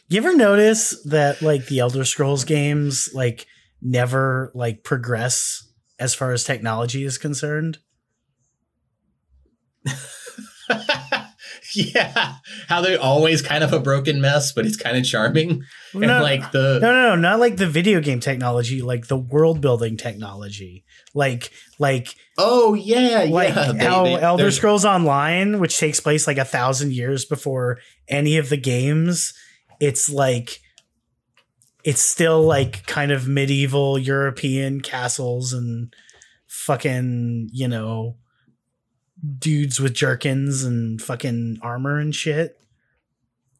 You 0.09 0.17
ever 0.17 0.35
notice 0.35 0.99
that 1.05 1.41
like 1.41 1.67
the 1.67 1.79
Elder 1.79 2.03
Scrolls 2.03 2.43
games 2.43 3.09
like 3.13 3.45
never 3.81 4.51
like 4.55 4.83
progress 4.83 5.71
as 5.99 6.15
far 6.15 6.31
as 6.31 6.43
technology 6.43 7.03
is 7.03 7.17
concerned? 7.19 7.77
yeah, 11.75 12.35
how 12.67 12.81
they're 12.81 12.99
always 12.99 13.41
kind 13.43 13.63
of 13.63 13.71
a 13.71 13.79
broken 13.79 14.19
mess, 14.19 14.51
but 14.51 14.65
it's 14.65 14.77
kind 14.77 14.97
of 14.97 15.05
charming. 15.05 15.63
And 15.93 16.01
No. 16.01 16.21
like 16.23 16.51
the 16.51 16.79
No, 16.81 16.91
no, 16.91 17.09
no, 17.09 17.15
not 17.15 17.39
like 17.39 17.57
the 17.57 17.67
video 17.69 18.01
game 18.01 18.19
technology, 18.19 18.81
like 18.81 19.07
the 19.07 19.17
world 19.17 19.61
building 19.61 19.95
technology. 19.95 20.85
Like 21.13 21.51
like 21.77 22.15
oh 22.37 22.73
yeah, 22.73 23.27
like 23.29 23.53
yeah, 23.55 23.71
they- 23.73 23.85
how 23.85 24.03
they- 24.05 24.19
Elder 24.19 24.49
Scrolls 24.51 24.85
Online, 24.85 25.59
which 25.59 25.77
takes 25.77 25.99
place 25.99 26.25
like 26.25 26.37
a 26.39 26.45
thousand 26.45 26.93
years 26.93 27.25
before 27.25 27.77
any 28.07 28.37
of 28.37 28.49
the 28.49 28.57
games, 28.57 29.33
it's 29.79 30.09
like 30.09 30.59
it's 31.83 32.01
still 32.01 32.41
like 32.41 32.85
kind 32.85 33.11
of 33.11 33.27
medieval 33.27 33.97
European 33.97 34.81
castles 34.81 35.53
and 35.53 35.93
fucking, 36.47 37.49
you 37.53 37.67
know, 37.67 38.17
dudes 39.37 39.79
with 39.79 39.93
jerkins 39.93 40.63
and 40.63 41.01
fucking 41.01 41.57
armor 41.61 41.97
and 41.97 42.13
shit. 42.13 42.59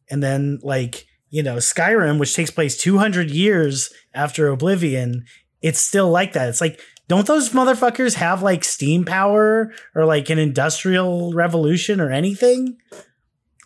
And 0.09 0.21
then 0.21 0.59
like, 0.63 1.05
you 1.29 1.43
know, 1.43 1.57
Skyrim, 1.57 2.19
which 2.19 2.35
takes 2.35 2.51
place 2.51 2.77
200 2.77 3.29
years 3.29 3.93
after 4.13 4.49
Oblivion, 4.49 5.25
it's 5.61 5.79
still 5.79 6.09
like 6.09 6.33
that. 6.33 6.49
It's 6.49 6.61
like 6.61 6.79
don't 7.07 7.25
those 7.25 7.49
motherfuckers 7.49 8.15
have 8.15 8.43
like 8.43 8.63
steam 8.63 9.03
power 9.03 9.73
or 9.95 10.05
like 10.05 10.29
an 10.29 10.37
industrial 10.37 11.33
revolution 11.33 11.99
or 11.99 12.11
anything? 12.11 12.77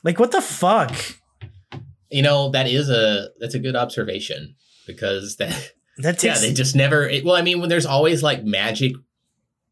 Like 0.03 0.19
what 0.19 0.31
the 0.31 0.41
fuck? 0.41 0.95
You 2.13 2.21
know 2.21 2.49
that 2.51 2.67
is 2.67 2.89
a 2.89 3.29
that's 3.39 3.55
a 3.55 3.59
good 3.59 3.75
observation 3.75 4.55
because 4.87 5.37
that 5.37 5.73
That 5.97 6.23
yeah 6.23 6.37
they 6.39 6.53
just 6.53 6.75
never. 6.75 7.07
It, 7.07 7.23
well, 7.23 7.35
I 7.35 7.43
mean, 7.43 7.59
when 7.59 7.69
there's 7.69 7.85
always 7.85 8.23
like 8.23 8.43
magic 8.43 8.93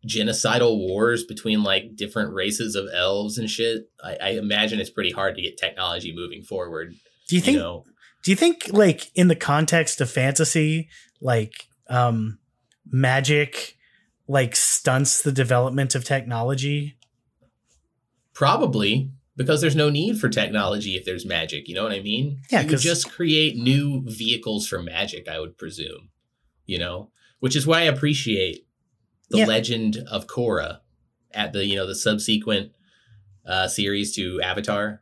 genocidal 0.07 0.77
wars 0.77 1.23
between 1.23 1.63
like 1.63 1.95
different 1.95 2.33
races 2.33 2.75
of 2.75 2.87
elves 2.93 3.39
and 3.39 3.49
shit, 3.49 3.89
I, 4.03 4.17
I 4.21 4.29
imagine 4.31 4.79
it's 4.79 4.89
pretty 4.89 5.11
hard 5.11 5.35
to 5.35 5.41
get 5.41 5.57
technology 5.57 6.13
moving 6.15 6.43
forward. 6.43 6.93
Do 7.27 7.35
you 7.35 7.41
think 7.41 7.55
you 7.55 7.63
know, 7.63 7.85
do 8.23 8.31
you 8.31 8.37
think 8.37 8.67
like 8.71 9.09
in 9.15 9.29
the 9.29 9.35
context 9.35 9.99
of 9.99 10.11
fantasy, 10.11 10.89
like 11.21 11.53
um 11.89 12.37
magic 12.85 13.77
like 14.27 14.55
stunts 14.55 15.23
the 15.23 15.31
development 15.31 15.95
of 15.95 16.03
technology? 16.03 16.97
probably 18.33 19.11
because 19.35 19.61
there's 19.61 19.75
no 19.75 19.89
need 19.89 20.19
for 20.19 20.29
technology 20.29 20.95
if 20.95 21.05
there's 21.05 21.25
magic. 21.25 21.67
You 21.67 21.75
know 21.75 21.83
what 21.83 21.91
I 21.93 22.01
mean? 22.01 22.41
Yeah, 22.51 22.61
you 22.61 22.77
just 22.77 23.11
create 23.11 23.55
new 23.55 24.03
vehicles 24.05 24.67
for 24.67 24.81
magic. 24.81 25.27
I 25.27 25.39
would 25.39 25.57
presume. 25.57 26.09
You 26.65 26.79
know, 26.79 27.11
which 27.39 27.55
is 27.55 27.65
why 27.67 27.79
I 27.79 27.83
appreciate 27.83 28.65
the 29.29 29.39
Yeah. 29.39 29.45
legend 29.45 29.97
of 30.09 30.27
Korra 30.27 30.79
at 31.33 31.53
the 31.53 31.65
you 31.65 31.75
know 31.75 31.87
the 31.87 31.95
subsequent 31.95 32.71
uh, 33.45 33.67
series 33.67 34.13
to 34.15 34.39
Avatar 34.41 35.01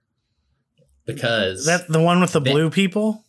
because 1.05 1.61
Is 1.61 1.65
that 1.65 1.87
the 1.87 1.99
one 2.01 2.21
with 2.21 2.31
the 2.33 2.39
They- 2.39 2.51
blue 2.51 2.69
people? 2.69 3.23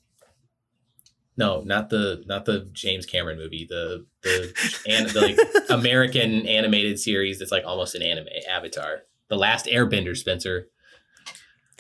no, 1.37 1.63
not 1.63 1.89
the 1.91 2.23
not 2.27 2.45
the 2.45 2.69
James 2.73 3.07
Cameron 3.07 3.39
movie. 3.39 3.67
The 3.69 4.07
the, 4.23 4.53
an, 4.89 5.07
the 5.07 5.21
like 5.21 5.71
American 5.71 6.47
animated 6.47 6.99
series 6.99 7.39
that's 7.39 7.51
like 7.53 7.65
almost 7.65 7.95
an 7.95 8.03
anime. 8.03 8.27
Avatar, 8.49 9.03
the 9.29 9.37
Last 9.37 9.67
Airbender. 9.67 10.17
Spencer. 10.17 10.69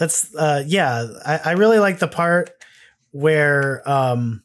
That's 0.00 0.34
uh 0.34 0.64
yeah, 0.66 1.06
I, 1.24 1.38
I 1.44 1.52
really 1.52 1.78
like 1.78 2.00
the 2.00 2.08
part 2.08 2.50
where 3.12 3.88
um 3.88 4.42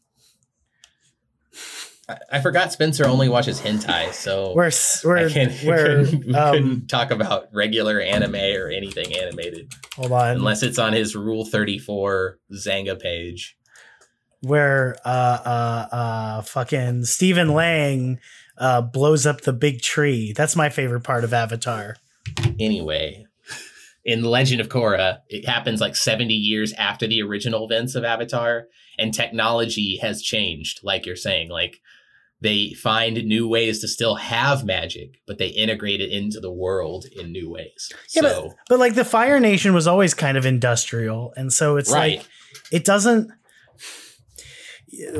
I, 2.08 2.18
I 2.34 2.42
forgot 2.42 2.72
Spencer 2.72 3.08
only 3.08 3.30
watches 3.30 3.60
hentai, 3.62 4.14
so 4.14 4.54
where 4.54 4.68
s- 4.68 5.04
where 5.04 5.18
I 5.18 5.30
can't, 5.32 5.54
where 5.64 6.04
couldn't, 6.06 6.26
we 6.28 6.36
um 6.36 6.54
couldn't 6.54 6.88
talk 6.88 7.10
about 7.10 7.48
regular 7.54 8.00
anime 8.00 8.36
or 8.36 8.70
anything 8.70 9.16
animated 9.16 9.72
hold 9.96 10.12
on 10.12 10.36
unless 10.38 10.62
it's 10.62 10.78
on 10.78 10.94
his 10.94 11.16
Rule 11.16 11.46
Thirty 11.46 11.80
Four 11.80 12.38
Zanga 12.54 12.96
page. 12.96 13.58
where 14.42 14.98
uh 15.06 15.10
uh 15.46 15.88
uh 15.96 16.42
fucking 16.42 17.06
Stephen 17.06 17.50
Lang 17.54 18.20
uh 18.58 18.82
blows 18.82 19.26
up 19.26 19.42
the 19.42 19.54
big 19.54 19.82
tree. 19.82 20.32
That's 20.34 20.56
my 20.56 20.70
favorite 20.70 21.02
part 21.04 21.24
of 21.24 21.34
Avatar. 21.34 21.96
anyway. 22.60 23.25
In 24.06 24.24
Legend 24.24 24.62
of 24.62 24.70
Korra, 24.70 25.20
it 25.30 25.46
happens 25.48 25.82
like 25.82 25.96
70 25.96 26.32
years 26.34 26.72
after 26.74 27.08
the 27.08 27.24
original 27.24 27.66
events 27.66 27.96
of 27.96 28.04
Avatar, 28.04 28.68
and 29.00 29.12
technology 29.14 29.98
has 29.98 30.22
changed, 30.22 30.80
like 30.84 31.08
you're 31.08 31.16
saying. 31.16 31.50
Like 31.50 31.82
they 32.40 32.74
find 32.74 33.16
new 33.26 33.48
ways 33.48 33.80
to 33.82 33.88
still 33.88 34.16
have 34.16 34.64
magic, 34.64 35.16
but 35.26 35.40
they 35.40 35.48
integrate 35.48 36.02
it 36.02 36.12
into 36.12 36.40
the 36.40 36.52
world 36.52 37.06
in 37.18 37.32
new 37.32 37.50
ways. 37.50 37.92
Yeah, 38.14 38.22
but- 38.22 38.32
so, 38.36 38.54
But 38.70 38.78
like 38.80 38.94
the 38.94 39.06
Fire 39.06 39.40
Nation 39.40 39.74
was 39.74 39.88
always 39.88 40.14
kind 40.14 40.38
of 40.38 40.46
industrial, 40.46 41.34
and 41.36 41.52
so 41.52 41.78
it's 41.78 41.92
right. 41.92 42.20
like 42.20 42.28
it 42.72 42.86
doesn't. 42.86 43.32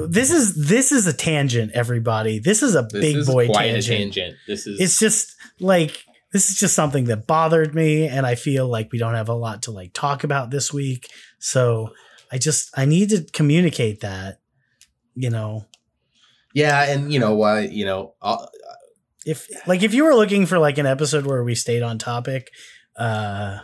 This 0.08 0.32
is 0.32 0.68
this 0.68 0.92
is 0.92 1.06
a 1.08 1.12
tangent, 1.14 1.72
everybody. 1.74 2.40
This 2.40 2.62
is 2.64 2.76
a 2.76 2.84
this 2.84 3.02
big 3.02 3.16
is 3.18 3.28
boy 3.28 3.48
quite 3.48 3.72
tangent. 3.72 3.88
a 3.88 3.98
tangent. 4.04 4.36
This 4.48 4.68
is 4.68 4.80
It's 4.80 5.00
just 5.00 5.36
like 5.60 6.06
this 6.36 6.50
is 6.50 6.58
just 6.58 6.76
something 6.76 7.06
that 7.06 7.28
bothered 7.28 7.74
me, 7.74 8.10
and 8.10 8.26
I 8.26 8.36
feel 8.36 8.68
like 8.68 8.92
we 8.92 8.98
don't 8.98 9.14
have 9.14 9.30
a 9.30 9.34
lot 9.34 9.62
to 9.64 9.72
like 9.72 9.94
talk 9.94 10.26
about 10.26 10.52
this 10.52 10.74
week. 10.74 11.08
So 11.40 11.94
I 12.30 12.38
just 12.40 12.78
I 12.78 12.84
need 12.84 13.10
to 13.12 13.24
communicate 13.32 14.02
that, 14.02 14.42
you 15.14 15.30
know, 15.30 15.64
yeah, 16.54 16.92
and 16.92 17.14
you 17.14 17.20
know 17.20 17.36
what? 17.36 17.72
You 17.72 17.86
know, 17.86 18.16
I'll, 18.22 18.50
if 19.26 19.48
like 19.66 19.82
if 19.82 19.94
you 19.94 20.04
were 20.04 20.14
looking 20.14 20.46
for 20.46 20.60
like 20.60 20.78
an 20.78 20.86
episode 20.86 21.26
where 21.26 21.42
we 21.42 21.56
stayed 21.56 21.84
on 21.84 22.00
topic, 22.00 22.52
uh, 22.98 23.60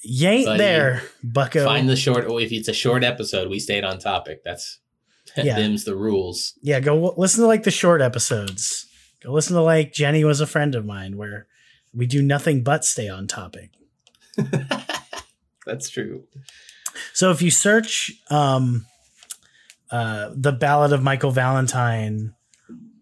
you 0.00 0.26
ain't 0.26 0.46
Buddy, 0.46 0.58
there, 0.58 1.02
Bucko. 1.22 1.66
find 1.66 1.86
the 1.86 1.96
short. 1.96 2.24
oh, 2.26 2.38
If 2.38 2.50
it's 2.50 2.68
a 2.68 2.72
short 2.72 3.04
episode, 3.04 3.50
we 3.50 3.58
stayed 3.58 3.84
on 3.84 3.98
topic. 3.98 4.42
That's 4.42 4.78
Yeah. 5.36 5.56
them's 5.56 5.84
the 5.84 5.96
rules. 5.96 6.54
yeah, 6.62 6.80
go 6.80 7.12
listen 7.18 7.42
to 7.42 7.46
like 7.46 7.64
the 7.64 7.70
short 7.70 8.00
episodes. 8.00 8.86
Go 9.22 9.32
listen 9.32 9.54
to 9.54 9.60
like 9.60 9.92
Jenny 9.92 10.24
was 10.24 10.40
a 10.40 10.46
friend 10.46 10.74
of 10.74 10.86
mine, 10.86 11.18
where 11.18 11.46
we 11.94 12.06
do 12.06 12.22
nothing 12.22 12.62
but 12.62 12.84
stay 12.84 13.08
on 13.08 13.26
topic. 13.26 13.70
That's 15.66 15.88
true. 15.88 16.24
So 17.12 17.30
if 17.30 17.42
you 17.42 17.50
search 17.50 18.12
um, 18.30 18.86
uh, 19.90 20.30
the 20.34 20.52
Ballad 20.52 20.92
of 20.92 21.02
Michael 21.02 21.30
Valentine 21.30 22.34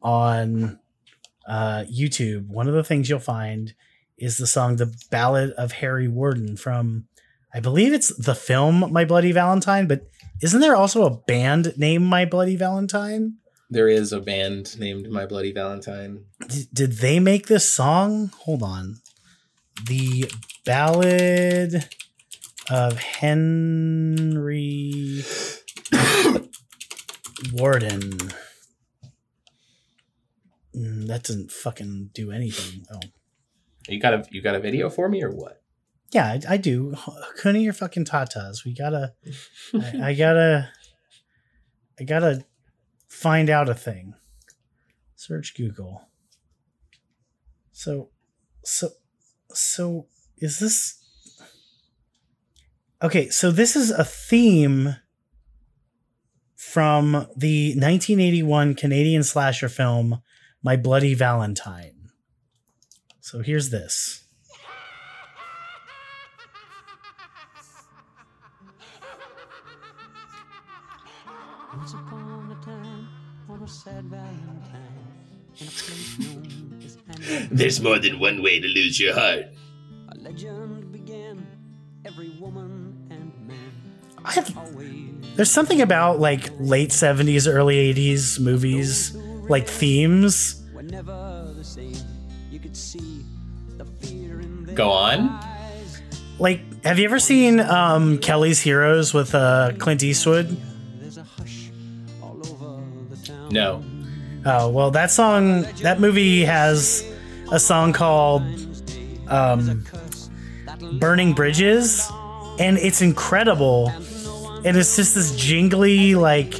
on 0.02 0.78
uh, 1.46 1.84
YouTube, 1.90 2.48
one 2.48 2.68
of 2.68 2.74
the 2.74 2.84
things 2.84 3.08
you'll 3.08 3.18
find 3.20 3.74
is 4.16 4.36
the 4.36 4.46
song 4.46 4.76
"The 4.76 4.94
Ballad 5.10 5.52
of 5.52 5.72
Harry 5.72 6.08
Warden" 6.08 6.56
from, 6.56 7.06
I 7.54 7.60
believe 7.60 7.92
it's 7.92 8.14
the 8.16 8.34
film 8.34 8.92
My 8.92 9.04
Bloody 9.04 9.32
Valentine. 9.32 9.86
But 9.86 10.08
isn't 10.42 10.60
there 10.60 10.76
also 10.76 11.04
a 11.04 11.16
band 11.16 11.74
named 11.76 12.04
My 12.04 12.24
Bloody 12.24 12.56
Valentine? 12.56 13.34
There 13.70 13.88
is 13.88 14.12
a 14.12 14.20
band 14.20 14.78
named 14.78 15.10
My 15.10 15.26
Bloody 15.26 15.52
Valentine. 15.52 16.24
D- 16.46 16.68
did 16.72 16.92
they 16.94 17.20
make 17.20 17.48
this 17.48 17.68
song? 17.68 18.30
Hold 18.44 18.62
on. 18.62 18.96
The 19.86 20.30
Ballad 20.64 21.88
of 22.70 22.98
Henry 22.98 25.22
Warden. 27.52 28.18
Mm, 30.74 31.06
that 31.06 31.24
doesn't 31.24 31.50
fucking 31.50 32.10
do 32.14 32.30
anything. 32.30 32.86
Oh. 32.92 33.00
You 33.88 34.00
got 34.00 34.14
a 34.14 34.24
you 34.30 34.42
got 34.42 34.54
a 34.54 34.60
video 34.60 34.90
for 34.90 35.08
me 35.08 35.22
or 35.22 35.30
what? 35.30 35.62
Yeah, 36.12 36.26
I, 36.26 36.54
I 36.54 36.56
do. 36.56 36.94
Kuni 37.42 37.68
or 37.68 37.72
fucking 37.72 38.06
tatas. 38.06 38.64
We 38.64 38.74
gotta. 38.74 39.14
I, 39.74 40.10
I 40.10 40.14
gotta. 40.14 40.70
I 42.00 42.04
gotta 42.04 42.44
find 43.08 43.50
out 43.50 43.68
a 43.68 43.74
thing. 43.74 44.14
Search 45.16 45.56
Google. 45.56 46.08
So, 47.72 48.10
so, 48.64 48.90
so 49.52 50.06
is 50.36 50.58
this? 50.58 51.02
Okay, 53.02 53.28
so 53.28 53.50
this 53.50 53.74
is 53.74 53.90
a 53.90 54.04
theme 54.04 54.96
from 56.54 57.12
the 57.36 57.70
1981 57.70 58.74
Canadian 58.74 59.22
slasher 59.22 59.68
film 59.68 60.20
My 60.62 60.76
Bloody 60.76 61.14
Valentine. 61.14 62.10
So 63.20 63.40
here's 63.40 63.70
this. 63.70 64.24
There's 77.50 77.80
more 77.80 77.98
than 77.98 78.18
one 78.18 78.42
way 78.42 78.60
to 78.60 78.66
lose 78.66 78.98
your 79.00 79.14
heart. 79.14 79.46
a 80.08 80.14
legend 80.18 80.92
began. 80.92 81.46
Every 82.04 82.30
woman 82.40 83.06
and 83.10 83.32
man 83.46 83.72
I 84.24 84.44
always 84.56 85.36
There's 85.36 85.50
something 85.50 85.80
about 85.82 86.20
like 86.20 86.50
late 86.58 86.90
70s, 86.90 87.52
early 87.52 87.92
80s 87.92 88.40
movies, 88.40 89.14
like 89.48 89.66
themes. 89.66 90.62
were 90.74 90.82
never 90.82 91.52
the 91.56 91.64
same. 91.64 91.96
You 92.50 92.58
could 92.60 92.76
see 92.76 93.24
the 93.76 93.84
fear 93.84 94.40
in 94.40 94.64
their 94.64 94.74
Go 94.74 94.90
on. 94.90 95.38
Like, 96.38 96.60
have 96.84 96.98
you 96.98 97.04
ever 97.04 97.18
seen 97.18 97.58
um, 97.60 98.18
Kelly's 98.18 98.60
Heroes 98.60 99.12
with 99.12 99.34
uh, 99.34 99.72
Clint 99.78 100.02
Eastwood? 100.02 100.56
There's 101.00 101.18
a 101.18 101.24
hush 101.24 101.70
all 102.22 102.38
over 102.38 102.82
the 103.10 103.16
town. 103.26 103.48
No. 103.50 103.84
Oh, 104.46 104.68
well, 104.68 104.90
that 104.92 105.10
song, 105.10 105.62
that 105.82 105.98
movie 106.00 106.44
has 106.44 107.04
a 107.50 107.58
song 107.58 107.92
called 107.92 108.42
um, 109.28 109.84
Burning 110.98 111.32
Bridges, 111.32 112.10
and 112.58 112.78
it's 112.78 113.00
incredible. 113.00 113.88
And 114.64 114.76
it's 114.76 114.96
just 114.96 115.14
this 115.14 115.36
jingly, 115.36 116.14
like, 116.14 116.50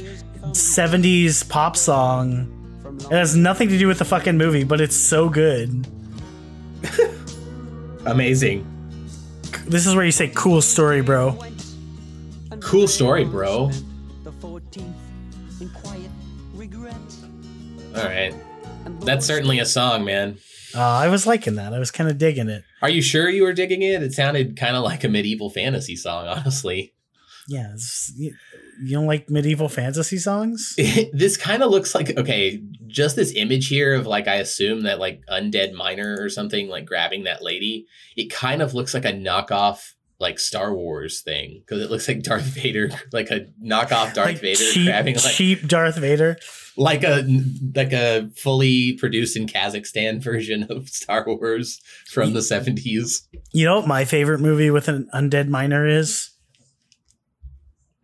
70s 0.51 1.47
pop 1.47 1.75
song. 1.75 2.55
It 3.01 3.11
has 3.11 3.35
nothing 3.35 3.69
to 3.69 3.77
do 3.77 3.87
with 3.87 3.99
the 3.99 4.05
fucking 4.05 4.37
movie, 4.37 4.63
but 4.63 4.81
it's 4.81 4.95
so 4.95 5.29
good. 5.29 5.87
Amazing. 8.05 8.65
This 9.65 9.85
is 9.85 9.95
where 9.95 10.05
you 10.05 10.11
say 10.11 10.29
cool 10.29 10.61
story, 10.61 11.01
bro. 11.01 11.37
Cool 12.61 12.87
story, 12.87 13.25
bro. 13.25 13.69
The 14.23 14.31
14th 14.31 14.93
in 15.61 15.69
quiet 15.69 16.09
regret. 16.53 16.95
All 17.95 18.03
right. 18.03 18.33
That's 19.01 19.25
certainly 19.25 19.59
a 19.59 19.65
song, 19.65 20.05
man. 20.05 20.37
Uh, 20.75 20.81
I 20.81 21.07
was 21.07 21.25
liking 21.25 21.55
that. 21.55 21.73
I 21.73 21.79
was 21.79 21.91
kind 21.91 22.09
of 22.09 22.17
digging 22.17 22.49
it. 22.49 22.63
Are 22.81 22.89
you 22.89 23.01
sure 23.01 23.29
you 23.29 23.43
were 23.43 23.53
digging 23.53 23.81
it? 23.81 24.03
It 24.03 24.13
sounded 24.13 24.57
kind 24.57 24.75
of 24.75 24.83
like 24.83 25.03
a 25.03 25.09
medieval 25.09 25.49
fantasy 25.49 25.95
song, 25.95 26.27
honestly. 26.27 26.93
Yeah, 27.47 27.73
you, 28.15 28.35
you 28.83 28.91
don't 28.91 29.07
like 29.07 29.29
medieval 29.29 29.69
fantasy 29.69 30.17
songs? 30.17 30.75
this 31.13 31.35
kind 31.35 31.63
of 31.63 31.71
looks 31.71 31.95
like 31.95 32.15
okay, 32.15 32.61
just 32.85 33.15
this 33.15 33.33
image 33.35 33.67
here 33.67 33.95
of 33.95 34.05
like 34.05 34.27
I 34.27 34.35
assume 34.35 34.83
that 34.83 34.99
like 34.99 35.23
undead 35.27 35.73
miner 35.73 36.17
or 36.19 36.29
something 36.29 36.69
like 36.69 36.85
grabbing 36.85 37.23
that 37.23 37.41
lady. 37.41 37.87
It 38.15 38.29
kind 38.29 38.61
of 38.61 38.75
looks 38.75 38.93
like 38.93 39.05
a 39.05 39.11
knockoff 39.11 39.93
like 40.19 40.37
Star 40.37 40.73
Wars 40.73 41.21
thing 41.21 41.61
because 41.65 41.81
it 41.81 41.89
looks 41.89 42.07
like 42.07 42.21
Darth 42.23 42.43
Vader, 42.55 42.89
like 43.11 43.31
a 43.31 43.47
knockoff 43.63 44.13
Darth 44.13 44.17
like 44.17 44.39
Vader 44.39 44.63
cheap, 44.63 44.85
grabbing 44.85 45.15
like 45.15 45.33
cheap 45.33 45.67
Darth 45.67 45.97
Vader. 45.97 46.37
like 46.75 47.03
a 47.03 47.25
like 47.75 47.93
a 47.93 48.29
fully 48.35 48.93
produced 48.93 49.37
in 49.37 49.47
Kazakhstan 49.47 50.21
version 50.23 50.63
of 50.69 50.89
Star 50.89 51.23
Wars 51.25 51.81
from 52.09 52.33
the 52.33 52.41
seventies. 52.41 53.27
You 53.51 53.65
know 53.65 53.77
what 53.79 53.87
my 53.87 54.05
favorite 54.05 54.39
movie 54.39 54.69
with 54.71 54.87
an 54.87 55.09
undead 55.13 55.47
miner 55.47 55.87
is? 55.87 56.31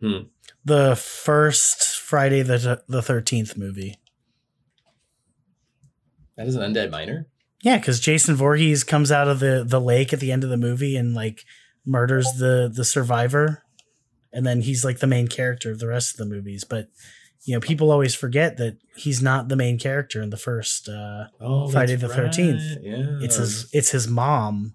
Hmm. 0.00 0.28
The 0.64 0.96
first 0.96 1.98
Friday 1.98 2.42
the 2.42 2.82
the 2.88 3.02
Thirteenth 3.02 3.56
movie. 3.56 3.98
That 6.36 6.46
is 6.46 6.54
an 6.54 6.72
undead 6.74 6.90
miner. 6.90 7.28
Yeah, 7.62 7.78
because 7.78 7.98
Jason 8.00 8.36
Voorhees 8.36 8.84
comes 8.84 9.10
out 9.10 9.28
of 9.28 9.40
the 9.40 9.64
the 9.66 9.80
lake 9.80 10.12
at 10.12 10.20
the 10.20 10.32
end 10.32 10.44
of 10.44 10.50
the 10.50 10.56
movie 10.56 10.96
and 10.96 11.14
like 11.14 11.44
murders 11.86 12.26
the 12.38 12.70
the 12.74 12.84
survivor, 12.84 13.62
and 14.32 14.44
then 14.44 14.60
he's 14.62 14.84
like 14.84 14.98
the 14.98 15.06
main 15.06 15.28
character 15.28 15.70
of 15.70 15.78
the 15.78 15.86
rest 15.88 16.12
of 16.12 16.18
the 16.18 16.34
movies. 16.34 16.64
But 16.64 16.88
you 17.44 17.54
know, 17.54 17.60
people 17.60 17.92
always 17.92 18.14
forget 18.14 18.56
that 18.56 18.76
he's 18.96 19.22
not 19.22 19.48
the 19.48 19.56
main 19.56 19.78
character 19.78 20.20
in 20.20 20.30
the 20.30 20.36
first. 20.36 20.88
Uh, 20.88 21.26
Oh, 21.40 21.68
Friday 21.70 21.94
the 21.96 22.08
13th. 22.08 22.74
right. 22.76 22.78
Yeah, 22.82 23.18
it's 23.24 23.36
his 23.36 23.70
it's 23.72 23.90
his 23.90 24.08
mom. 24.08 24.74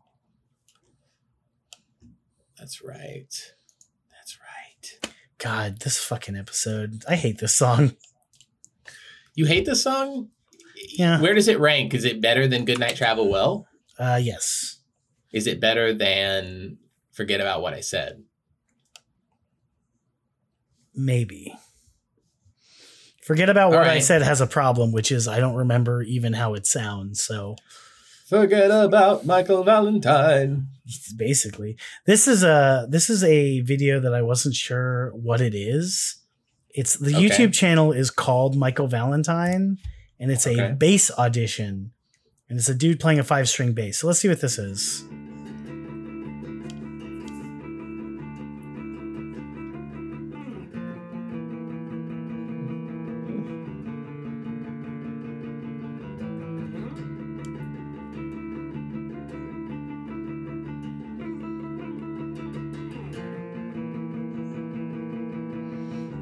That's 2.58 2.84
right. 2.84 3.28
That's 4.12 4.38
right. 4.40 5.14
God, 5.38 5.80
this 5.80 5.98
fucking 6.00 6.36
episode. 6.36 7.04
I 7.10 7.16
hate 7.16 7.40
this 7.40 7.56
song. 7.56 7.96
You 9.34 9.46
hate 9.46 9.66
this 9.66 9.82
song? 9.84 10.30
Yeah. 10.98 11.22
Where 11.22 11.34
does 11.34 11.48
it 11.48 11.60
rank? 11.60 11.94
Is 11.94 12.06
it 12.06 12.22
better 12.22 12.48
than 12.48 12.66
Good 12.66 12.80
Night 12.80 12.98
Travel 12.98 13.30
Well? 13.30 13.66
Uh, 13.98 14.20
yes. 14.22 14.80
Is 15.32 15.48
it 15.48 15.62
better 15.62 15.94
than 15.94 16.78
Forget 17.12 17.42
About 17.42 17.62
What 17.62 17.74
I 17.74 17.82
Said? 17.82 18.24
Maybe. 20.94 21.56
Forget 23.24 23.50
about 23.50 23.70
what 23.70 23.80
All 23.80 23.86
I 23.86 24.00
said 24.00 24.24
has 24.24 24.42
a 24.42 24.48
problem, 24.48 24.92
which 24.92 25.12
is 25.12 25.28
I 25.28 25.40
don't 25.40 25.56
remember 25.56 26.02
even 26.02 26.34
how 26.34 26.54
it 26.56 26.66
sounds. 26.66 27.22
So 27.22 27.56
Forget 28.28 28.72
about 28.72 29.26
Michael 29.26 29.64
Valentine. 29.64 30.68
basically, 31.18 31.78
this 32.06 32.28
is 32.28 32.44
a 32.44 32.88
this 32.90 33.10
is 33.10 33.24
a 33.24 33.60
video 33.62 34.00
that 34.00 34.14
I 34.14 34.22
wasn't 34.22 34.56
sure 34.56 35.12
what 35.14 35.40
it 35.40 35.54
is. 35.54 36.16
It's 36.70 36.96
the 36.98 37.16
Okay. 37.16 37.28
YouTube 37.28 37.54
channel 37.54 37.92
is 37.92 38.10
called 38.10 38.56
Michael 38.56 38.88
Valentine, 38.88 39.78
and 40.20 40.32
it's 40.32 40.48
a 40.48 40.74
bass 40.74 41.12
audition, 41.18 41.92
and 42.50 42.58
it's 42.58 42.70
a 42.70 42.76
dude 42.76 43.00
playing 43.00 43.20
a 43.20 43.24
five 43.24 43.48
string 43.48 43.74
bass. 43.74 44.00
So 44.00 44.08
let's 44.08 44.20
see 44.20 44.30
what 44.30 44.42
this 44.42 44.58
is. 44.58 45.04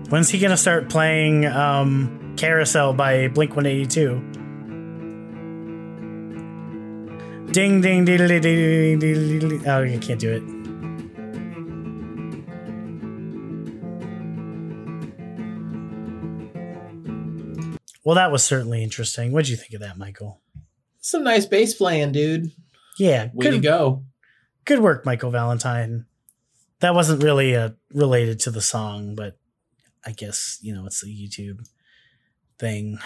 When's 0.10 0.30
he 0.30 0.40
gonna 0.40 0.58
start 0.58 0.90
playing 0.90 1.46
um, 1.46 2.34
"Carousel" 2.36 2.94
by 2.94 3.28
Blink 3.28 3.56
One 3.56 3.66
Eighty 3.66 3.86
Two? 3.86 4.20
Ding 7.52 7.82
ding 7.82 8.06
ding 8.06 8.18
ding 8.18 8.42
ding 8.42 9.00
ding 9.00 9.40
ding. 9.40 9.68
Oh, 9.68 9.84
I 9.84 9.98
can't 9.98 10.20
do 10.20 10.32
it. 10.32 10.44
Well, 18.04 18.16
that 18.16 18.32
was 18.32 18.44
certainly 18.44 18.84
interesting. 18.84 19.32
What'd 19.32 19.50
you 19.50 19.58
think 19.58 19.74
of 19.74 19.82
that, 19.82 19.98
Michael? 19.98 20.42
Some 21.02 21.24
nice 21.24 21.46
bass 21.46 21.74
playing, 21.74 22.12
dude. 22.14 22.52
Yeah, 22.98 23.30
Way 23.34 23.52
to 23.52 23.60
go. 23.60 24.04
good 24.66 24.80
work, 24.80 25.06
Michael 25.06 25.32
Valentine. 25.32 26.06
That 26.80 26.96
wasn't 26.96 27.24
really 27.24 27.56
uh, 27.56 27.72
related 27.94 28.40
to 28.42 28.52
the 28.52 28.62
song, 28.62 29.16
but 29.16 29.38
I 30.06 30.12
guess 30.12 30.60
you 30.62 30.74
know 30.74 30.86
it's 30.86 31.04
a 31.04 31.08
YouTube 31.08 31.68
thing. 32.58 33.00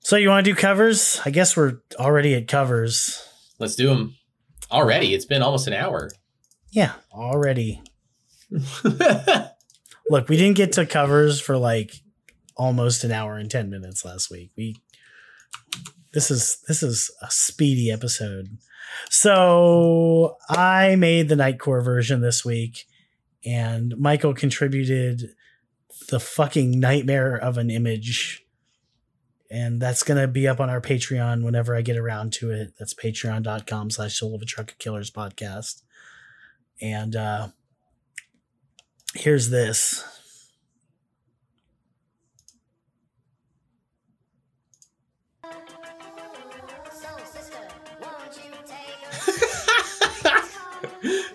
So 0.00 0.16
you 0.16 0.28
want 0.28 0.44
to 0.44 0.50
do 0.50 0.56
covers? 0.56 1.20
I 1.24 1.30
guess 1.30 1.56
we're 1.56 1.78
already 1.96 2.34
at 2.34 2.48
covers. 2.48 3.26
Let's 3.58 3.76
do 3.76 3.88
them. 3.88 4.16
Already, 4.70 5.14
it's 5.14 5.24
been 5.24 5.42
almost 5.42 5.66
an 5.66 5.74
hour. 5.74 6.10
Yeah, 6.70 6.92
already. 7.12 7.82
Look, 10.10 10.28
we 10.28 10.36
didn't 10.36 10.56
get 10.56 10.72
to 10.72 10.86
covers 10.86 11.40
for 11.40 11.56
like 11.56 11.92
almost 12.56 13.04
an 13.04 13.12
hour 13.12 13.36
and 13.36 13.50
10 13.50 13.70
minutes 13.70 14.04
last 14.04 14.30
week. 14.30 14.50
We 14.56 14.76
this 16.12 16.30
is 16.30 16.58
this 16.68 16.82
is 16.82 17.10
a 17.22 17.30
speedy 17.30 17.90
episode. 17.90 18.58
So, 19.08 20.36
I 20.50 20.96
made 20.96 21.28
the 21.28 21.34
Nightcore 21.34 21.82
version 21.82 22.20
this 22.20 22.44
week 22.44 22.84
and 23.44 23.96
Michael 23.98 24.34
contributed 24.34 25.30
the 26.08 26.20
fucking 26.20 26.78
nightmare 26.78 27.36
of 27.36 27.58
an 27.58 27.70
image. 27.70 28.44
And 29.50 29.80
that's 29.80 30.02
gonna 30.02 30.28
be 30.28 30.48
up 30.48 30.60
on 30.60 30.70
our 30.70 30.80
Patreon 30.80 31.44
whenever 31.44 31.76
I 31.76 31.82
get 31.82 31.96
around 31.96 32.32
to 32.34 32.50
it. 32.50 32.74
That's 32.78 32.94
patreon.com 32.94 33.90
slash 33.90 34.18
soul 34.18 34.34
of 34.34 34.42
a 34.42 34.46
truck 34.46 34.70
of 34.70 34.78
killers 34.78 35.10
podcast. 35.10 35.82
And 36.80 37.14
uh 37.14 37.48
here's 39.14 39.50
this. 39.50 40.04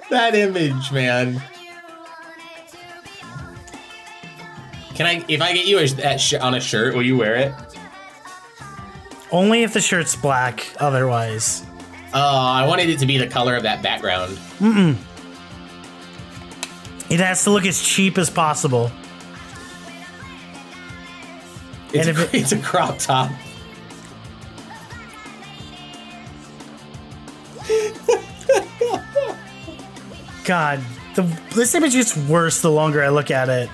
that 0.10 0.34
image, 0.34 0.92
man. 0.92 1.42
Can 4.98 5.06
I, 5.06 5.24
if 5.28 5.42
I 5.44 5.54
get 5.54 5.68
you 5.68 5.78
a, 5.78 6.18
sh- 6.18 6.34
on 6.34 6.56
a 6.56 6.60
shirt, 6.60 6.96
will 6.96 7.04
you 7.04 7.16
wear 7.18 7.36
it? 7.36 7.54
Only 9.32 9.62
if 9.62 9.74
the 9.74 9.80
shirt's 9.82 10.16
black, 10.16 10.66
otherwise. 10.80 11.64
Oh, 12.16 12.20
I 12.40 12.66
wanted 12.66 12.90
it 12.90 12.98
to 13.00 13.06
be 13.06 13.18
the 13.20 13.28
color 13.28 13.56
of 13.56 13.62
that 13.64 13.84
background. 13.84 14.38
Mm-mm. 14.60 14.96
It 17.12 17.20
has 17.20 17.44
to 17.44 17.52
look 17.52 17.66
as 17.68 17.80
cheap 17.82 18.18
as 18.18 18.30
possible. 18.32 18.92
It's, 21.94 22.08
And 22.08 22.18
a, 22.18 22.24
it- 22.24 22.34
it's 22.34 22.52
a 22.54 22.60
crop 22.60 22.98
top. 22.98 23.32
God, 30.46 30.82
the 31.16 31.24
this 31.54 31.76
image 31.76 31.94
gets 31.94 32.16
worse 32.16 32.62
the 32.62 32.72
longer 32.72 33.04
I 33.04 33.10
look 33.10 33.32
at 33.32 33.50
it. 33.50 33.70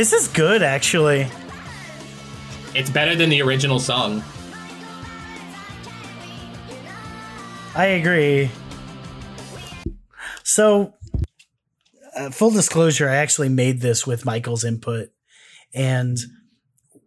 This 0.00 0.14
is 0.14 0.28
good, 0.28 0.62
actually. 0.62 1.28
It's 2.74 2.88
better 2.88 3.14
than 3.14 3.28
the 3.28 3.42
original 3.42 3.78
song. 3.78 4.24
I 7.74 7.84
agree. 7.84 8.50
So, 10.42 10.94
uh, 12.16 12.30
full 12.30 12.50
disclosure, 12.50 13.10
I 13.10 13.16
actually 13.16 13.50
made 13.50 13.82
this 13.82 14.06
with 14.06 14.24
Michael's 14.24 14.64
input, 14.64 15.10
and 15.74 16.16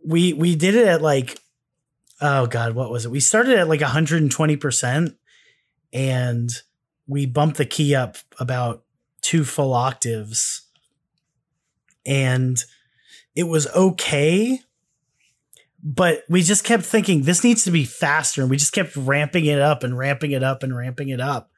we 0.05 0.33
we 0.33 0.55
did 0.55 0.75
it 0.75 0.87
at 0.87 1.01
like, 1.01 1.39
oh 2.21 2.45
god, 2.45 2.75
what 2.75 2.91
was 2.91 3.05
it? 3.05 3.11
We 3.11 3.21
started 3.21 3.57
at 3.57 3.67
like 3.67 3.81
120 3.81 4.55
percent, 4.57 5.15
and 5.91 6.51
we 7.07 7.25
bumped 7.25 7.57
the 7.57 7.65
key 7.65 7.95
up 7.95 8.17
about 8.39 8.83
two 9.23 9.43
full 9.43 9.73
octaves, 9.73 10.67
and 12.05 12.63
it 13.35 13.43
was 13.43 13.67
okay. 13.67 14.59
But 15.85 16.23
we 16.29 16.43
just 16.43 16.63
kept 16.63 16.83
thinking 16.83 17.23
this 17.23 17.43
needs 17.43 17.65
to 17.65 17.71
be 17.71 17.83
faster, 17.83 18.41
and 18.41 18.49
we 18.49 18.55
just 18.55 18.71
kept 18.71 18.95
ramping 18.95 19.45
it 19.45 19.59
up 19.59 19.83
and 19.83 19.97
ramping 19.97 20.31
it 20.31 20.41
up 20.41 20.63
and 20.63 20.75
ramping 20.75 21.09
it 21.09 21.19
up, 21.19 21.51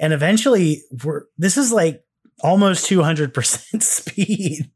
and 0.00 0.12
eventually 0.12 0.82
we're 1.04 1.24
this 1.38 1.56
is 1.56 1.72
like 1.72 2.04
almost 2.40 2.90
200% 2.90 3.82
speed. 3.82 4.70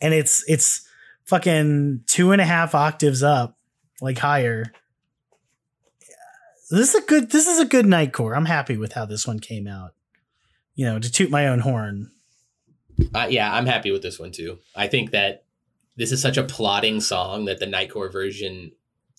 And 0.00 0.14
it's 0.14 0.44
it's 0.48 0.86
fucking 1.26 2.02
two 2.06 2.32
and 2.32 2.40
a 2.40 2.44
half 2.44 2.74
octaves 2.74 3.22
up 3.22 3.56
like 4.00 4.18
higher. 4.18 4.72
This 6.70 6.94
is 6.94 7.02
a 7.02 7.06
good 7.06 7.30
this 7.30 7.46
is 7.46 7.58
a 7.60 7.64
good 7.64 7.86
nightcore 7.86 8.36
i'm 8.36 8.44
happy 8.44 8.76
with 8.76 8.92
how 8.92 9.06
this 9.06 9.26
one 9.26 9.38
came 9.40 9.66
out 9.66 9.94
you 10.74 10.84
know 10.84 10.98
to 10.98 11.10
toot 11.10 11.30
my 11.30 11.48
own 11.48 11.60
horn 11.60 12.10
Uh, 13.14 13.26
yeah, 13.30 13.52
I'm 13.52 13.66
happy 13.66 13.90
with 13.90 14.02
this 14.02 14.18
one 14.18 14.32
too. 14.32 14.58
I 14.74 14.86
think 14.88 15.12
that 15.12 15.44
this 15.96 16.12
is 16.12 16.22
such 16.22 16.36
a 16.36 16.44
plotting 16.44 17.00
song 17.00 17.46
that 17.46 17.58
the 17.58 17.66
Nightcore 17.66 18.12
version 18.12 18.72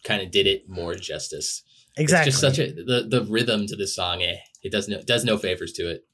kind 0.04 0.22
of 0.22 0.32
did 0.32 0.48
it 0.48 0.70
more 0.70 0.96
justice. 0.96 1.64
exactly 1.98 2.30
It's 2.30 2.40
just 2.40 2.56
such 2.56 2.60
a 2.60 2.72
the, 2.72 3.08
the 3.10 3.26
rhythm 3.26 3.68
to 3.68 3.76
this 3.76 3.96
song. 3.96 4.22
Eh, 4.22 4.38
it 4.64 4.72
does 4.72 4.88
no 4.88 5.02
does 5.02 5.26
no 5.26 5.38
favors 5.38 5.74
to 5.74 5.90
it. 5.90 6.06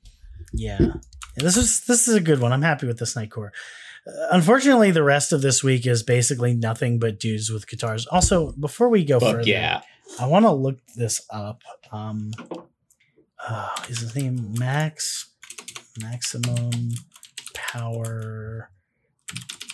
Yeah. 0.54 0.94
This 1.36 1.58
is 1.58 1.86
this 1.86 2.08
is 2.08 2.16
a 2.16 2.22
good 2.22 2.40
one. 2.40 2.54
I'm 2.54 2.62
happy 2.62 2.88
with 2.88 3.00
this 3.00 3.16
Nightcore. 3.16 3.50
Uh, 4.08 4.28
unfortunately, 4.32 4.92
the 4.92 5.04
rest 5.04 5.34
of 5.34 5.42
this 5.42 5.64
week 5.64 5.86
is 5.86 6.04
basically 6.04 6.54
nothing 6.54 7.00
but 7.00 7.20
dudes 7.20 7.52
with 7.52 7.68
guitars. 7.68 8.06
Also, 8.08 8.54
before 8.54 8.90
we 8.90 9.04
go 9.04 9.20
Fuck 9.20 9.32
further, 9.32 9.50
yeah. 9.50 9.82
I 10.20 10.28
want 10.28 10.46
to 10.46 10.52
look 10.52 10.78
this 10.96 11.26
up. 11.30 11.62
Um, 11.92 12.32
uh, 13.46 13.70
is 13.90 14.00
his 14.00 14.16
name 14.16 14.54
Max? 14.58 15.28
Maximum 16.02 16.92
Power 17.76 18.70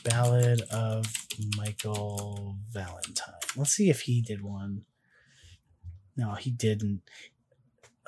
Ballad 0.03 0.63
of 0.71 1.05
Michael 1.55 2.57
Valentine. 2.71 3.35
Let's 3.55 3.73
see 3.73 3.91
if 3.91 4.01
he 4.01 4.23
did 4.23 4.41
one. 4.41 4.85
No, 6.17 6.33
he 6.33 6.49
didn't. 6.49 7.01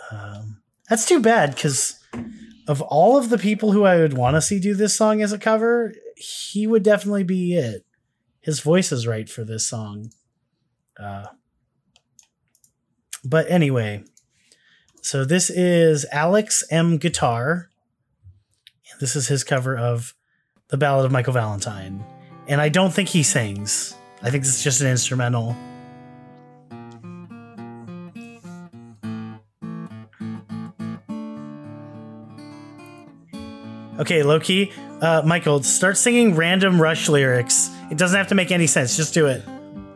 Um, 0.10 0.64
that's 0.90 1.06
too 1.06 1.20
bad 1.20 1.54
because 1.54 2.00
of 2.68 2.82
all 2.82 3.18
of 3.18 3.30
the 3.30 3.38
people 3.38 3.72
who 3.72 3.84
I 3.84 3.98
would 3.98 4.18
want 4.18 4.36
to 4.36 4.42
see 4.42 4.60
do 4.60 4.74
this 4.74 4.96
song 4.96 5.22
as 5.22 5.32
a 5.32 5.38
cover, 5.38 5.94
he 6.16 6.66
would 6.66 6.82
definitely 6.82 7.24
be 7.24 7.54
it. 7.54 7.86
His 8.42 8.62
voice 8.62 8.92
is 8.92 9.06
right 9.06 9.30
for 9.30 9.44
this 9.44 9.68
song. 9.68 10.10
Uh, 11.00 11.26
but 13.24 13.48
anyway, 13.48 14.04
so 15.04 15.24
this 15.24 15.52
is 15.52 16.08
Alex 16.12 16.64
M. 16.72 16.98
Guitar. 16.98 17.70
This 19.00 19.16
is 19.16 19.28
his 19.28 19.44
cover 19.44 19.78
of 19.78 20.14
the 20.70 20.78
Ballad 20.78 21.06
of 21.06 21.12
Michael 21.12 21.34
Valentine. 21.34 22.04
And 22.48 22.60
I 22.60 22.70
don't 22.70 22.94
think 22.94 23.10
he 23.10 23.24
sings. 23.24 23.96
I 24.22 24.30
think 24.30 24.44
this 24.44 24.56
is 24.56 24.64
just 24.64 24.82
an 24.82 24.88
instrumental. 24.88 25.56
Okay, 34.00 34.24
Loki. 34.24 34.72
Uh, 35.02 35.22
Michael, 35.26 35.62
start 35.64 35.98
singing 35.98 36.36
random 36.36 36.82
Rush 36.82 37.10
lyrics. 37.10 37.70
It 37.92 37.98
doesn't 37.98 38.18
have 38.18 38.30
to 38.30 38.36
make 38.36 38.52
any 38.52 38.68
sense. 38.68 38.98
Just 38.98 39.14
do 39.14 39.28
it. 39.28 39.44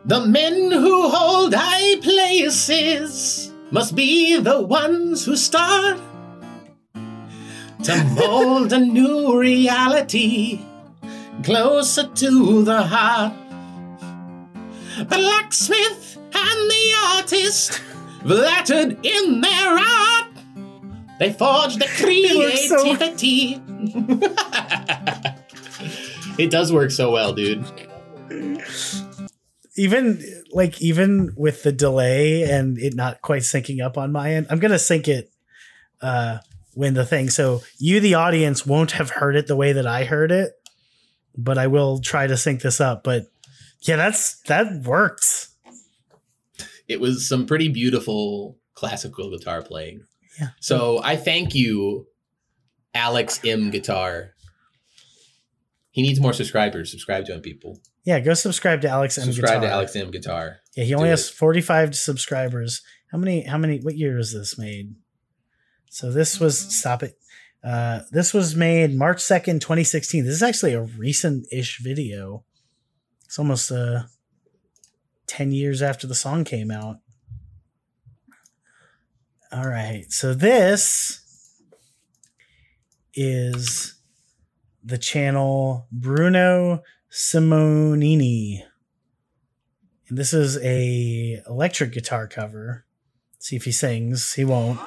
The 0.04 0.20
men 0.20 0.70
who 0.70 1.08
hold 1.08 1.54
high 1.54 2.00
places 2.00 3.52
must 3.70 3.94
be 3.94 4.38
the 4.38 4.62
ones 4.62 5.24
who 5.24 5.36
start 5.36 5.98
to 7.88 8.04
mold 8.04 8.70
a 8.74 8.78
new 8.78 9.40
reality 9.40 10.60
closer 11.42 12.06
to 12.06 12.62
the 12.62 12.82
heart. 12.82 13.32
The 14.98 15.04
blacksmith 15.06 16.18
and 16.18 16.70
the 16.70 16.92
artist 17.14 17.80
flattered 18.20 18.98
in 19.02 19.40
their 19.40 19.78
art. 19.78 20.26
They 21.18 21.32
forged 21.32 21.78
the 21.80 21.86
creativity. 21.96 23.58
it 26.42 26.50
does 26.50 26.70
work 26.70 26.90
so 26.90 27.10
well, 27.10 27.32
dude. 27.32 27.64
even 29.78 30.22
like 30.52 30.82
even 30.82 31.32
with 31.38 31.62
the 31.62 31.72
delay 31.72 32.42
and 32.42 32.76
it 32.76 32.94
not 32.94 33.22
quite 33.22 33.42
syncing 33.42 33.82
up 33.82 33.96
on 33.96 34.10
my 34.10 34.34
end 34.34 34.46
i'm 34.50 34.58
gonna 34.58 34.78
sync 34.78 35.06
it 35.06 35.30
uh 36.00 36.38
when 36.78 36.94
the 36.94 37.04
thing 37.04 37.28
so 37.28 37.60
you 37.78 37.98
the 38.00 38.14
audience 38.14 38.64
won't 38.64 38.92
have 38.92 39.10
heard 39.10 39.34
it 39.36 39.46
the 39.48 39.56
way 39.56 39.72
that 39.72 39.86
i 39.86 40.04
heard 40.04 40.30
it 40.30 40.52
but 41.36 41.58
i 41.58 41.66
will 41.66 41.98
try 42.00 42.26
to 42.26 42.36
sync 42.36 42.62
this 42.62 42.80
up 42.80 43.02
but 43.02 43.24
yeah 43.82 43.96
that's 43.96 44.40
that 44.42 44.66
worked 44.84 45.48
it 46.86 47.00
was 47.00 47.28
some 47.28 47.44
pretty 47.46 47.68
beautiful 47.68 48.56
classical 48.74 49.28
guitar 49.36 49.60
playing. 49.60 50.00
Yeah. 50.40 50.48
So 50.60 51.00
I 51.04 51.16
thank 51.16 51.54
you, 51.54 52.06
Alex 52.94 53.40
M 53.44 53.70
Guitar. 53.70 54.30
He 55.90 56.00
needs 56.02 56.18
more 56.20 56.32
subscribers. 56.32 56.90
Subscribe 56.90 57.26
to 57.26 57.34
him, 57.34 57.40
people. 57.42 57.80
yeah 58.06 58.20
go 58.20 58.32
subscribe 58.34 58.80
to 58.82 58.88
alex 58.88 59.18
m 59.18 59.24
Subscribe 59.24 59.56
to 59.60 59.66
Guitar. 59.66 59.74
Alex 59.74 59.96
M 59.96 60.10
Guitar. 60.10 60.58
yeah 60.76 60.84
he 60.84 60.94
only 60.94 61.08
Do 61.08 61.10
has 61.10 61.28
45 61.28 61.94
subscribers 61.94 62.80
how 63.12 63.18
many 63.18 63.42
how 63.44 63.58
many 63.58 63.80
what 63.80 63.96
year 63.96 64.16
was 64.16 64.32
this 64.32 64.56
made 64.58 64.94
so 65.90 66.10
this 66.10 66.38
was 66.40 66.58
stop 66.58 67.02
it 67.02 67.18
uh 67.64 68.00
this 68.10 68.32
was 68.32 68.54
made 68.54 68.94
march 68.94 69.18
2nd 69.18 69.60
2016 69.60 70.24
this 70.24 70.34
is 70.34 70.42
actually 70.42 70.74
a 70.74 70.82
recent-ish 70.82 71.80
video 71.80 72.44
it's 73.24 73.38
almost 73.38 73.70
uh 73.70 74.02
10 75.26 75.52
years 75.52 75.82
after 75.82 76.06
the 76.06 76.14
song 76.14 76.44
came 76.44 76.70
out 76.70 76.96
all 79.52 79.66
right 79.66 80.12
so 80.12 80.34
this 80.34 81.20
is 83.14 83.94
the 84.84 84.98
channel 84.98 85.86
bruno 85.90 86.82
simonini 87.10 88.62
and 90.08 90.16
this 90.16 90.32
is 90.32 90.56
a 90.62 91.42
electric 91.46 91.92
guitar 91.92 92.26
cover. 92.26 92.86
See 93.38 93.56
if 93.56 93.64
he 93.64 93.72
sings. 93.72 94.32
He 94.34 94.44
won't. 94.44 94.80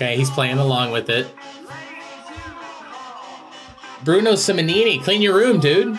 Okay, 0.00 0.16
he's 0.16 0.30
playing 0.30 0.56
along 0.56 0.92
with 0.92 1.10
it. 1.10 1.28
Bruno 4.02 4.32
Simonini, 4.32 5.04
clean 5.04 5.20
your 5.20 5.34
room, 5.34 5.60
dude. 5.60 5.98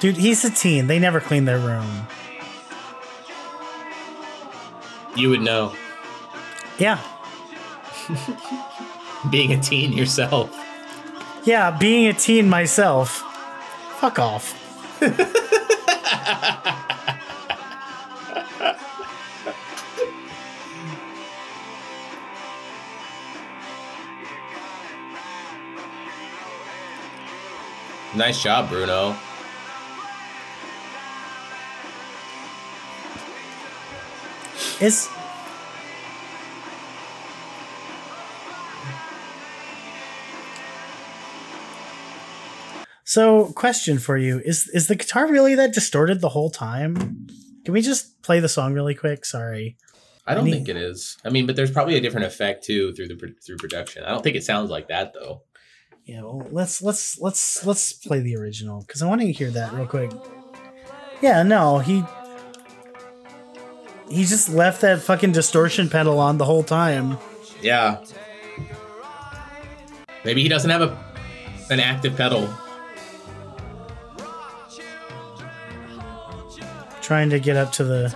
Dude, 0.00 0.16
he's 0.16 0.42
a 0.42 0.50
teen. 0.50 0.86
They 0.86 0.98
never 0.98 1.20
clean 1.20 1.44
their 1.44 1.58
room. 1.58 2.06
You 5.16 5.28
would 5.28 5.42
know. 5.42 5.74
Yeah. 6.78 6.98
Being 9.30 9.52
a 9.52 9.60
teen 9.60 9.92
yourself. 9.92 10.50
Yeah, 11.44 11.76
being 11.76 12.06
a 12.06 12.14
teen 12.14 12.48
myself. 12.48 13.18
Fuck 13.98 14.18
off. 14.18 14.58
Nice 28.14 28.42
job, 28.42 28.68
Bruno. 28.68 29.16
It's 34.80 35.08
So, 43.04 43.52
question 43.52 43.98
for 43.98 44.16
you. 44.16 44.40
Is 44.42 44.68
is 44.68 44.86
the 44.86 44.94
guitar 44.94 45.30
really 45.30 45.54
that 45.54 45.74
distorted 45.74 46.22
the 46.22 46.30
whole 46.30 46.48
time? 46.48 47.26
Can 47.62 47.74
we 47.74 47.82
just 47.82 48.22
play 48.22 48.40
the 48.40 48.48
song 48.48 48.72
really 48.72 48.94
quick? 48.94 49.26
Sorry. 49.26 49.76
I 50.26 50.34
don't 50.34 50.46
think 50.46 50.68
it 50.70 50.78
is. 50.78 51.18
I 51.22 51.28
mean, 51.28 51.46
but 51.46 51.54
there's 51.54 51.70
probably 51.70 51.96
a 51.96 52.00
different 52.00 52.26
effect 52.26 52.64
too 52.64 52.94
through 52.94 53.08
the 53.08 53.34
through 53.44 53.56
production. 53.58 54.04
I 54.04 54.08
don't 54.10 54.22
think 54.22 54.36
it 54.36 54.44
sounds 54.44 54.70
like 54.70 54.88
that 54.88 55.12
though. 55.12 55.42
Yeah, 56.04 56.22
well, 56.22 56.46
let's 56.50 56.82
let's 56.82 57.20
let's 57.20 57.64
let's 57.64 57.92
play 57.92 58.20
the 58.20 58.36
original 58.36 58.80
because 58.80 59.02
I 59.02 59.06
want 59.06 59.20
to 59.20 59.32
hear 59.32 59.50
that 59.50 59.72
real 59.72 59.86
quick. 59.86 60.10
Yeah, 61.20 61.42
no, 61.42 61.78
he 61.78 62.04
he 64.08 64.24
just 64.24 64.48
left 64.48 64.80
that 64.80 65.00
fucking 65.00 65.32
distortion 65.32 65.88
pedal 65.88 66.18
on 66.18 66.38
the 66.38 66.44
whole 66.44 66.64
time. 66.64 67.18
Yeah. 67.60 68.04
Maybe 70.24 70.42
he 70.42 70.48
doesn't 70.48 70.70
have 70.70 70.82
a 70.82 70.98
an 71.70 71.80
active 71.80 72.16
pedal. 72.16 72.48
trying 77.02 77.28
to 77.28 77.40
get 77.40 77.56
up 77.56 77.72
to 77.72 77.84
the 77.84 78.14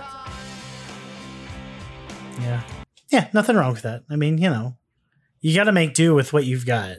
yeah 2.39 2.63
yeah 3.11 3.27
nothing 3.33 3.55
wrong 3.55 3.73
with 3.73 3.81
that 3.83 4.03
i 4.09 4.15
mean 4.15 4.37
you 4.37 4.49
know 4.49 4.75
you 5.41 5.53
got 5.53 5.65
to 5.65 5.71
make 5.71 5.93
do 5.93 6.15
with 6.15 6.33
what 6.33 6.45
you've 6.45 6.65
got 6.65 6.95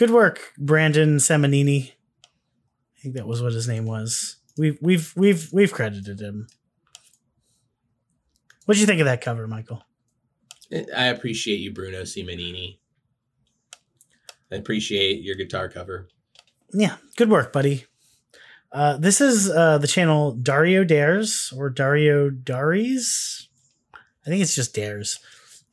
good 0.00 0.10
work 0.10 0.54
brandon 0.56 1.18
seminini. 1.18 1.92
I 1.92 3.00
think 3.02 3.16
that 3.16 3.26
was 3.26 3.42
what 3.42 3.52
his 3.52 3.68
name 3.68 3.84
was. 3.84 4.36
We've 4.56 4.78
we've 4.80 5.12
we've 5.14 5.52
we've 5.52 5.72
credited 5.72 6.20
him. 6.20 6.48
What'd 8.64 8.80
you 8.80 8.86
think 8.86 9.02
of 9.02 9.04
that 9.04 9.20
cover 9.20 9.46
michael? 9.46 9.82
I 10.72 11.06
appreciate 11.06 11.58
you, 11.58 11.74
Bruno 11.74 12.02
Simonini. 12.02 12.78
I 14.50 14.54
appreciate 14.56 15.22
your 15.22 15.36
guitar 15.36 15.68
cover. 15.68 16.08
yeah 16.72 16.96
good 17.16 17.28
work 17.28 17.52
buddy. 17.52 17.84
Uh, 18.72 18.96
this 18.96 19.20
is 19.20 19.50
uh, 19.50 19.76
the 19.76 19.86
channel 19.86 20.32
dario 20.32 20.82
dares 20.82 21.52
or 21.54 21.68
dario 21.68 22.30
daries 22.30 23.48
i 24.24 24.30
think 24.30 24.40
it's 24.40 24.54
just 24.54 24.74
dares. 24.74 25.18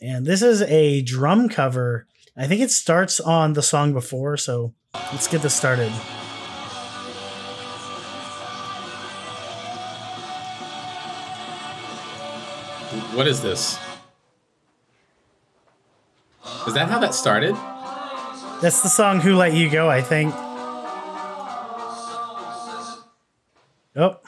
And 0.02 0.26
this 0.26 0.42
is 0.42 0.62
a 0.64 1.02
drum 1.02 1.48
cover 1.48 2.08
I 2.40 2.46
think 2.46 2.62
it 2.62 2.70
starts 2.70 3.20
on 3.20 3.54
the 3.54 3.64
song 3.64 3.94
before, 3.94 4.38
so 4.38 4.76
let's 4.94 5.28
get 5.28 5.42
this 5.42 5.56
started. 5.56 5.90
What 13.16 13.28
is 13.28 13.42
this? 13.42 13.80
Is 16.68 16.76
that 16.76 16.90
how 16.90 17.00
that 17.00 17.16
started? 17.16 17.56
That's 18.62 18.84
the 18.84 18.90
song 18.90 19.20
Who 19.20 19.36
Let 19.36 19.54
You 19.54 19.68
Go, 19.72 19.90
I 19.90 20.04
think. 20.04 20.32
Oh. 23.96 24.20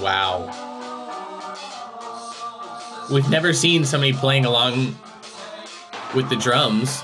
Wow. 0.00 0.67
We've 3.10 3.28
never 3.30 3.52
seen 3.52 3.84
somebody 3.84 4.12
playing 4.12 4.44
along 4.44 4.96
with 6.14 6.28
the 6.28 6.36
drums. 6.36 7.02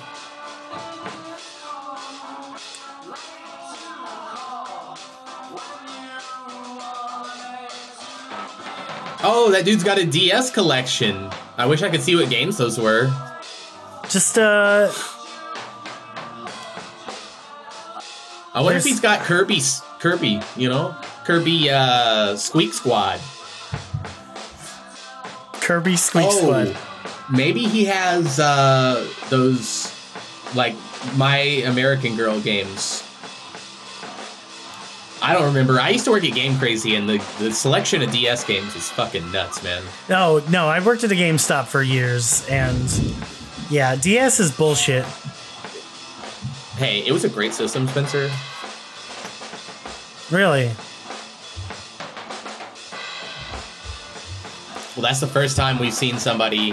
Oh, 9.27 9.49
that 9.53 9.65
dude's 9.65 9.83
got 9.83 9.99
a 9.99 10.05
DS 10.05 10.51
collection. 10.51 11.31
I 11.57 11.65
wish 11.65 11.83
I 11.83 11.89
could 11.89 12.03
see 12.03 12.15
what 12.15 12.29
games 12.29 12.59
those 12.59 12.79
were. 12.79 13.11
Just 14.11 14.39
uh, 14.39 14.93
I 18.55 18.61
wonder 18.61 18.77
if 18.77 18.85
he's 18.85 19.01
got 19.01 19.21
Kirby's 19.21 19.81
Kirby, 19.99 20.41
you 20.57 20.69
know? 20.69 20.95
Kirby 21.25 21.71
uh 21.71 22.37
Squeak 22.37 22.75
Squad. 22.75 23.19
Kirby 25.65 25.97
Squeak 25.97 26.27
Oh. 26.29 26.39
Squad. 26.39 26.77
Maybe 27.35 27.65
he 27.65 27.87
has 27.87 28.39
uh 28.39 29.09
those 29.31 29.91
like 30.55 30.75
My 31.17 31.39
American 31.39 32.17
Girl 32.17 32.39
games. 32.41 33.03
I 35.23 35.33
don't 35.33 35.47
remember. 35.47 35.81
I 35.81 35.89
used 35.89 36.05
to 36.05 36.11
work 36.11 36.23
at 36.25 36.35
Game 36.35 36.59
Crazy 36.59 36.97
and 36.97 37.09
the, 37.09 37.17
the 37.39 37.51
selection 37.51 38.03
of 38.03 38.11
DS 38.13 38.45
games 38.45 38.77
is 38.77 38.91
fucking 38.91 39.33
nuts, 39.33 39.65
man. 39.65 39.83
No, 40.07 40.43
no, 40.51 40.69
I've 40.69 40.85
worked 40.85 41.03
at 41.03 41.11
a 41.13 41.15
GameStop 41.15 41.65
for 41.65 41.83
years, 41.83 42.47
and 42.51 42.77
yeah, 43.71 43.97
DS 43.97 44.39
is 44.41 44.53
bullshit. 44.53 45.07
Hey, 46.77 46.99
it 47.07 47.13
was 47.13 47.25
a 47.25 47.31
great 47.31 47.55
system, 47.55 47.89
Spencer. 47.89 48.31
Really. 50.31 50.71
Well, 54.97 55.03
that's 55.03 55.21
the 55.21 55.27
first 55.27 55.57
time 55.57 55.79
we've 55.79 55.93
seen 55.95 56.19
somebody 56.19 56.73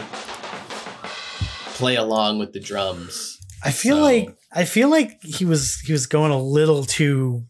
play 1.74 1.95
along 1.95 2.38
with 2.39 2.53
the 2.53 2.59
drums. 2.59 3.39
I 3.63 3.72
feel 3.72 3.97
So- 3.97 4.01
like 4.03 4.36
I 4.53 4.65
feel 4.65 4.89
like 4.89 5.22
he 5.24 5.45
was 5.45 5.80
he 5.80 5.91
was 5.93 6.05
going 6.07 6.32
a 6.32 6.41
little 6.41 6.84
too 6.84 7.45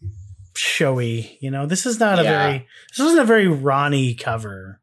showy. 0.54 1.36
You 1.40 1.50
know, 1.50 1.66
this 1.66 1.84
is 1.86 1.98
not 1.98 2.18
a 2.18 2.22
Yeah. 2.22 2.30
very 2.46 2.66
this 2.90 2.98
wasn't 2.98 3.20
a 3.22 3.24
very 3.24 3.48
Ronnie 3.48 4.14
cover. 4.14 4.80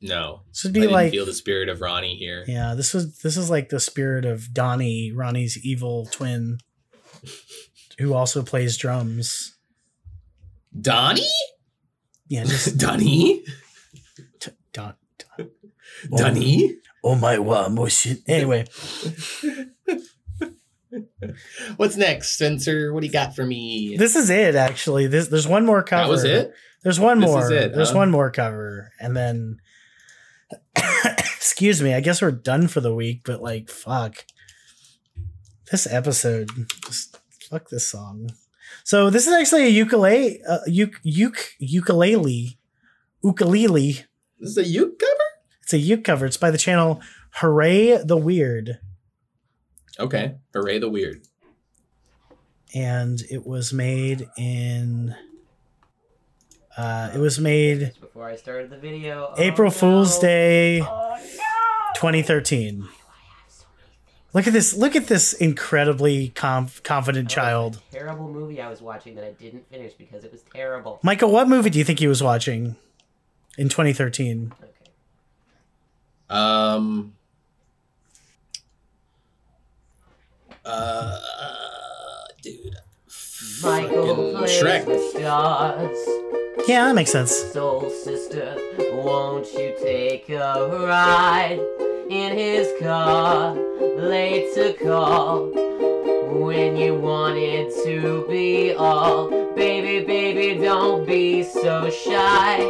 No. 0.00 0.42
This 0.48 0.64
would 0.64 0.72
be 0.72 0.86
like 0.88 1.12
feel 1.12 1.26
the 1.26 1.34
spirit 1.34 1.68
of 1.68 1.80
Ronnie 1.80 2.16
here. 2.16 2.44
yeah, 2.48 2.74
this 2.74 2.92
was 2.94 3.18
this 3.18 3.36
is 3.36 3.48
like 3.50 3.68
the 3.68 3.78
spirit 3.80 4.24
of 4.24 4.52
Donnie, 4.52 5.12
Ronnie's 5.12 5.56
evil 5.64 6.06
twin, 6.06 6.58
who 7.98 8.12
also 8.14 8.42
plays 8.42 8.76
drums. 8.76 9.52
Donnie? 10.80 11.22
Yeah, 12.28 12.44
just 12.44 12.78
Donnie? 12.84 13.44
Don. 14.72 14.94
Donnie? 16.16 16.76
Oh 17.04 17.14
my 17.16 17.38
wow, 17.38 17.68
more 17.68 17.88
shit. 17.90 18.18
Anyway, 18.28 18.64
What's 21.76 21.96
next, 21.96 22.34
Spencer? 22.34 22.92
What 22.92 23.00
do 23.00 23.06
you 23.06 23.12
got 23.12 23.34
for 23.34 23.46
me? 23.46 23.96
this 23.96 24.14
is 24.14 24.28
it. 24.28 24.54
Actually, 24.54 25.06
this 25.06 25.28
there's 25.28 25.48
one 25.48 25.64
more 25.64 25.82
cover. 25.82 26.04
that 26.04 26.10
was 26.10 26.24
it? 26.24 26.52
There's 26.82 27.00
one 27.00 27.20
This 27.20 27.30
more. 27.30 27.42
is 27.44 27.50
it, 27.50 27.74
There's 27.74 27.90
huh? 27.92 27.98
one 27.98 28.10
more 28.10 28.30
cover, 28.30 28.90
and 29.00 29.16
then 29.16 29.58
excuse 30.76 31.80
me. 31.80 31.94
I 31.94 32.00
guess 32.00 32.20
we're 32.20 32.32
done 32.32 32.66
for 32.68 32.80
the 32.80 32.94
week. 32.94 33.22
But 33.24 33.40
like, 33.40 33.70
fuck, 33.70 34.26
this 35.70 35.86
episode. 35.86 36.50
Just 36.84 37.18
fuck 37.48 37.68
this 37.70 37.86
song. 37.86 38.30
So 38.84 39.10
this 39.10 39.26
is 39.26 39.32
actually 39.32 39.64
a 39.66 39.68
ukulele, 39.68 40.40
uh, 40.46 40.58
uk, 40.82 40.94
uk, 41.06 41.38
ukulele, 41.58 42.58
ukulele. 43.22 43.92
This 44.40 44.50
is 44.50 44.58
a 44.58 44.64
uke 44.66 44.98
cover? 44.98 45.21
It's 45.72 45.82
a 45.82 45.86
uke 45.86 46.04
cover. 46.04 46.26
It's 46.26 46.36
by 46.36 46.50
the 46.50 46.58
channel 46.58 47.00
Hooray 47.36 47.96
the 48.04 48.18
Weird, 48.18 48.78
Okay. 49.98 50.34
Hooray 50.52 50.78
the 50.78 50.90
weird. 50.90 51.22
and 52.74 53.22
it 53.30 53.46
was 53.46 53.72
made 53.72 54.28
in. 54.36 55.14
Uh, 56.76 57.10
it 57.14 57.18
was 57.18 57.38
made 57.38 57.92
Before 58.00 58.28
I 58.28 58.36
started 58.36 58.68
the 58.68 58.76
video. 58.76 59.34
April 59.38 59.68
oh, 59.68 59.70
Fool's 59.70 60.16
no. 60.16 60.20
Day, 60.28 60.80
Oh, 60.82 61.16
no. 61.18 61.42
2013. 61.94 62.86
Look 64.34 64.46
at 64.46 64.52
this! 64.52 64.74
Look 64.76 64.94
at 64.94 65.06
this 65.06 65.32
incredibly 65.32 66.28
conf- 66.30 66.82
confident 66.82 67.30
That 67.30 67.40
was 67.40 67.44
child, 67.46 67.82
a 67.90 67.94
terrible 67.94 68.28
movie 68.28 68.60
I 68.60 68.68
was 68.68 68.82
watching 68.82 69.14
that 69.14 69.24
I 69.24 69.30
didn't 69.32 69.66
finish 69.70 69.94
because 69.94 70.22
it 70.24 70.32
was 70.32 70.42
terrible. 70.52 71.00
Michael. 71.02 71.30
What 71.32 71.48
movie 71.48 71.70
do 71.70 71.78
you 71.78 71.84
think 71.86 71.98
he 71.98 72.08
was 72.08 72.22
watching 72.22 72.76
in 73.56 73.70
2013? 73.70 74.52
Okay. 76.32 76.38
Um. 76.38 77.12
Uh, 80.64 81.18
dude. 82.42 82.76
Michael 83.62 84.34
plays 84.36 84.62
Shrek. 84.62 84.86
with 84.86 85.10
stars. 85.10 85.98
Yeah, 86.68 86.86
that 86.86 86.94
makes 86.94 87.10
sense. 87.10 87.32
Soul 87.52 87.90
sister, 87.90 88.56
won't 88.92 89.52
you 89.52 89.74
take 89.82 90.28
a 90.30 90.68
ride 90.86 91.58
in 92.08 92.36
his 92.36 92.68
car? 92.80 93.54
Late 93.96 94.54
to 94.54 94.72
call 94.74 95.50
when 96.40 96.76
you 96.76 96.94
wanted 96.94 97.72
to 97.84 98.24
be 98.28 98.72
all. 98.74 99.28
Baby, 99.54 100.04
baby, 100.06 100.60
don't 100.62 101.04
be 101.06 101.42
so 101.42 101.90
shy. 101.90 102.62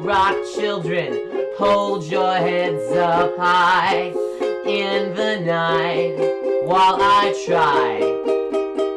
Rock 0.00 0.36
children, 0.54 1.27
hold 1.58 2.04
your 2.04 2.34
heads 2.34 2.92
up 2.92 3.36
high 3.36 4.14
in 4.64 5.12
the 5.16 5.40
night 5.40 6.14
while 6.62 6.98
I 7.00 7.34
try 7.44 7.96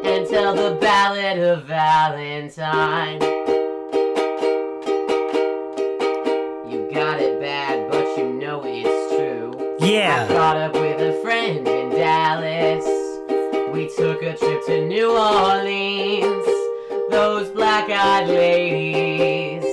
and 0.07 0.30
tell 0.30 0.53
the 0.53 0.78
ballad 0.80 1.39
of 1.39 1.64
Valentine. 1.66 3.20
You 6.72 6.88
got 6.93 7.20
it 7.20 7.41
bad, 7.41 7.89
but 7.89 8.05
you 8.16 8.32
know 8.32 8.62
it's 8.64 9.16
true. 9.16 9.78
Yeah. 9.80 10.28
I 10.30 10.34
caught 10.34 10.57
up 10.57 10.74
with 10.76 11.01
a 11.01 11.20
friend 11.24 11.68
in 11.68 11.89
Dallas. 11.89 12.86
We 13.74 13.89
took 13.97 14.22
a 14.22 14.38
trip 14.38 14.64
to 14.68 14.86
New 14.86 15.09
Orleans. 15.09 16.45
Those 17.09 17.49
black-eyed 17.49 18.28
ladies. 18.28 19.70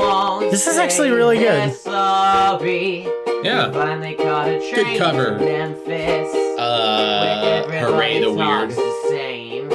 Won't 0.00 0.50
This 0.50 0.66
is 0.66 0.76
actually 0.78 1.10
really 1.10 1.38
they're 1.38 1.68
good. 1.68 1.76
Sorry. 1.76 3.06
Yeah. 3.42 3.68
We 3.68 3.74
finally 3.74 4.14
caught 4.14 4.48
a 4.48 4.58
train 4.70 4.98
cover. 4.98 5.38
to 5.38 5.44
Memphis. 5.44 6.34
Uh, 6.58 7.64
where 7.68 7.86
hooray 7.86 8.20
the 8.20 8.32
weird. 8.32 8.70
the 8.70 9.06
same. 9.08 9.68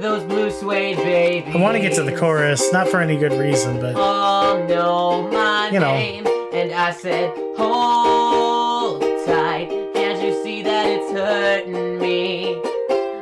Those 0.00 0.24
blue 0.24 0.50
suede 0.50 0.96
babies. 0.96 1.54
I 1.54 1.58
want 1.58 1.76
to 1.76 1.80
get 1.80 1.94
to 1.94 2.02
the 2.02 2.16
chorus, 2.16 2.72
not 2.72 2.88
for 2.88 3.00
any 3.00 3.16
good 3.16 3.32
reason, 3.32 3.80
but 3.80 3.94
all 3.96 4.58
know 4.66 5.28
my 5.30 5.70
You 5.70 5.78
know. 5.80 5.94
name. 5.94 6.26
And 6.52 6.72
I 6.72 6.90
said, 6.92 7.30
hold 7.56 9.00
tight. 9.26 9.68
Can't 9.94 10.20
you 10.22 10.42
see 10.42 10.62
that 10.62 10.86
it's 10.86 11.10
hurting 11.12 11.98
me? 11.98 12.60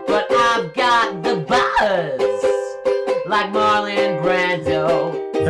But 0.07 0.27
I've 0.33 0.73
got 0.75 1.23
the 1.23 1.37
buzz. 1.37 2.21
Like 3.27 3.47
Marlon 3.53 3.53
Brando. 3.53 3.70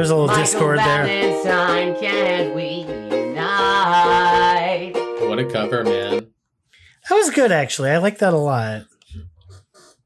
There's 0.00 0.08
a 0.08 0.16
little 0.16 0.28
Michael 0.28 0.44
discord 0.44 0.78
there. 0.78 1.04
Valentine, 1.04 1.94
can't 2.00 2.54
we 2.54 2.86
unite? 3.14 4.92
What 5.28 5.38
a 5.38 5.44
cover, 5.44 5.84
man. 5.84 6.26
That 7.06 7.14
was 7.16 7.28
good, 7.28 7.52
actually. 7.52 7.90
I 7.90 7.98
like 7.98 8.16
that 8.20 8.32
a 8.32 8.38
lot. 8.38 8.84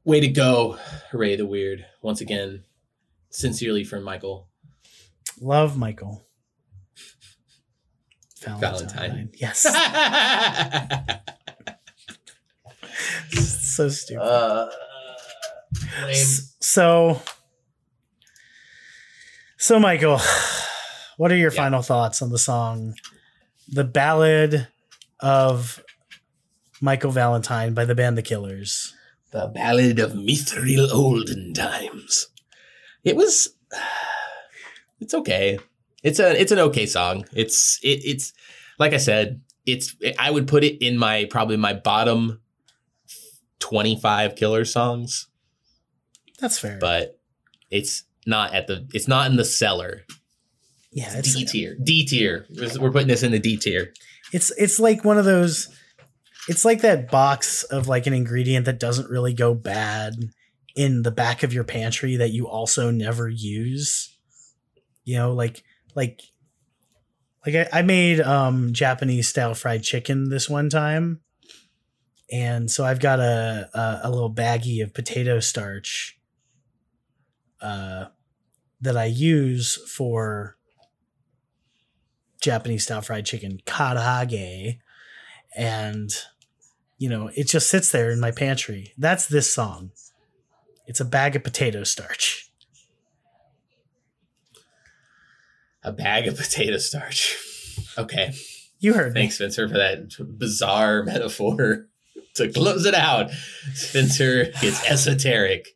Way 0.03 0.19
to 0.19 0.27
go. 0.27 0.77
Hooray 1.11 1.37
the 1.37 1.45
weird. 1.45 1.85
Once 2.01 2.19
again, 2.19 2.65
sincerely 3.29 3.85
from 3.85 4.03
Michael. 4.03 4.49
Love 5.39 5.77
Michael. 5.77 6.25
Valentine. 8.45 9.29
Yes. 9.35 9.61
so 13.77 13.87
stupid. 13.87 14.21
uh, 14.21 14.69
So, 16.59 17.21
so 19.57 19.79
Michael, 19.79 20.19
what 21.17 21.31
are 21.31 21.35
your 21.37 21.51
Yeah. 21.51 21.57
final 21.57 21.81
thoughts 21.81 22.21
on 22.21 22.29
the 22.31 22.39
song, 22.39 22.95
"The 23.67 23.83
Ballad 23.83 24.67
of 25.19 25.81
Michael 26.81 27.11
Valentine" 27.11 27.73
by 27.73 27.85
the 27.85 27.95
band 27.95 28.17
The 28.17 28.21
Killers? 28.21 28.93
The 29.31 29.47
Ballad 29.53 29.99
of 29.99 30.13
Mithril 30.13 30.89
Olden 30.91 31.53
Times. 31.53 32.27
It 33.03 33.15
was. 33.15 33.49
It's 35.01 35.13
okay. 35.13 35.59
It's 36.03 36.19
a. 36.19 36.39
It's 36.39 36.53
an 36.53 36.59
okay 36.59 36.85
song. 36.85 37.25
It's. 37.33 37.79
It, 37.83 37.99
it's 38.05 38.31
like 38.79 38.93
I 38.93 38.97
said. 38.97 39.41
It's. 39.65 39.93
I 40.17 40.31
would 40.31 40.47
put 40.47 40.63
it 40.63 40.81
in 40.83 40.97
my 40.97 41.25
probably 41.25 41.57
my 41.57 41.73
bottom 41.73 42.39
twenty 43.59 43.99
five 43.99 44.37
killer 44.37 44.63
songs, 44.63 45.27
That's 46.39 46.57
fair. 46.57 46.77
but 46.79 47.19
it's 47.69 48.03
not 48.25 48.53
at 48.53 48.67
the. 48.67 48.87
It's 48.93 49.07
not 49.07 49.29
in 49.29 49.37
the 49.37 49.45
cellar. 49.45 50.03
Yeah, 50.91 51.17
It's 51.17 51.33
D 51.35 51.45
tier. 51.45 51.75
D 51.83 52.05
tier. 52.05 52.45
We're 52.49 52.79
we're 52.79 52.91
putting 52.91 53.07
this 53.09 53.23
in 53.23 53.31
the 53.31 53.39
D 53.39 53.57
tier. 53.57 53.93
it's 54.31 54.51
it's 54.57 54.79
like 54.79 55.03
one 55.03 55.17
of 55.17 55.25
those. 55.25 55.67
It's 56.47 56.63
like 56.63 56.81
that 56.81 57.09
box 57.11 57.63
of 57.63 57.87
like 57.87 58.07
an 58.07 58.13
ingredient 58.13 58.65
that 58.65 58.79
doesn't 58.79 59.09
really 59.09 59.33
go 59.33 59.53
bad 59.53 60.13
in 60.75 61.01
the 61.01 61.11
back 61.11 61.43
of 61.43 61.53
your 61.53 61.63
pantry 61.63 62.17
that 62.17 62.31
you 62.31 62.47
also 62.47 62.91
never 62.91 63.27
use. 63.27 64.15
You 65.03 65.17
know, 65.17 65.33
like 65.33 65.63
like 65.95 66.21
like 67.45 67.55
I, 67.55 67.79
I 67.79 67.81
made 67.81 68.21
um 68.21 68.73
Japanese 68.73 69.27
style 69.27 69.53
fried 69.53 69.83
chicken 69.83 70.29
this 70.29 70.49
one 70.49 70.69
time. 70.69 71.21
And 72.31 72.71
so 72.71 72.85
I've 72.85 72.99
got 72.99 73.19
a 73.19 73.69
a, 73.73 73.99
a 74.05 74.09
little 74.11 74.33
baggie 74.33 74.81
of 74.83 74.93
potato 74.93 75.39
starch 75.39 76.17
uh 77.61 78.05
that 78.81 78.97
I 78.97 79.05
use 79.05 79.75
for 79.89 80.57
Japanese 82.41 82.83
style 82.83 83.01
fried 83.01 83.25
chicken, 83.25 83.59
karaage. 83.65 84.79
And 85.55 86.11
you 86.97 87.09
know, 87.09 87.29
it 87.35 87.47
just 87.47 87.69
sits 87.69 87.91
there 87.91 88.11
in 88.11 88.19
my 88.19 88.31
pantry. 88.31 88.93
That's 88.97 89.27
this 89.27 89.53
song. 89.53 89.91
It's 90.87 90.99
a 90.99 91.05
bag 91.05 91.35
of 91.35 91.43
potato 91.43 91.83
starch. 91.83 92.51
A 95.83 95.91
bag 95.91 96.27
of 96.27 96.37
potato 96.37 96.77
starch. 96.77 97.37
Okay. 97.97 98.33
You 98.79 98.93
heard 98.93 99.13
me. 99.13 99.21
Thanks, 99.21 99.35
Spencer, 99.35 99.67
for 99.67 99.77
that 99.77 100.09
bizarre 100.37 101.03
metaphor 101.03 101.87
to 102.35 102.51
close 102.51 102.85
it 102.85 102.95
out. 102.95 103.31
Spencer 103.73 104.45
gets 104.61 104.87
esoteric. 104.89 105.74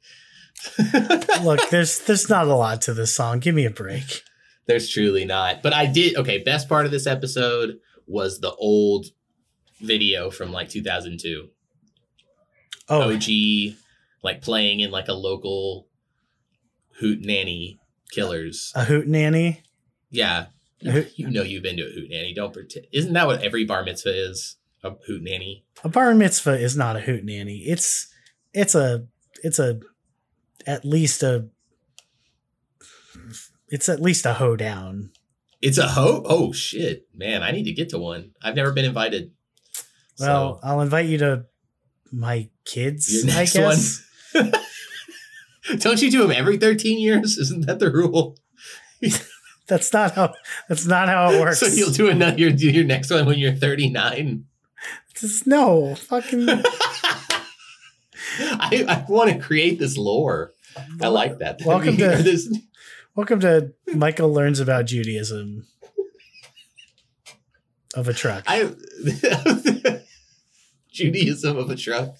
Look, 1.44 1.70
there's 1.70 2.00
there's 2.06 2.30
not 2.30 2.48
a 2.48 2.56
lot 2.56 2.82
to 2.84 2.94
this 2.94 3.16
song. 3.16 3.40
Give 3.40 3.56
me 3.56 3.66
a 3.66 3.70
break. 3.72 4.24
There's 4.66 4.90
truly 4.90 5.26
not. 5.26 5.62
But 5.64 5.74
I 5.74 5.86
did. 5.86 6.16
Okay, 6.18 6.40
best 6.40 6.68
part 6.70 6.86
of 6.86 6.92
this 6.92 7.08
episode 7.08 7.80
was 8.08 8.40
the 8.40 8.54
old 8.56 9.08
video 9.82 10.30
from 10.30 10.52
like 10.52 10.70
2002. 10.70 11.50
Oh, 12.90 13.14
OG, 13.14 13.76
like 14.24 14.42
playing 14.42 14.80
in 14.80 14.92
like 14.92 15.08
a 15.08 15.14
local 15.14 15.88
hoot 17.00 17.20
nanny 17.22 17.80
killers. 18.12 18.72
a 18.76 18.84
hoot 18.84 19.08
nanny. 19.08 19.64
Yeah. 20.10 20.48
Hoot- 20.82 21.18
You 21.18 21.30
know 21.30 21.44
you've 21.44 21.64
been 21.64 21.78
to 21.78 21.84
a 21.88 21.92
hoot 21.92 22.10
nanny. 22.10 22.34
Don't 22.34 22.54
pretend. 22.54 22.88
Isn't 22.92 23.14
that 23.14 23.28
what 23.28 23.42
every 23.44 23.66
bar 23.66 23.84
mitzvah 23.84 24.30
is? 24.30 24.58
A 24.84 24.92
hoot 25.08 25.22
nanny. 25.22 25.66
A 25.84 25.90
bar 25.90 26.14
mitzvah 26.16 26.58
is 26.60 26.76
not 26.78 26.96
a 26.96 27.02
hoot 27.02 27.24
nanny. 27.24 27.60
It's 27.68 28.08
it's 28.54 28.76
a 28.76 29.06
it's 29.44 29.60
a 29.60 29.80
at 30.66 30.86
least 30.86 31.24
a 31.24 31.50
it's 33.70 33.90
at 33.90 34.02
least 34.02 34.26
a 34.26 34.34
hoedown. 34.34 35.12
It's 35.62 35.78
a 35.78 35.88
ho. 35.88 36.24
Oh 36.26 36.52
shit, 36.54 37.08
man! 37.14 37.44
I 37.44 37.52
need 37.52 37.66
to 37.66 37.74
get 37.74 37.90
to 37.90 38.00
one. 38.00 38.32
I've 38.42 38.56
never 38.56 38.72
been 38.72 38.86
invited. 38.86 39.32
Well, 40.20 40.60
so, 40.62 40.68
I'll 40.68 40.82
invite 40.82 41.08
you 41.08 41.18
to 41.20 41.46
my 42.12 42.50
kids. 42.66 43.14
your 43.14 43.34
I 43.34 43.38
next 43.38 43.54
guess. 43.54 44.06
one. 44.34 44.52
Don't 45.80 46.02
you 46.02 46.10
do 46.10 46.22
them 46.22 46.32
every 46.32 46.58
thirteen 46.58 47.00
years? 47.00 47.38
Isn't 47.38 47.68
that 47.68 47.80
the 47.80 47.92
rule? 47.92 48.38
That's 49.68 49.94
not 49.94 50.16
how. 50.16 50.34
That's 50.68 50.86
not 50.86 51.10
how 51.10 51.32
it 51.32 51.40
works. 51.40 51.60
So 51.60 51.68
you'll 51.68 51.92
do 51.92 52.10
another. 52.10 52.38
Your 52.40 52.50
your 52.52 52.86
next 52.86 53.12
one 53.12 53.26
when 53.26 53.38
you're 53.38 53.54
thirty 53.54 53.90
nine. 53.90 54.46
No 55.46 55.96
fucking. 55.96 56.48
I, 58.60 58.86
I 58.88 59.06
want 59.12 59.32
to 59.32 59.40
create 59.40 59.80
this 59.80 59.98
lore. 59.98 60.54
I 61.02 61.08
like 61.08 61.40
that. 61.40 61.60
Welcome 61.66 61.98
to- 61.98 62.24
this. 62.24 62.48
Welcome 63.16 63.40
to 63.42 63.74
Michael 63.94 64.32
learns 64.32 64.60
about 64.60 64.86
Judaism 64.86 65.66
of 67.96 68.08
a 68.08 68.14
truck. 68.14 68.44
I 68.48 68.72
Judaism 70.92 71.58
of 71.58 71.70
a 71.70 71.76
truck. 71.76 72.16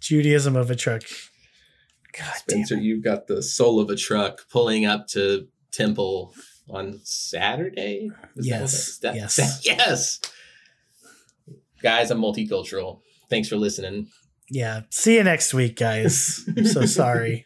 Judaism 0.00 0.56
of 0.56 0.70
a 0.70 0.76
truck. 0.76 1.02
God 2.12 2.24
damn. 2.48 2.64
Spencer, 2.64 2.76
you've 2.76 3.04
got 3.04 3.26
the 3.26 3.42
soul 3.42 3.80
of 3.80 3.90
a 3.90 3.96
truck 3.96 4.42
pulling 4.50 4.86
up 4.86 5.06
to 5.08 5.46
Temple 5.72 6.34
on 6.70 7.00
Saturday. 7.04 8.10
Is 8.36 8.46
Yes, 8.46 8.98
what 9.02 9.12
that- 9.12 9.16
yes. 9.20 9.36
that- 9.36 9.60
yes. 9.64 10.20
Guys, 11.82 12.10
I'm 12.10 12.20
multicultural. 12.20 13.00
Thanks 13.30 13.48
for 13.48 13.56
listening. 13.56 14.08
Yeah. 14.50 14.82
See 14.90 15.16
you 15.16 15.24
next 15.24 15.54
week, 15.54 15.76
guys. 15.76 16.44
I'm 16.56 16.66
so 16.66 16.86
sorry. 16.86 17.45